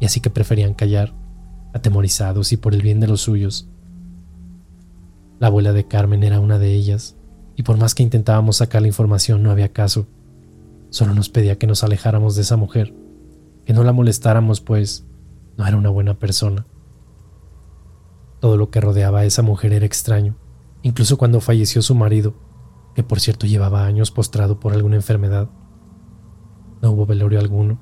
[0.00, 1.14] y así que preferían callar,
[1.72, 3.68] atemorizados y por el bien de los suyos.
[5.38, 7.16] La abuela de Carmen era una de ellas,
[7.56, 10.06] y por más que intentábamos sacar la información no había caso.
[10.90, 12.94] Solo nos pedía que nos alejáramos de esa mujer,
[13.64, 15.06] que no la molestáramos, pues
[15.56, 16.66] no era una buena persona.
[18.42, 20.34] Todo lo que rodeaba a esa mujer era extraño,
[20.82, 22.34] incluso cuando falleció su marido,
[22.96, 25.48] que por cierto llevaba años postrado por alguna enfermedad.
[26.82, 27.78] No hubo velorio alguno,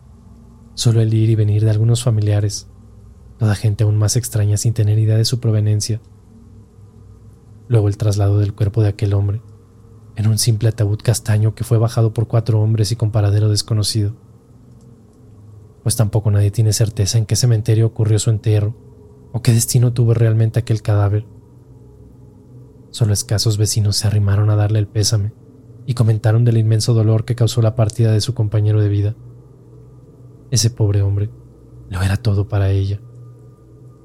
[0.74, 2.69] solo el ir y venir de algunos familiares,
[3.39, 6.03] toda gente aún más extraña sin tener idea de su proveniencia
[7.69, 9.41] luego el traslado del cuerpo de aquel hombre,
[10.16, 14.12] en un simple ataúd castaño que fue bajado por cuatro hombres y con paradero desconocido.
[15.85, 18.90] Pues tampoco nadie tiene certeza en qué cementerio ocurrió su entierro
[19.32, 21.27] o qué destino tuvo realmente aquel cadáver.
[22.90, 25.32] Solo escasos vecinos se arrimaron a darle el pésame
[25.86, 29.16] y comentaron del inmenso dolor que causó la partida de su compañero de vida.
[30.51, 31.31] Ese pobre hombre
[31.89, 33.01] lo era todo para ella.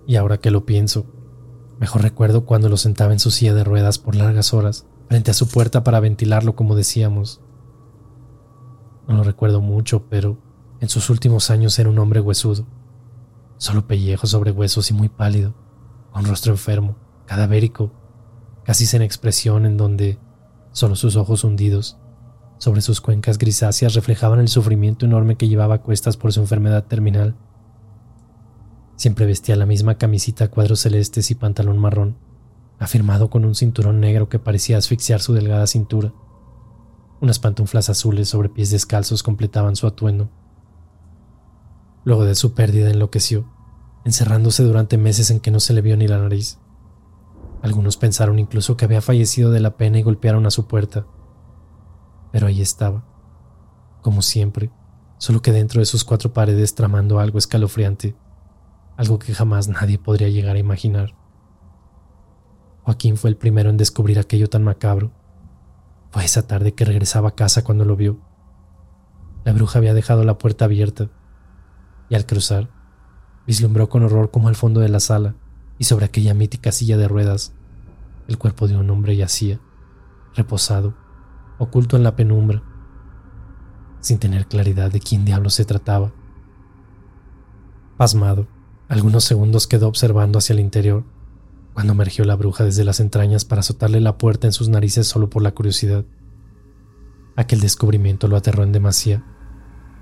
[0.07, 1.07] Y ahora que lo pienso,
[1.79, 5.33] Mejor recuerdo cuando lo sentaba en su silla de ruedas por largas horas, frente a
[5.33, 7.41] su puerta para ventilarlo como decíamos.
[9.07, 10.37] No lo recuerdo mucho, pero
[10.79, 12.65] en sus últimos años era un hombre huesudo,
[13.57, 15.53] solo pellejo sobre huesos y muy pálido,
[16.11, 16.95] con rostro enfermo,
[17.25, 17.91] cadavérico,
[18.63, 20.19] casi sin expresión en donde
[20.71, 21.97] solo sus ojos hundidos
[22.57, 26.85] sobre sus cuencas grisáceas reflejaban el sufrimiento enorme que llevaba a cuestas por su enfermedad
[26.85, 27.35] terminal.
[28.95, 32.17] Siempre vestía la misma camisita cuadros celestes y pantalón marrón,
[32.79, 36.13] afirmado con un cinturón negro que parecía asfixiar su delgada cintura.
[37.19, 40.29] Unas pantuflas azules sobre pies descalzos completaban su atuendo.
[42.05, 43.45] Luego de su pérdida enloqueció,
[44.05, 46.59] encerrándose durante meses en que no se le vio ni la nariz.
[47.63, 51.07] Algunos pensaron incluso que había fallecido de la pena y golpearon a su puerta.
[52.31, 53.03] Pero ahí estaba,
[54.03, 54.71] como siempre,
[55.17, 58.15] solo que dentro de sus cuatro paredes tramando algo escalofriante,
[58.97, 61.15] algo que jamás nadie podría llegar a imaginar.
[62.83, 65.11] Joaquín fue el primero en descubrir aquello tan macabro.
[66.11, 68.19] Fue esa tarde que regresaba a casa cuando lo vio.
[69.43, 71.09] La bruja había dejado la puerta abierta
[72.09, 72.69] y al cruzar,
[73.47, 75.35] vislumbró con horror como al fondo de la sala
[75.77, 77.53] y sobre aquella mítica silla de ruedas,
[78.27, 79.59] el cuerpo de un hombre yacía,
[80.35, 80.95] reposado,
[81.57, 82.63] oculto en la penumbra,
[83.99, 86.13] sin tener claridad de quién diablo se trataba.
[87.97, 88.47] Pasmado,
[88.87, 91.03] algunos segundos quedó observando hacia el interior,
[91.73, 95.29] cuando emergió la bruja desde las entrañas para azotarle la puerta en sus narices solo
[95.29, 96.05] por la curiosidad.
[97.35, 99.25] Aquel descubrimiento lo aterró en demasía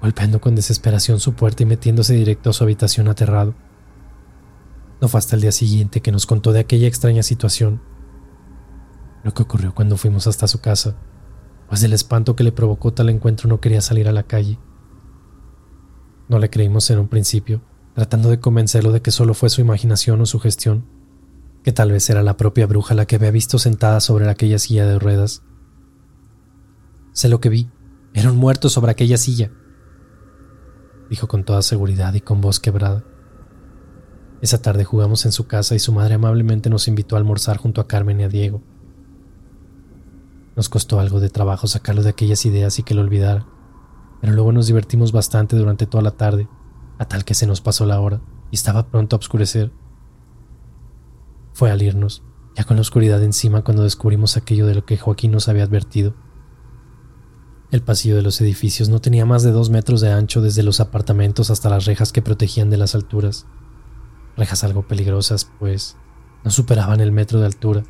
[0.03, 3.55] golpeando con desesperación su puerta y metiéndose directo a su habitación aterrado.
[4.99, 7.81] No fue hasta el día siguiente que nos contó de aquella extraña situación,
[9.23, 10.97] lo que ocurrió cuando fuimos hasta su casa,
[11.69, 14.59] pues del espanto que le provocó tal encuentro no quería salir a la calle.
[16.27, 17.61] No le creímos en un principio,
[17.95, 20.85] tratando de convencerlo de que solo fue su imaginación o su gestión,
[21.63, 24.85] que tal vez era la propia bruja la que había visto sentada sobre aquella silla
[24.85, 25.43] de ruedas.
[27.13, 27.69] Sé lo que vi,
[28.13, 29.49] era un muerto sobre aquella silla,
[31.09, 33.03] dijo con toda seguridad y con voz quebrada.
[34.41, 37.79] Esa tarde jugamos en su casa y su madre amablemente nos invitó a almorzar junto
[37.79, 38.61] a Carmen y a Diego.
[40.55, 43.47] Nos costó algo de trabajo sacarlo de aquellas ideas y que lo olvidara,
[44.21, 46.47] pero luego nos divertimos bastante durante toda la tarde,
[46.99, 48.21] a tal que se nos pasó la hora
[48.51, 49.71] y estaba pronto a oscurecer.
[51.53, 52.23] Fue al irnos,
[52.55, 56.13] ya con la oscuridad encima, cuando descubrimos aquello de lo que Joaquín nos había advertido.
[57.73, 60.79] El pasillo de los edificios no tenía más de dos metros de ancho desde los
[60.79, 63.47] apartamentos hasta las rejas que protegían de las alturas.
[64.37, 65.97] Rejas algo peligrosas, pues
[66.43, 67.83] no superaban el metro de altura.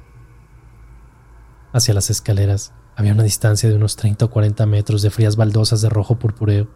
[1.74, 5.82] Hacia las escaleras había una distancia de unos 30 o 40 metros de frías baldosas
[5.82, 6.70] de rojo purpureo.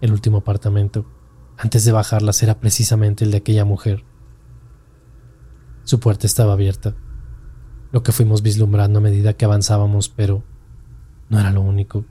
[0.00, 1.06] El último apartamento,
[1.56, 4.04] antes de bajarlas, era precisamente el de aquella mujer.
[5.82, 6.94] Su puerta estaba abierta,
[7.90, 10.44] lo que fuimos vislumbrando a medida que avanzábamos, pero
[11.28, 12.04] no era lo único.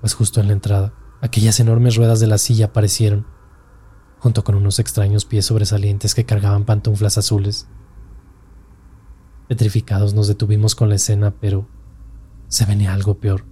[0.00, 3.26] Pues justo en la entrada, aquellas enormes ruedas de la silla aparecieron,
[4.18, 7.68] junto con unos extraños pies sobresalientes que cargaban pantuflas azules.
[9.48, 11.68] Petrificados nos detuvimos con la escena, pero
[12.48, 13.44] se venía algo peor.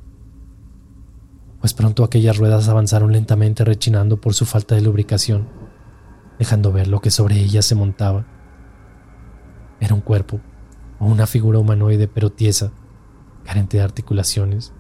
[1.61, 5.49] Pues pronto aquellas ruedas avanzaron lentamente rechinando por su falta de lubricación,
[6.39, 8.27] dejando ver lo que sobre ellas se montaba.
[9.81, 10.41] Era un cuerpo,
[10.99, 12.73] o una figura humanoide pero tiesa,
[13.47, 14.73] carente de articulaciones,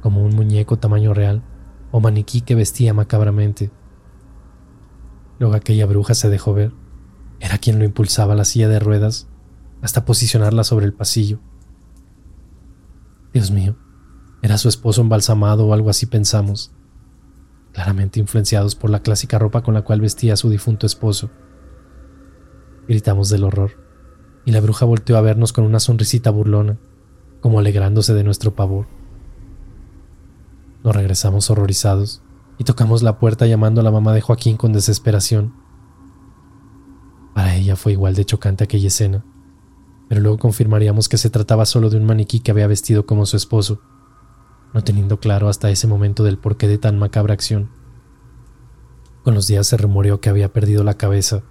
[0.00, 1.42] como un muñeco tamaño real
[1.90, 3.72] o maniquí que vestía macabramente.
[5.40, 6.72] Luego aquella bruja se dejó ver.
[7.40, 9.28] Era quien lo impulsaba a la silla de ruedas
[9.82, 11.40] hasta posicionarla sobre el pasillo.
[13.32, 13.76] Dios mío,
[14.40, 16.72] era su esposo embalsamado o algo así pensamos,
[17.72, 21.30] claramente influenciados por la clásica ropa con la cual vestía a su difunto esposo.
[22.88, 23.72] Gritamos del horror,
[24.46, 26.78] y la bruja volteó a vernos con una sonrisita burlona
[27.40, 28.86] como alegrándose de nuestro pavor.
[30.82, 32.22] Nos regresamos horrorizados
[32.58, 35.54] y tocamos la puerta llamando a la mamá de Joaquín con desesperación.
[37.34, 39.24] Para ella fue igual de chocante aquella escena,
[40.08, 43.36] pero luego confirmaríamos que se trataba solo de un maniquí que había vestido como su
[43.36, 43.80] esposo,
[44.72, 47.70] no teniendo claro hasta ese momento del porqué de tan macabra acción.
[49.22, 51.42] Con los días se rumoreó que había perdido la cabeza,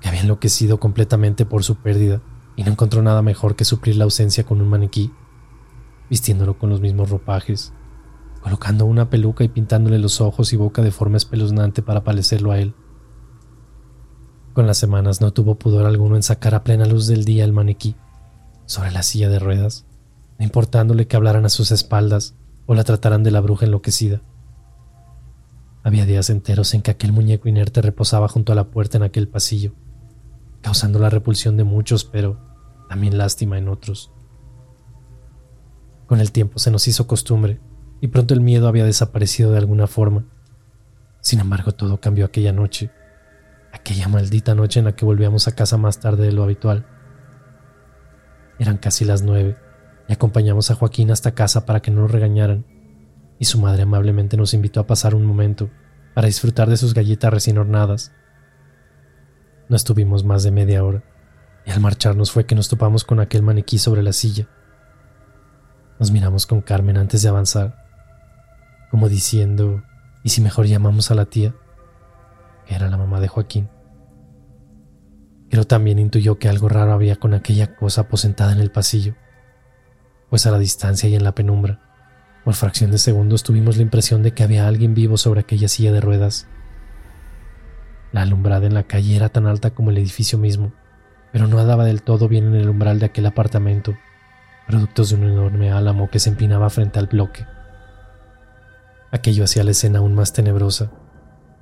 [0.00, 2.22] que había enloquecido completamente por su pérdida
[2.56, 5.10] y no encontró nada mejor que suplir la ausencia con un maniquí,
[6.10, 7.72] vistiéndolo con los mismos ropajes,
[8.42, 12.58] colocando una peluca y pintándole los ojos y boca de forma espeluznante para parecerlo a
[12.58, 12.74] él.
[14.52, 17.52] Con las semanas no tuvo pudor alguno en sacar a plena luz del día el
[17.52, 17.96] maniquí
[18.66, 19.86] sobre la silla de ruedas,
[20.38, 22.34] no importándole que hablaran a sus espaldas
[22.66, 24.20] o la trataran de la bruja enloquecida.
[25.82, 29.28] Había días enteros en que aquel muñeco inerte reposaba junto a la puerta en aquel
[29.28, 29.72] pasillo,
[30.62, 32.38] causando la repulsión de muchos, pero
[32.88, 34.12] también lástima en otros.
[36.06, 37.60] Con el tiempo se nos hizo costumbre
[38.00, 40.24] y pronto el miedo había desaparecido de alguna forma.
[41.20, 42.90] Sin embargo, todo cambió aquella noche,
[43.72, 46.86] aquella maldita noche en la que volvíamos a casa más tarde de lo habitual.
[48.58, 49.56] Eran casi las nueve
[50.08, 52.66] y acompañamos a Joaquín hasta casa para que no nos regañaran,
[53.38, 55.70] y su madre amablemente nos invitó a pasar un momento
[56.14, 58.12] para disfrutar de sus galletas recién hornadas
[59.72, 61.02] no estuvimos más de media hora,
[61.64, 64.46] y al marcharnos fue que nos topamos con aquel maniquí sobre la silla.
[65.98, 67.82] Nos miramos con Carmen antes de avanzar,
[68.90, 69.82] como diciendo,
[70.22, 71.54] ¿y si mejor llamamos a la tía?
[72.66, 73.70] era la mamá de Joaquín.
[75.48, 79.14] Pero también intuyó que algo raro había con aquella cosa aposentada en el pasillo,
[80.28, 81.80] pues a la distancia y en la penumbra
[82.44, 85.92] Por fracción de segundos tuvimos la impresión de que había alguien vivo sobre aquella silla
[85.92, 86.46] de ruedas.
[88.12, 90.72] La alumbrada en la calle era tan alta como el edificio mismo,
[91.32, 93.96] pero no daba del todo bien en el umbral de aquel apartamento,
[94.66, 97.46] productos de un enorme álamo que se empinaba frente al bloque.
[99.10, 100.90] Aquello hacía la escena aún más tenebrosa,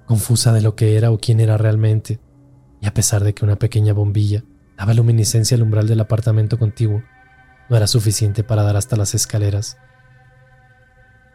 [0.07, 2.21] confusa de lo que era o quién era realmente,
[2.81, 4.43] y a pesar de que una pequeña bombilla
[4.77, 7.05] daba luminiscencia al umbral del apartamento contiguo,
[7.69, 9.79] no era suficiente para dar hasta las escaleras.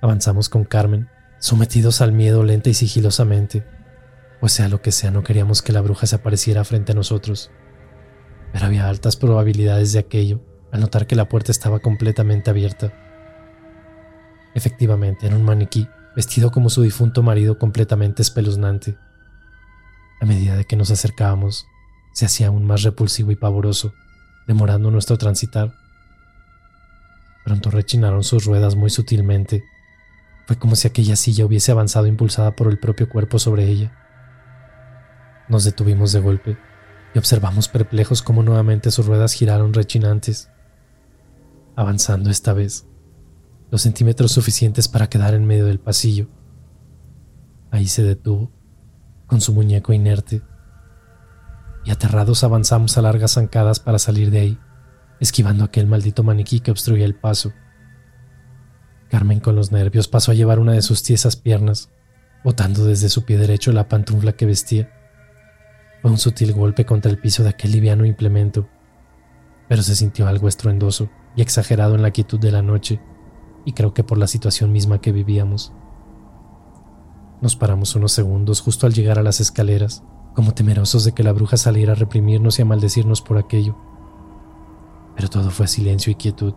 [0.02, 1.08] Avanzamos con Carmen,
[1.40, 3.66] sometidos al miedo lenta y sigilosamente,
[4.40, 7.52] pues sea lo que sea, no queríamos que la bruja se apareciera frente a nosotros.
[8.52, 10.42] Pero había altas probabilidades de aquello
[10.72, 12.94] al notar que la puerta estaba completamente abierta.
[14.54, 18.98] Efectivamente, era un maniquí, vestido como su difunto marido completamente espeluznante.
[20.22, 21.66] A medida de que nos acercábamos,
[22.14, 23.94] se hacía aún más repulsivo y pavoroso,
[24.48, 25.74] demorando nuestro transitar.
[27.44, 29.64] Pronto rechinaron sus ruedas muy sutilmente.
[30.48, 34.05] Fue como si aquella silla hubiese avanzado impulsada por el propio cuerpo sobre ella.
[35.48, 36.58] Nos detuvimos de golpe
[37.14, 40.50] y observamos perplejos cómo nuevamente sus ruedas giraron rechinantes,
[41.76, 42.88] avanzando esta vez
[43.72, 46.28] los centímetros suficientes para quedar en medio del pasillo.
[47.72, 48.52] Ahí se detuvo,
[49.28, 50.42] con su muñeco inerte,
[51.84, 54.60] y aterrados avanzamos a largas zancadas para salir de ahí,
[55.20, 57.54] esquivando aquel maldito maniquí que obstruía el paso.
[59.10, 61.92] Carmen con los nervios pasó a llevar una de sus tiesas piernas,
[62.44, 64.92] botando desde su pie derecho la pantufla que vestía.
[66.02, 68.68] Fue un sutil golpe contra el piso de aquel liviano implemento,
[69.68, 73.02] pero se sintió algo estruendoso y exagerado en la quietud de la noche,
[73.66, 75.74] y creo que por la situación misma que vivíamos.
[77.42, 80.04] Nos paramos unos segundos justo al llegar a las escaleras,
[80.34, 83.76] como temerosos de que la bruja saliera a reprimirnos y a maldecirnos por aquello.
[85.16, 86.54] Pero todo fue silencio y quietud.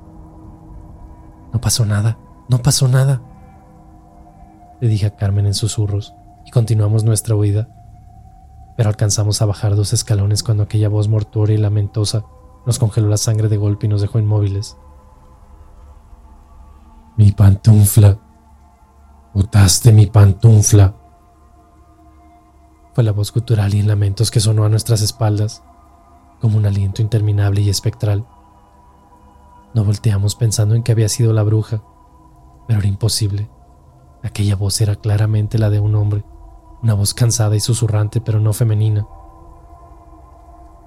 [1.52, 3.22] No pasó nada, no pasó nada,
[4.80, 6.14] le dije a Carmen en susurros,
[6.46, 7.77] y continuamos nuestra huida.
[8.78, 12.24] Pero alcanzamos a bajar dos escalones cuando aquella voz mortuoria y lamentosa
[12.64, 14.76] nos congeló la sangre de golpe y nos dejó inmóviles.
[17.16, 18.20] Mi pantufla.
[19.34, 20.94] Botaste mi pantufla.
[22.94, 25.64] Fue la voz gutural y en lamentos que sonó a nuestras espaldas,
[26.40, 28.28] como un aliento interminable y espectral.
[29.74, 31.82] No volteamos pensando en que había sido la bruja,
[32.68, 33.50] pero era imposible.
[34.22, 36.24] Aquella voz era claramente la de un hombre,
[36.82, 39.06] una voz cansada y susurrante, pero no femenina.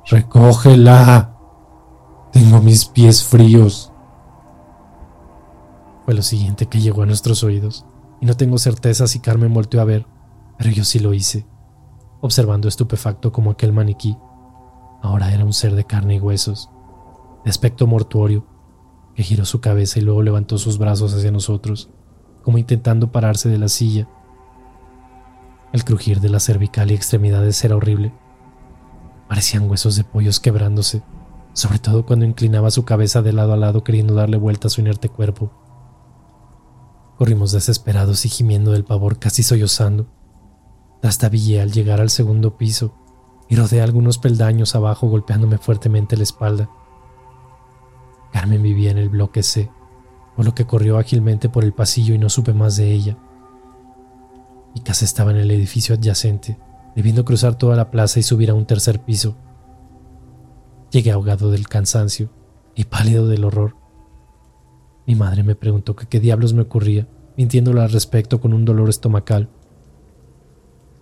[0.07, 1.37] Recógela.
[2.31, 3.91] Tengo mis pies fríos.
[6.05, 7.85] Fue lo siguiente que llegó a nuestros oídos,
[8.19, 10.07] y no tengo certeza si Carmen volteó a ver,
[10.57, 11.45] pero yo sí lo hice,
[12.21, 14.17] observando estupefacto como aquel maniquí
[15.01, 16.69] ahora era un ser de carne y huesos,
[17.43, 18.45] de aspecto mortuorio,
[19.15, 21.89] que giró su cabeza y luego levantó sus brazos hacia nosotros,
[22.43, 24.07] como intentando pararse de la silla.
[25.73, 28.13] El crujir de la cervical y extremidades era horrible.
[29.27, 31.03] Parecían huesos de pollos quebrándose
[31.53, 34.81] sobre todo cuando inclinaba su cabeza de lado a lado queriendo darle vuelta a su
[34.81, 35.51] inerte cuerpo.
[37.17, 40.07] Corrimos desesperados y gimiendo del pavor, casi sollozando.
[41.01, 42.95] Trastabillé al llegar al segundo piso
[43.49, 46.69] y rodeé algunos peldaños abajo golpeándome fuertemente la espalda.
[48.31, 49.69] Carmen vivía en el bloque C,
[50.35, 53.17] por lo que corrió ágilmente por el pasillo y no supe más de ella.
[54.73, 56.57] Mi casa estaba en el edificio adyacente,
[56.95, 59.35] debiendo cruzar toda la plaza y subir a un tercer piso.
[60.91, 62.29] Llegué ahogado del cansancio
[62.75, 63.75] y pálido del horror.
[65.05, 67.07] Mi madre me preguntó qué diablos me ocurría,
[67.37, 69.49] mintiéndole al respecto con un dolor estomacal.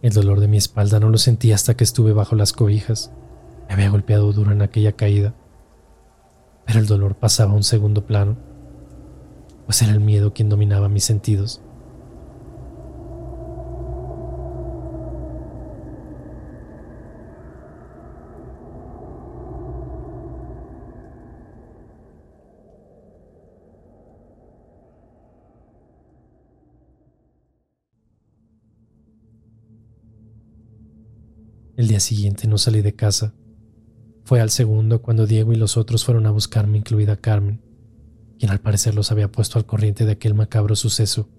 [0.02, 3.12] El dolor de mi espalda no lo sentí hasta que estuve bajo las cobijas.
[3.68, 5.36] Me había golpeado duro en aquella caída.
[6.66, 8.38] Pero el dolor pasaba a un segundo plano,
[9.66, 11.62] pues era el miedo quien dominaba mis sentidos.
[31.80, 33.34] El día siguiente no salí de casa.
[34.26, 37.62] Fue al segundo cuando Diego y los otros fueron a buscarme, incluida Carmen,
[38.38, 41.30] quien al parecer los había puesto al corriente de aquel macabro suceso.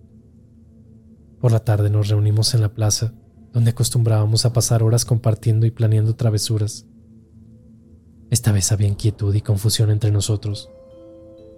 [1.41, 3.13] Por la tarde nos reunimos en la plaza,
[3.53, 6.87] donde acostumbrábamos a pasar horas compartiendo y planeando travesuras.
[8.31, 10.71] Esta vez había inquietud y confusión entre nosotros.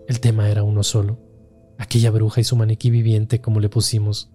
[0.08, 1.20] El tema era uno solo,
[1.78, 4.31] aquella bruja y su maniquí viviente como le pusimos,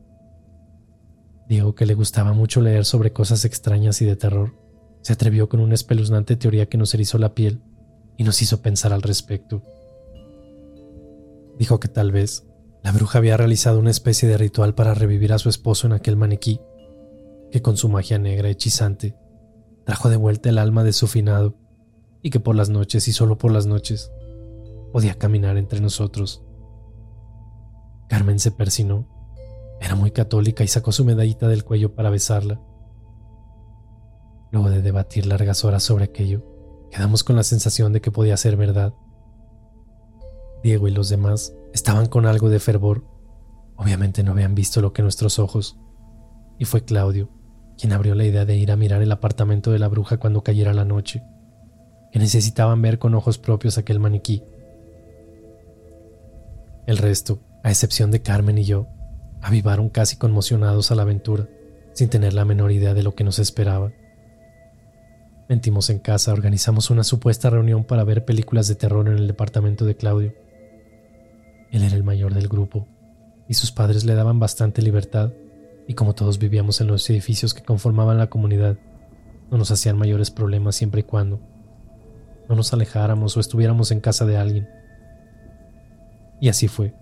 [1.47, 4.55] Diego, que le gustaba mucho leer sobre cosas extrañas y de terror,
[5.01, 7.61] se atrevió con una espeluznante teoría que nos erizó la piel
[8.17, 9.63] y nos hizo pensar al respecto.
[11.57, 12.43] Dijo que tal vez
[12.83, 16.15] La bruja había realizado una especie de ritual para revivir a su esposo en aquel
[16.15, 16.61] maniquí,
[17.51, 19.15] que con su magia negra hechizante
[19.87, 21.55] trajo de vuelta el alma de su finado
[22.21, 24.11] y que por las noches y solo por las noches
[24.91, 26.43] podía caminar entre nosotros.
[28.09, 29.07] Carmen se persinó.
[29.79, 32.59] Era muy católica y sacó su medallita del cuello para besarla.
[34.51, 36.43] Luego de debatir largas horas sobre aquello,
[36.91, 38.93] quedamos con la sensación de que podía ser verdad.
[40.63, 43.03] Diego y los demás estaban con algo de fervor.
[43.75, 45.77] Obviamente no habían visto lo que nuestros ojos.
[46.57, 47.29] Y fue Claudio
[47.77, 50.73] quien abrió la idea de ir a mirar el apartamento de la bruja cuando cayera
[50.73, 51.23] la noche,
[52.11, 54.43] que necesitaban ver con ojos propios aquel maniquí.
[56.87, 58.87] El resto, a excepción de Carmen y yo,
[59.41, 61.47] avivaron casi conmocionados a la aventura,
[61.93, 63.91] sin tener la menor idea de lo que nos esperaba.
[65.49, 69.85] Mentimos en casa, organizamos una supuesta reunión para ver películas de terror en el departamento
[69.85, 70.33] de Claudio.
[71.71, 72.87] Él era el mayor del grupo,
[73.47, 75.31] y sus padres le daban bastante libertad,
[75.87, 78.77] y como todos vivíamos en los edificios que conformaban la comunidad,
[79.49, 81.39] no nos hacían mayores problemas siempre y cuando
[82.49, 84.69] no nos alejáramos o estuviéramos en casa de alguien.
[86.39, 86.93] Y así fue.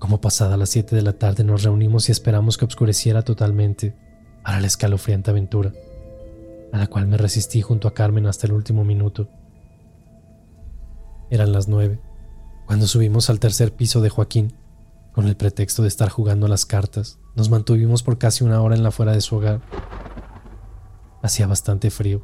[0.00, 3.94] Como pasada las 7 de la tarde nos reunimos y esperamos que oscureciera totalmente
[4.42, 5.74] para la escalofriante aventura,
[6.72, 9.28] a la cual me resistí junto a Carmen hasta el último minuto.
[11.30, 12.00] Eran las nueve,
[12.66, 14.54] cuando subimos al tercer piso de Joaquín,
[15.12, 18.76] con el pretexto de estar jugando a las cartas, nos mantuvimos por casi una hora
[18.76, 19.60] en la fuera de su hogar.
[21.22, 22.22] Hacía bastante frío,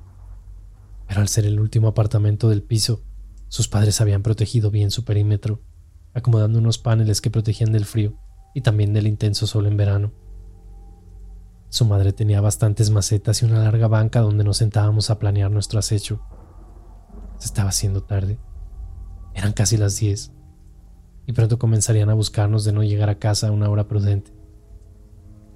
[1.06, 3.02] pero al ser el último apartamento del piso,
[3.48, 5.60] sus padres habían protegido bien su perímetro
[6.16, 8.14] acomodando unos paneles que protegían del frío
[8.54, 10.12] y también del intenso sol en verano.
[11.68, 15.78] Su madre tenía bastantes macetas y una larga banca donde nos sentábamos a planear nuestro
[15.78, 16.22] acecho.
[17.36, 18.38] Se estaba haciendo tarde.
[19.34, 20.32] Eran casi las 10
[21.26, 24.32] y pronto comenzarían a buscarnos de no llegar a casa a una hora prudente,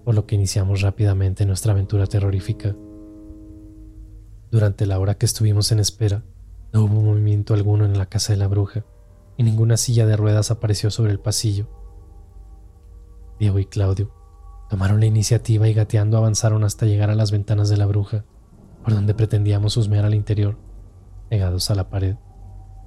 [0.05, 2.77] por lo que iniciamos rápidamente nuestra aventura terrorífica.
[4.51, 6.23] Durante la hora que estuvimos en espera,
[6.75, 8.85] no hubo movimiento alguno en la casa de la bruja
[9.41, 11.67] y ninguna silla de ruedas apareció sobre el pasillo.
[13.39, 14.13] Diego y Claudio
[14.69, 18.27] tomaron la iniciativa y gateando avanzaron hasta llegar a las ventanas de la bruja,
[18.85, 20.59] por donde pretendíamos husmear al interior,
[21.31, 22.17] pegados a la pared,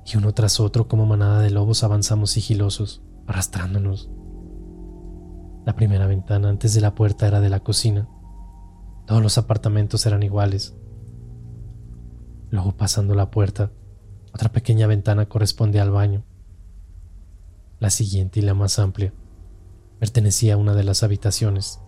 [0.06, 4.12] y uno tras otro como manada de lobos avanzamos sigilosos, arrastrándonos.
[5.66, 8.08] La primera ventana antes de la puerta era de la cocina.
[9.08, 10.76] Todos los apartamentos eran iguales.
[12.52, 13.72] Luego pasando la puerta,
[14.36, 16.26] otra pequeña ventana corresponde al baño
[17.84, 19.14] la siguiente y la más amplia,
[20.00, 21.82] pertenecía a una de las habitaciones.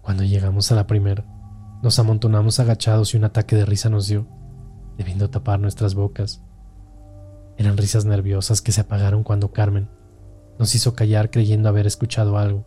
[0.00, 1.24] Cuando llegamos a la primera,
[1.82, 4.28] nos amontonamos agachados y un ataque de risa nos dio,
[4.96, 6.40] debiendo tapar nuestras bocas.
[7.56, 9.90] Eran risas nerviosas que se apagaron cuando Carmen
[10.56, 12.64] nos hizo callar creyendo haber escuchado algo.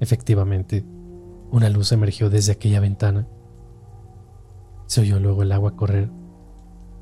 [0.00, 0.84] Efectivamente,
[1.52, 3.28] una luz emergió desde aquella ventana.
[4.86, 6.10] Se oyó luego el agua correr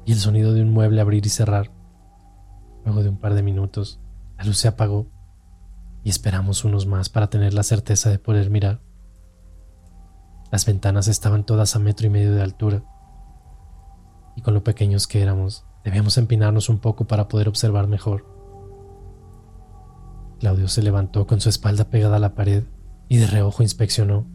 [0.04, 1.75] y el sonido de un mueble abrir y cerrar.
[2.86, 4.00] Luego de un par de minutos,
[4.38, 5.08] la luz se apagó
[6.04, 8.80] y esperamos unos más para tener la certeza de poder mirar.
[10.52, 12.84] Las ventanas estaban todas a metro y medio de altura
[14.36, 18.24] y con lo pequeños que éramos, debíamos empinarnos un poco para poder observar mejor.
[20.38, 22.62] Claudio se levantó con su espalda pegada a la pared
[23.08, 24.28] y de reojo inspeccionó,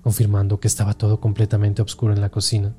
[0.00, 2.74] confirmando que estaba todo completamente oscuro en la cocina.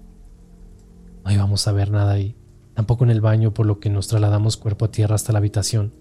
[1.23, 2.35] No íbamos a ver nada ahí,
[2.73, 5.93] tampoco en el baño, por lo que nos trasladamos cuerpo a tierra hasta la habitación,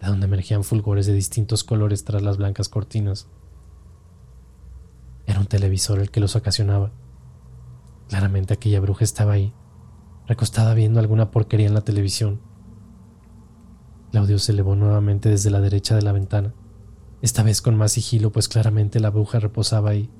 [0.00, 3.28] de donde emergían fulgores de distintos colores tras las blancas cortinas.
[5.26, 6.92] Era un televisor el que los ocasionaba.
[8.08, 9.54] Claramente aquella bruja estaba ahí,
[10.26, 12.40] recostada viendo alguna porquería en la televisión.
[14.10, 16.52] Claudio se elevó nuevamente desde la derecha de la ventana,
[17.22, 20.10] esta vez con más sigilo, pues claramente la bruja reposaba ahí.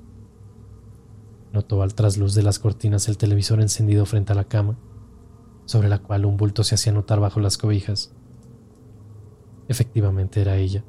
[1.53, 4.79] Notó al trasluz de las cortinas el televisor encendido frente a la cama
[5.65, 8.15] sobre la cual un bulto se hacía notar bajo las cobijas.
[9.69, 10.85] Efectivamente era ella,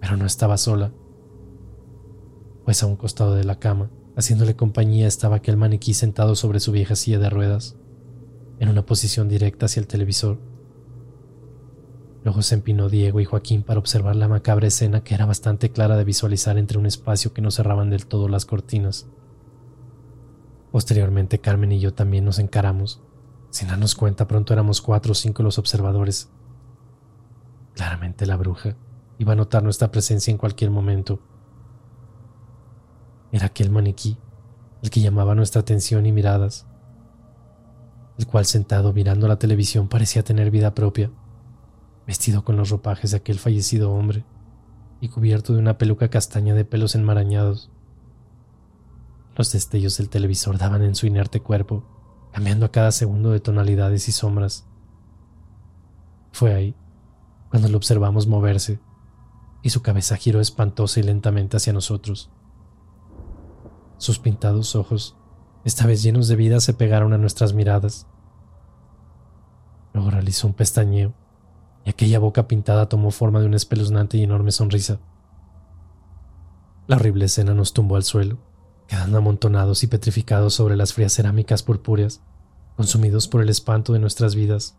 [0.00, 0.92] pero no estaba sola,
[2.64, 6.72] pues a un costado de la cama, haciéndole compañía, estaba aquel maniquí sentado sobre su
[6.72, 7.76] vieja silla de ruedas,
[8.58, 10.38] en una posición directa hacia el televisor.
[12.22, 15.96] Luego se empinó Diego y Joaquín para observar la macabra escena que era bastante clara
[15.96, 19.06] de visualizar entre un espacio que no cerraban del todo las cortinas.
[20.70, 23.00] Posteriormente Carmen y yo también nos encaramos
[23.50, 26.30] sin darnos cuenta, pronto éramos cuatro o cinco los observadores.
[27.74, 28.76] Claramente la bruja
[29.18, 31.20] iba a notar nuestra presencia en cualquier momento.
[33.32, 34.18] Era aquel maniquí
[34.82, 36.66] el que llamaba nuestra atención y miradas,
[38.18, 41.10] el cual sentado mirando la televisión parecía tener vida propia.
[42.06, 44.24] vestido con los ropajes de aquel fallecido hombre
[45.00, 47.70] y cubierto de una peluca castaña de pelos enmarañados.
[49.36, 51.84] Los destellos del televisor daban en su inerte cuerpo,
[52.32, 54.66] cambiando a cada segundo de tonalidades y sombras.
[56.32, 56.74] Fue ahí
[57.50, 58.80] cuando lo observamos moverse
[59.62, 62.30] y su cabeza giró espantosa y lentamente hacia nosotros.
[63.98, 65.16] Sus pintados ojos,
[65.64, 68.06] esta vez llenos de vida, se pegaron a nuestras miradas.
[69.92, 71.12] Luego realizó un pestañeo
[71.84, 75.00] y aquella boca pintada tomó forma de una espeluznante y enorme sonrisa.
[76.86, 78.38] La horrible escena nos tumbó al suelo,
[78.90, 82.20] quedando amontonados y petrificados sobre las frías cerámicas purpúreas,
[82.76, 84.76] consumidos por el espanto de nuestras vidas.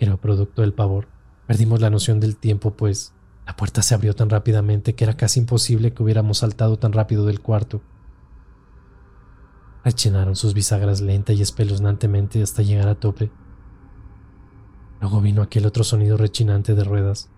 [0.00, 1.06] Era producto del pavor.
[1.46, 3.12] Perdimos la noción del tiempo, pues
[3.46, 7.26] la puerta se abrió tan rápidamente que era casi imposible que hubiéramos saltado tan rápido
[7.26, 7.80] del cuarto.
[9.84, 13.30] Rechinaron sus bisagras lenta y espeluznantemente hasta llegar a tope.
[15.00, 17.30] Luego vino aquel otro sonido rechinante de ruedas,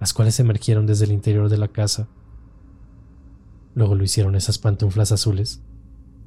[0.00, 2.08] las cuales emergieron desde el interior de la casa.
[3.76, 5.60] Luego lo hicieron esas pantuflas azules,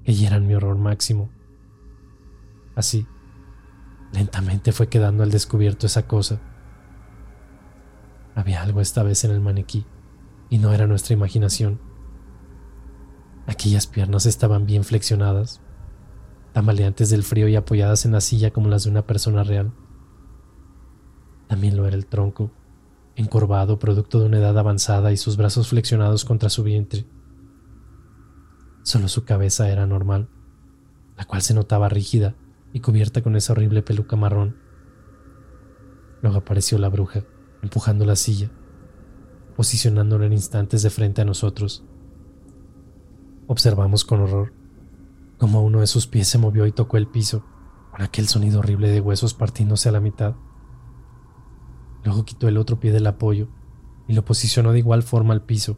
[0.06, 1.32] que eran mi horror máximo.
[2.76, 3.08] Así,
[4.14, 6.40] lentamente fue quedando al descubierto esa cosa.
[8.36, 9.88] Había algo esta vez en el maniquí,
[10.52, 11.82] y no era nuestra imaginación.
[13.48, 15.60] Aquellas piernas estaban bien flexionadas,
[16.54, 19.74] tambaleantes del frío y apoyadas en la silla como las de una persona real.
[21.48, 22.52] También lo era el tronco,
[23.16, 27.08] encorvado producto de una edad avanzada y sus brazos flexionados contra su vientre.
[28.90, 30.30] Solo su cabeza era normal,
[31.16, 32.34] la cual se notaba rígida
[32.74, 34.58] y cubierta con esa horrible peluca marrón.
[36.24, 37.24] Luego apareció la bruja,
[37.62, 38.50] empujando la silla,
[39.56, 41.86] posicionándola en instantes de frente a nosotros.
[43.46, 44.54] Observamos con horror
[45.38, 47.46] cómo uno de sus pies se movió y tocó el piso,
[47.92, 50.34] con aquel sonido horrible de huesos partiéndose a la mitad.
[52.04, 53.50] Luego quitó el otro pie del apoyo
[54.08, 55.78] y lo posicionó de igual forma al piso,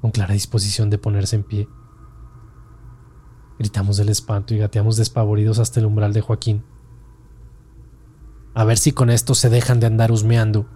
[0.00, 1.68] con clara disposición de ponerse en pie.
[3.62, 6.64] Gritamos del espanto y gateamos despavoridos hasta el umbral de Joaquín.
[8.54, 10.66] A ver si con esto se dejan de andar husmeando,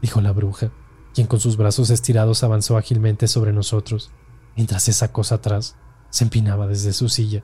[0.00, 0.70] dijo la bruja,
[1.12, 4.12] quien con sus brazos estirados avanzó ágilmente sobre nosotros,
[4.54, 5.74] mientras esa cosa atrás
[6.10, 7.42] se empinaba desde su silla.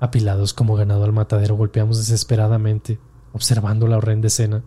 [0.00, 2.98] Apilados como ganado al matadero, golpeamos desesperadamente
[3.32, 4.64] observando la horrenda escena.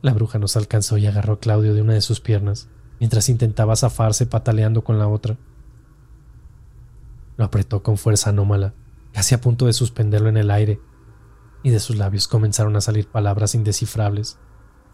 [0.00, 2.68] La bruja nos alcanzó y agarró a Claudio de una de sus piernas,
[3.00, 5.36] mientras intentaba zafarse pataleando con la otra.
[7.36, 8.74] Lo apretó con fuerza anómala,
[9.12, 10.80] casi a punto de suspenderlo en el aire,
[11.62, 14.38] y de sus labios comenzaron a salir palabras indescifrables,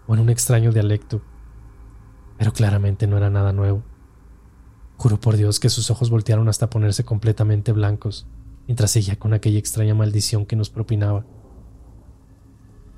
[0.06, 1.22] o en un extraño dialecto,
[2.38, 3.84] pero claramente no era nada nuevo.
[4.96, 8.26] Juró por Dios que sus ojos voltearon hasta ponerse completamente blancos,
[8.66, 11.24] mientras seguía con aquella extraña maldición que nos propinaba.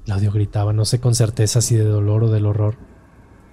[0.04, 2.76] Claudio gritaba, no sé con certeza si de dolor o del horror,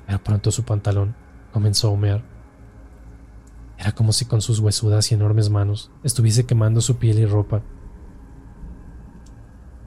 [0.06, 1.16] pero pronto su pantalón
[1.54, 2.31] comenzó a humear.
[3.82, 7.64] Era como si con sus huesudas y enormes manos estuviese quemando su piel y ropa.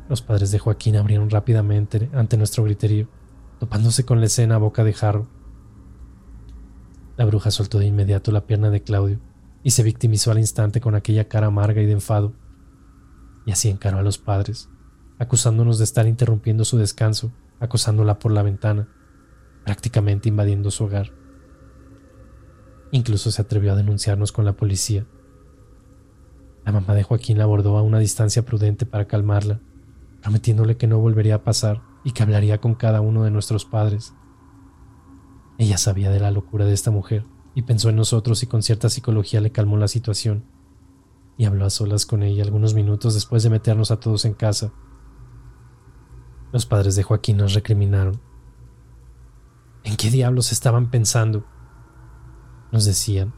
[0.08, 3.06] Los padres de Joaquín abrieron rápidamente ante nuestro griterío,
[3.60, 5.28] topándose con la escena a boca de jarro.
[7.16, 9.20] La bruja soltó de inmediato la pierna de Claudio
[9.62, 12.34] y se victimizó al instante con aquella cara amarga y de enfado.
[13.46, 14.70] Y así encaró a los padres,
[15.20, 18.88] acusándonos de estar interrumpiendo su descanso, acosándola por la ventana,
[19.64, 21.12] prácticamente invadiendo su hogar.
[22.94, 25.04] Incluso se atrevió a denunciarnos con la policía.
[26.64, 29.60] La mamá de Joaquín la abordó a una distancia prudente para calmarla,
[30.22, 34.14] prometiéndole que no volvería a pasar y que hablaría con cada uno de nuestros padres.
[35.58, 37.26] Ella sabía de la locura de esta mujer
[37.56, 40.44] y pensó en nosotros y con cierta psicología le calmó la situación.
[41.36, 44.72] Y habló a solas con ella algunos minutos después de meternos a todos en casa
[46.54, 48.20] los padres de Joaquín nos recriminaron.
[49.82, 51.44] ¿En qué diablos estaban pensando?
[52.74, 53.32] Nos decían,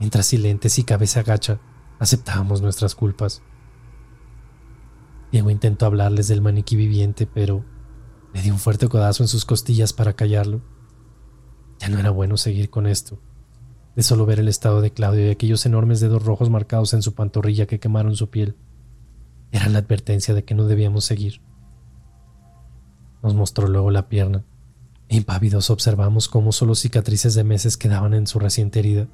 [0.00, 1.60] mientras silentes y cabeza agacha
[2.00, 3.40] aceptábamos nuestras culpas.
[5.30, 7.64] Diego intentó hablarles del maniquí viviente, pero
[8.34, 10.60] le dio un fuerte codazo en sus costillas para callarlo.
[11.78, 13.20] Ya no era bueno seguir con esto.
[13.94, 17.14] De solo ver el estado de Claudio y aquellos enormes dedos rojos marcados en su
[17.14, 18.56] pantorrilla que quemaron su piel,
[19.52, 21.40] era la advertencia de que no debíamos seguir.
[23.22, 24.44] Nos mostró luego la pierna.
[25.12, 29.08] Impávidos observamos cómo solo cicatrices de meses quedaban en su reciente herida.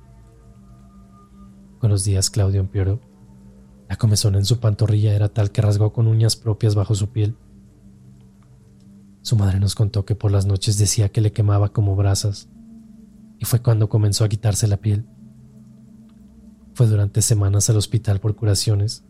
[1.78, 3.00] Con los días Claudio empeoró.
[3.88, 7.34] La comezón en su pantorrilla era tal que rasgó con uñas propias bajo su piel.
[9.22, 12.50] Su madre nos contó que por las noches decía que le quemaba como brasas,
[13.38, 15.06] y fue cuando comenzó a quitarse la piel.
[16.74, 19.02] Fue durante semanas al hospital por curaciones,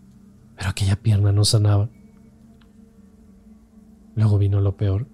[0.56, 1.90] pero aquella pierna no sanaba.
[4.14, 5.08] Luego vino lo peor,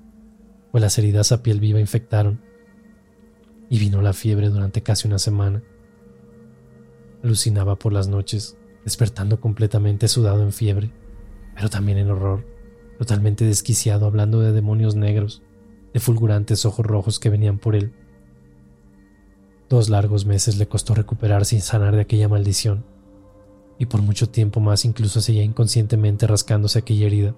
[0.72, 2.40] pues las heridas a piel viva infectaron
[3.68, 5.62] y vino la fiebre durante casi una semana.
[7.22, 10.90] Alucinaba por las noches, despertando completamente sudado en fiebre,
[11.54, 12.46] pero también en horror,
[12.98, 15.42] totalmente desquiciado hablando de demonios negros,
[15.92, 17.92] de fulgurantes ojos rojos que venían por él.
[19.68, 22.84] Dos largos meses le costó recuperar sin sanar de aquella maldición,
[23.78, 27.34] y por mucho tiempo más incluso seguía inconscientemente rascándose aquella herida.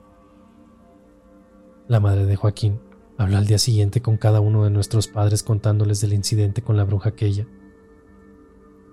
[1.89, 2.81] La madre de Joaquín
[3.16, 6.85] habló al día siguiente con cada uno de nuestros padres contándoles del incidente con la
[6.85, 7.47] bruja aquella.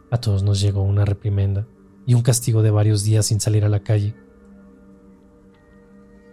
[0.10, 1.68] A todos nos llegó una reprimenda
[2.06, 4.14] y un castigo de varios días sin salir a la calle.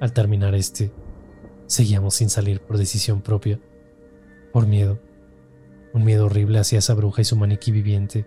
[0.01, 0.93] Al terminar este,
[1.67, 3.61] seguíamos sin salir por decisión propia,
[4.53, 4.99] por miedo,
[5.93, 8.27] un miedo horrible hacia esa bruja y su maniquí viviente.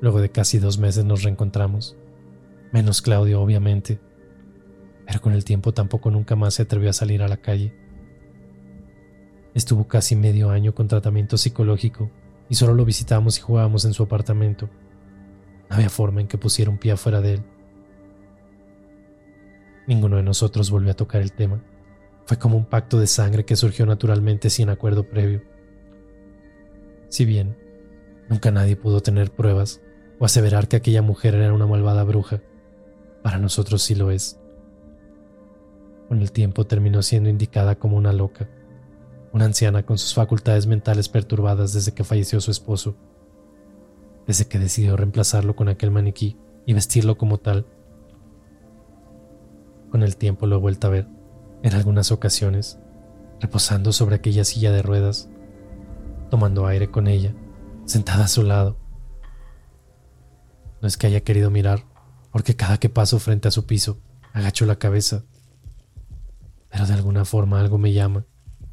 [0.00, 1.96] Luego de casi dos meses nos reencontramos,
[2.72, 3.98] menos Claudio obviamente,
[5.08, 7.72] pero con el tiempo tampoco nunca más se atrevió a salir a la calle.
[9.54, 12.10] Estuvo casi medio año con tratamiento psicológico
[12.50, 14.68] y solo lo visitábamos y jugábamos en su apartamento.
[15.70, 17.42] No había forma en que pusiera un pie afuera de él.
[19.86, 21.64] Ninguno de nosotros volvió a tocar el tema.
[22.26, 25.40] Fue como un pacto de sangre que surgió naturalmente sin acuerdo previo.
[27.08, 27.56] Si bien
[28.28, 29.80] nunca nadie pudo tener pruebas
[30.18, 32.42] o aseverar que aquella mujer era una malvada bruja,
[33.22, 34.38] para nosotros sí lo es.
[36.08, 38.48] Con el tiempo terminó siendo indicada como una loca,
[39.32, 42.96] una anciana con sus facultades mentales perturbadas desde que falleció su esposo,
[44.26, 47.66] desde que decidió reemplazarlo con aquel maniquí y vestirlo como tal.
[49.90, 51.08] Con el tiempo lo he vuelto a ver,
[51.62, 52.78] en algunas ocasiones,
[53.40, 55.28] reposando sobre aquella silla de ruedas,
[56.30, 57.34] tomando aire con ella,
[57.84, 58.78] sentada a su lado.
[60.80, 61.84] No es que haya querido mirar,
[62.32, 64.00] porque cada que paso frente a su piso,
[64.32, 65.24] agacho la cabeza
[66.68, 68.24] pero de alguna forma algo me llama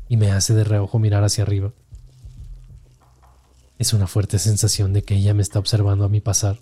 [0.08, 1.74] y me hace de reojo mirar hacia arriba.
[3.78, 6.60] Es una fuerte sensación de que ella me está observando a mi pasar.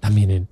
[0.00, 0.48] También en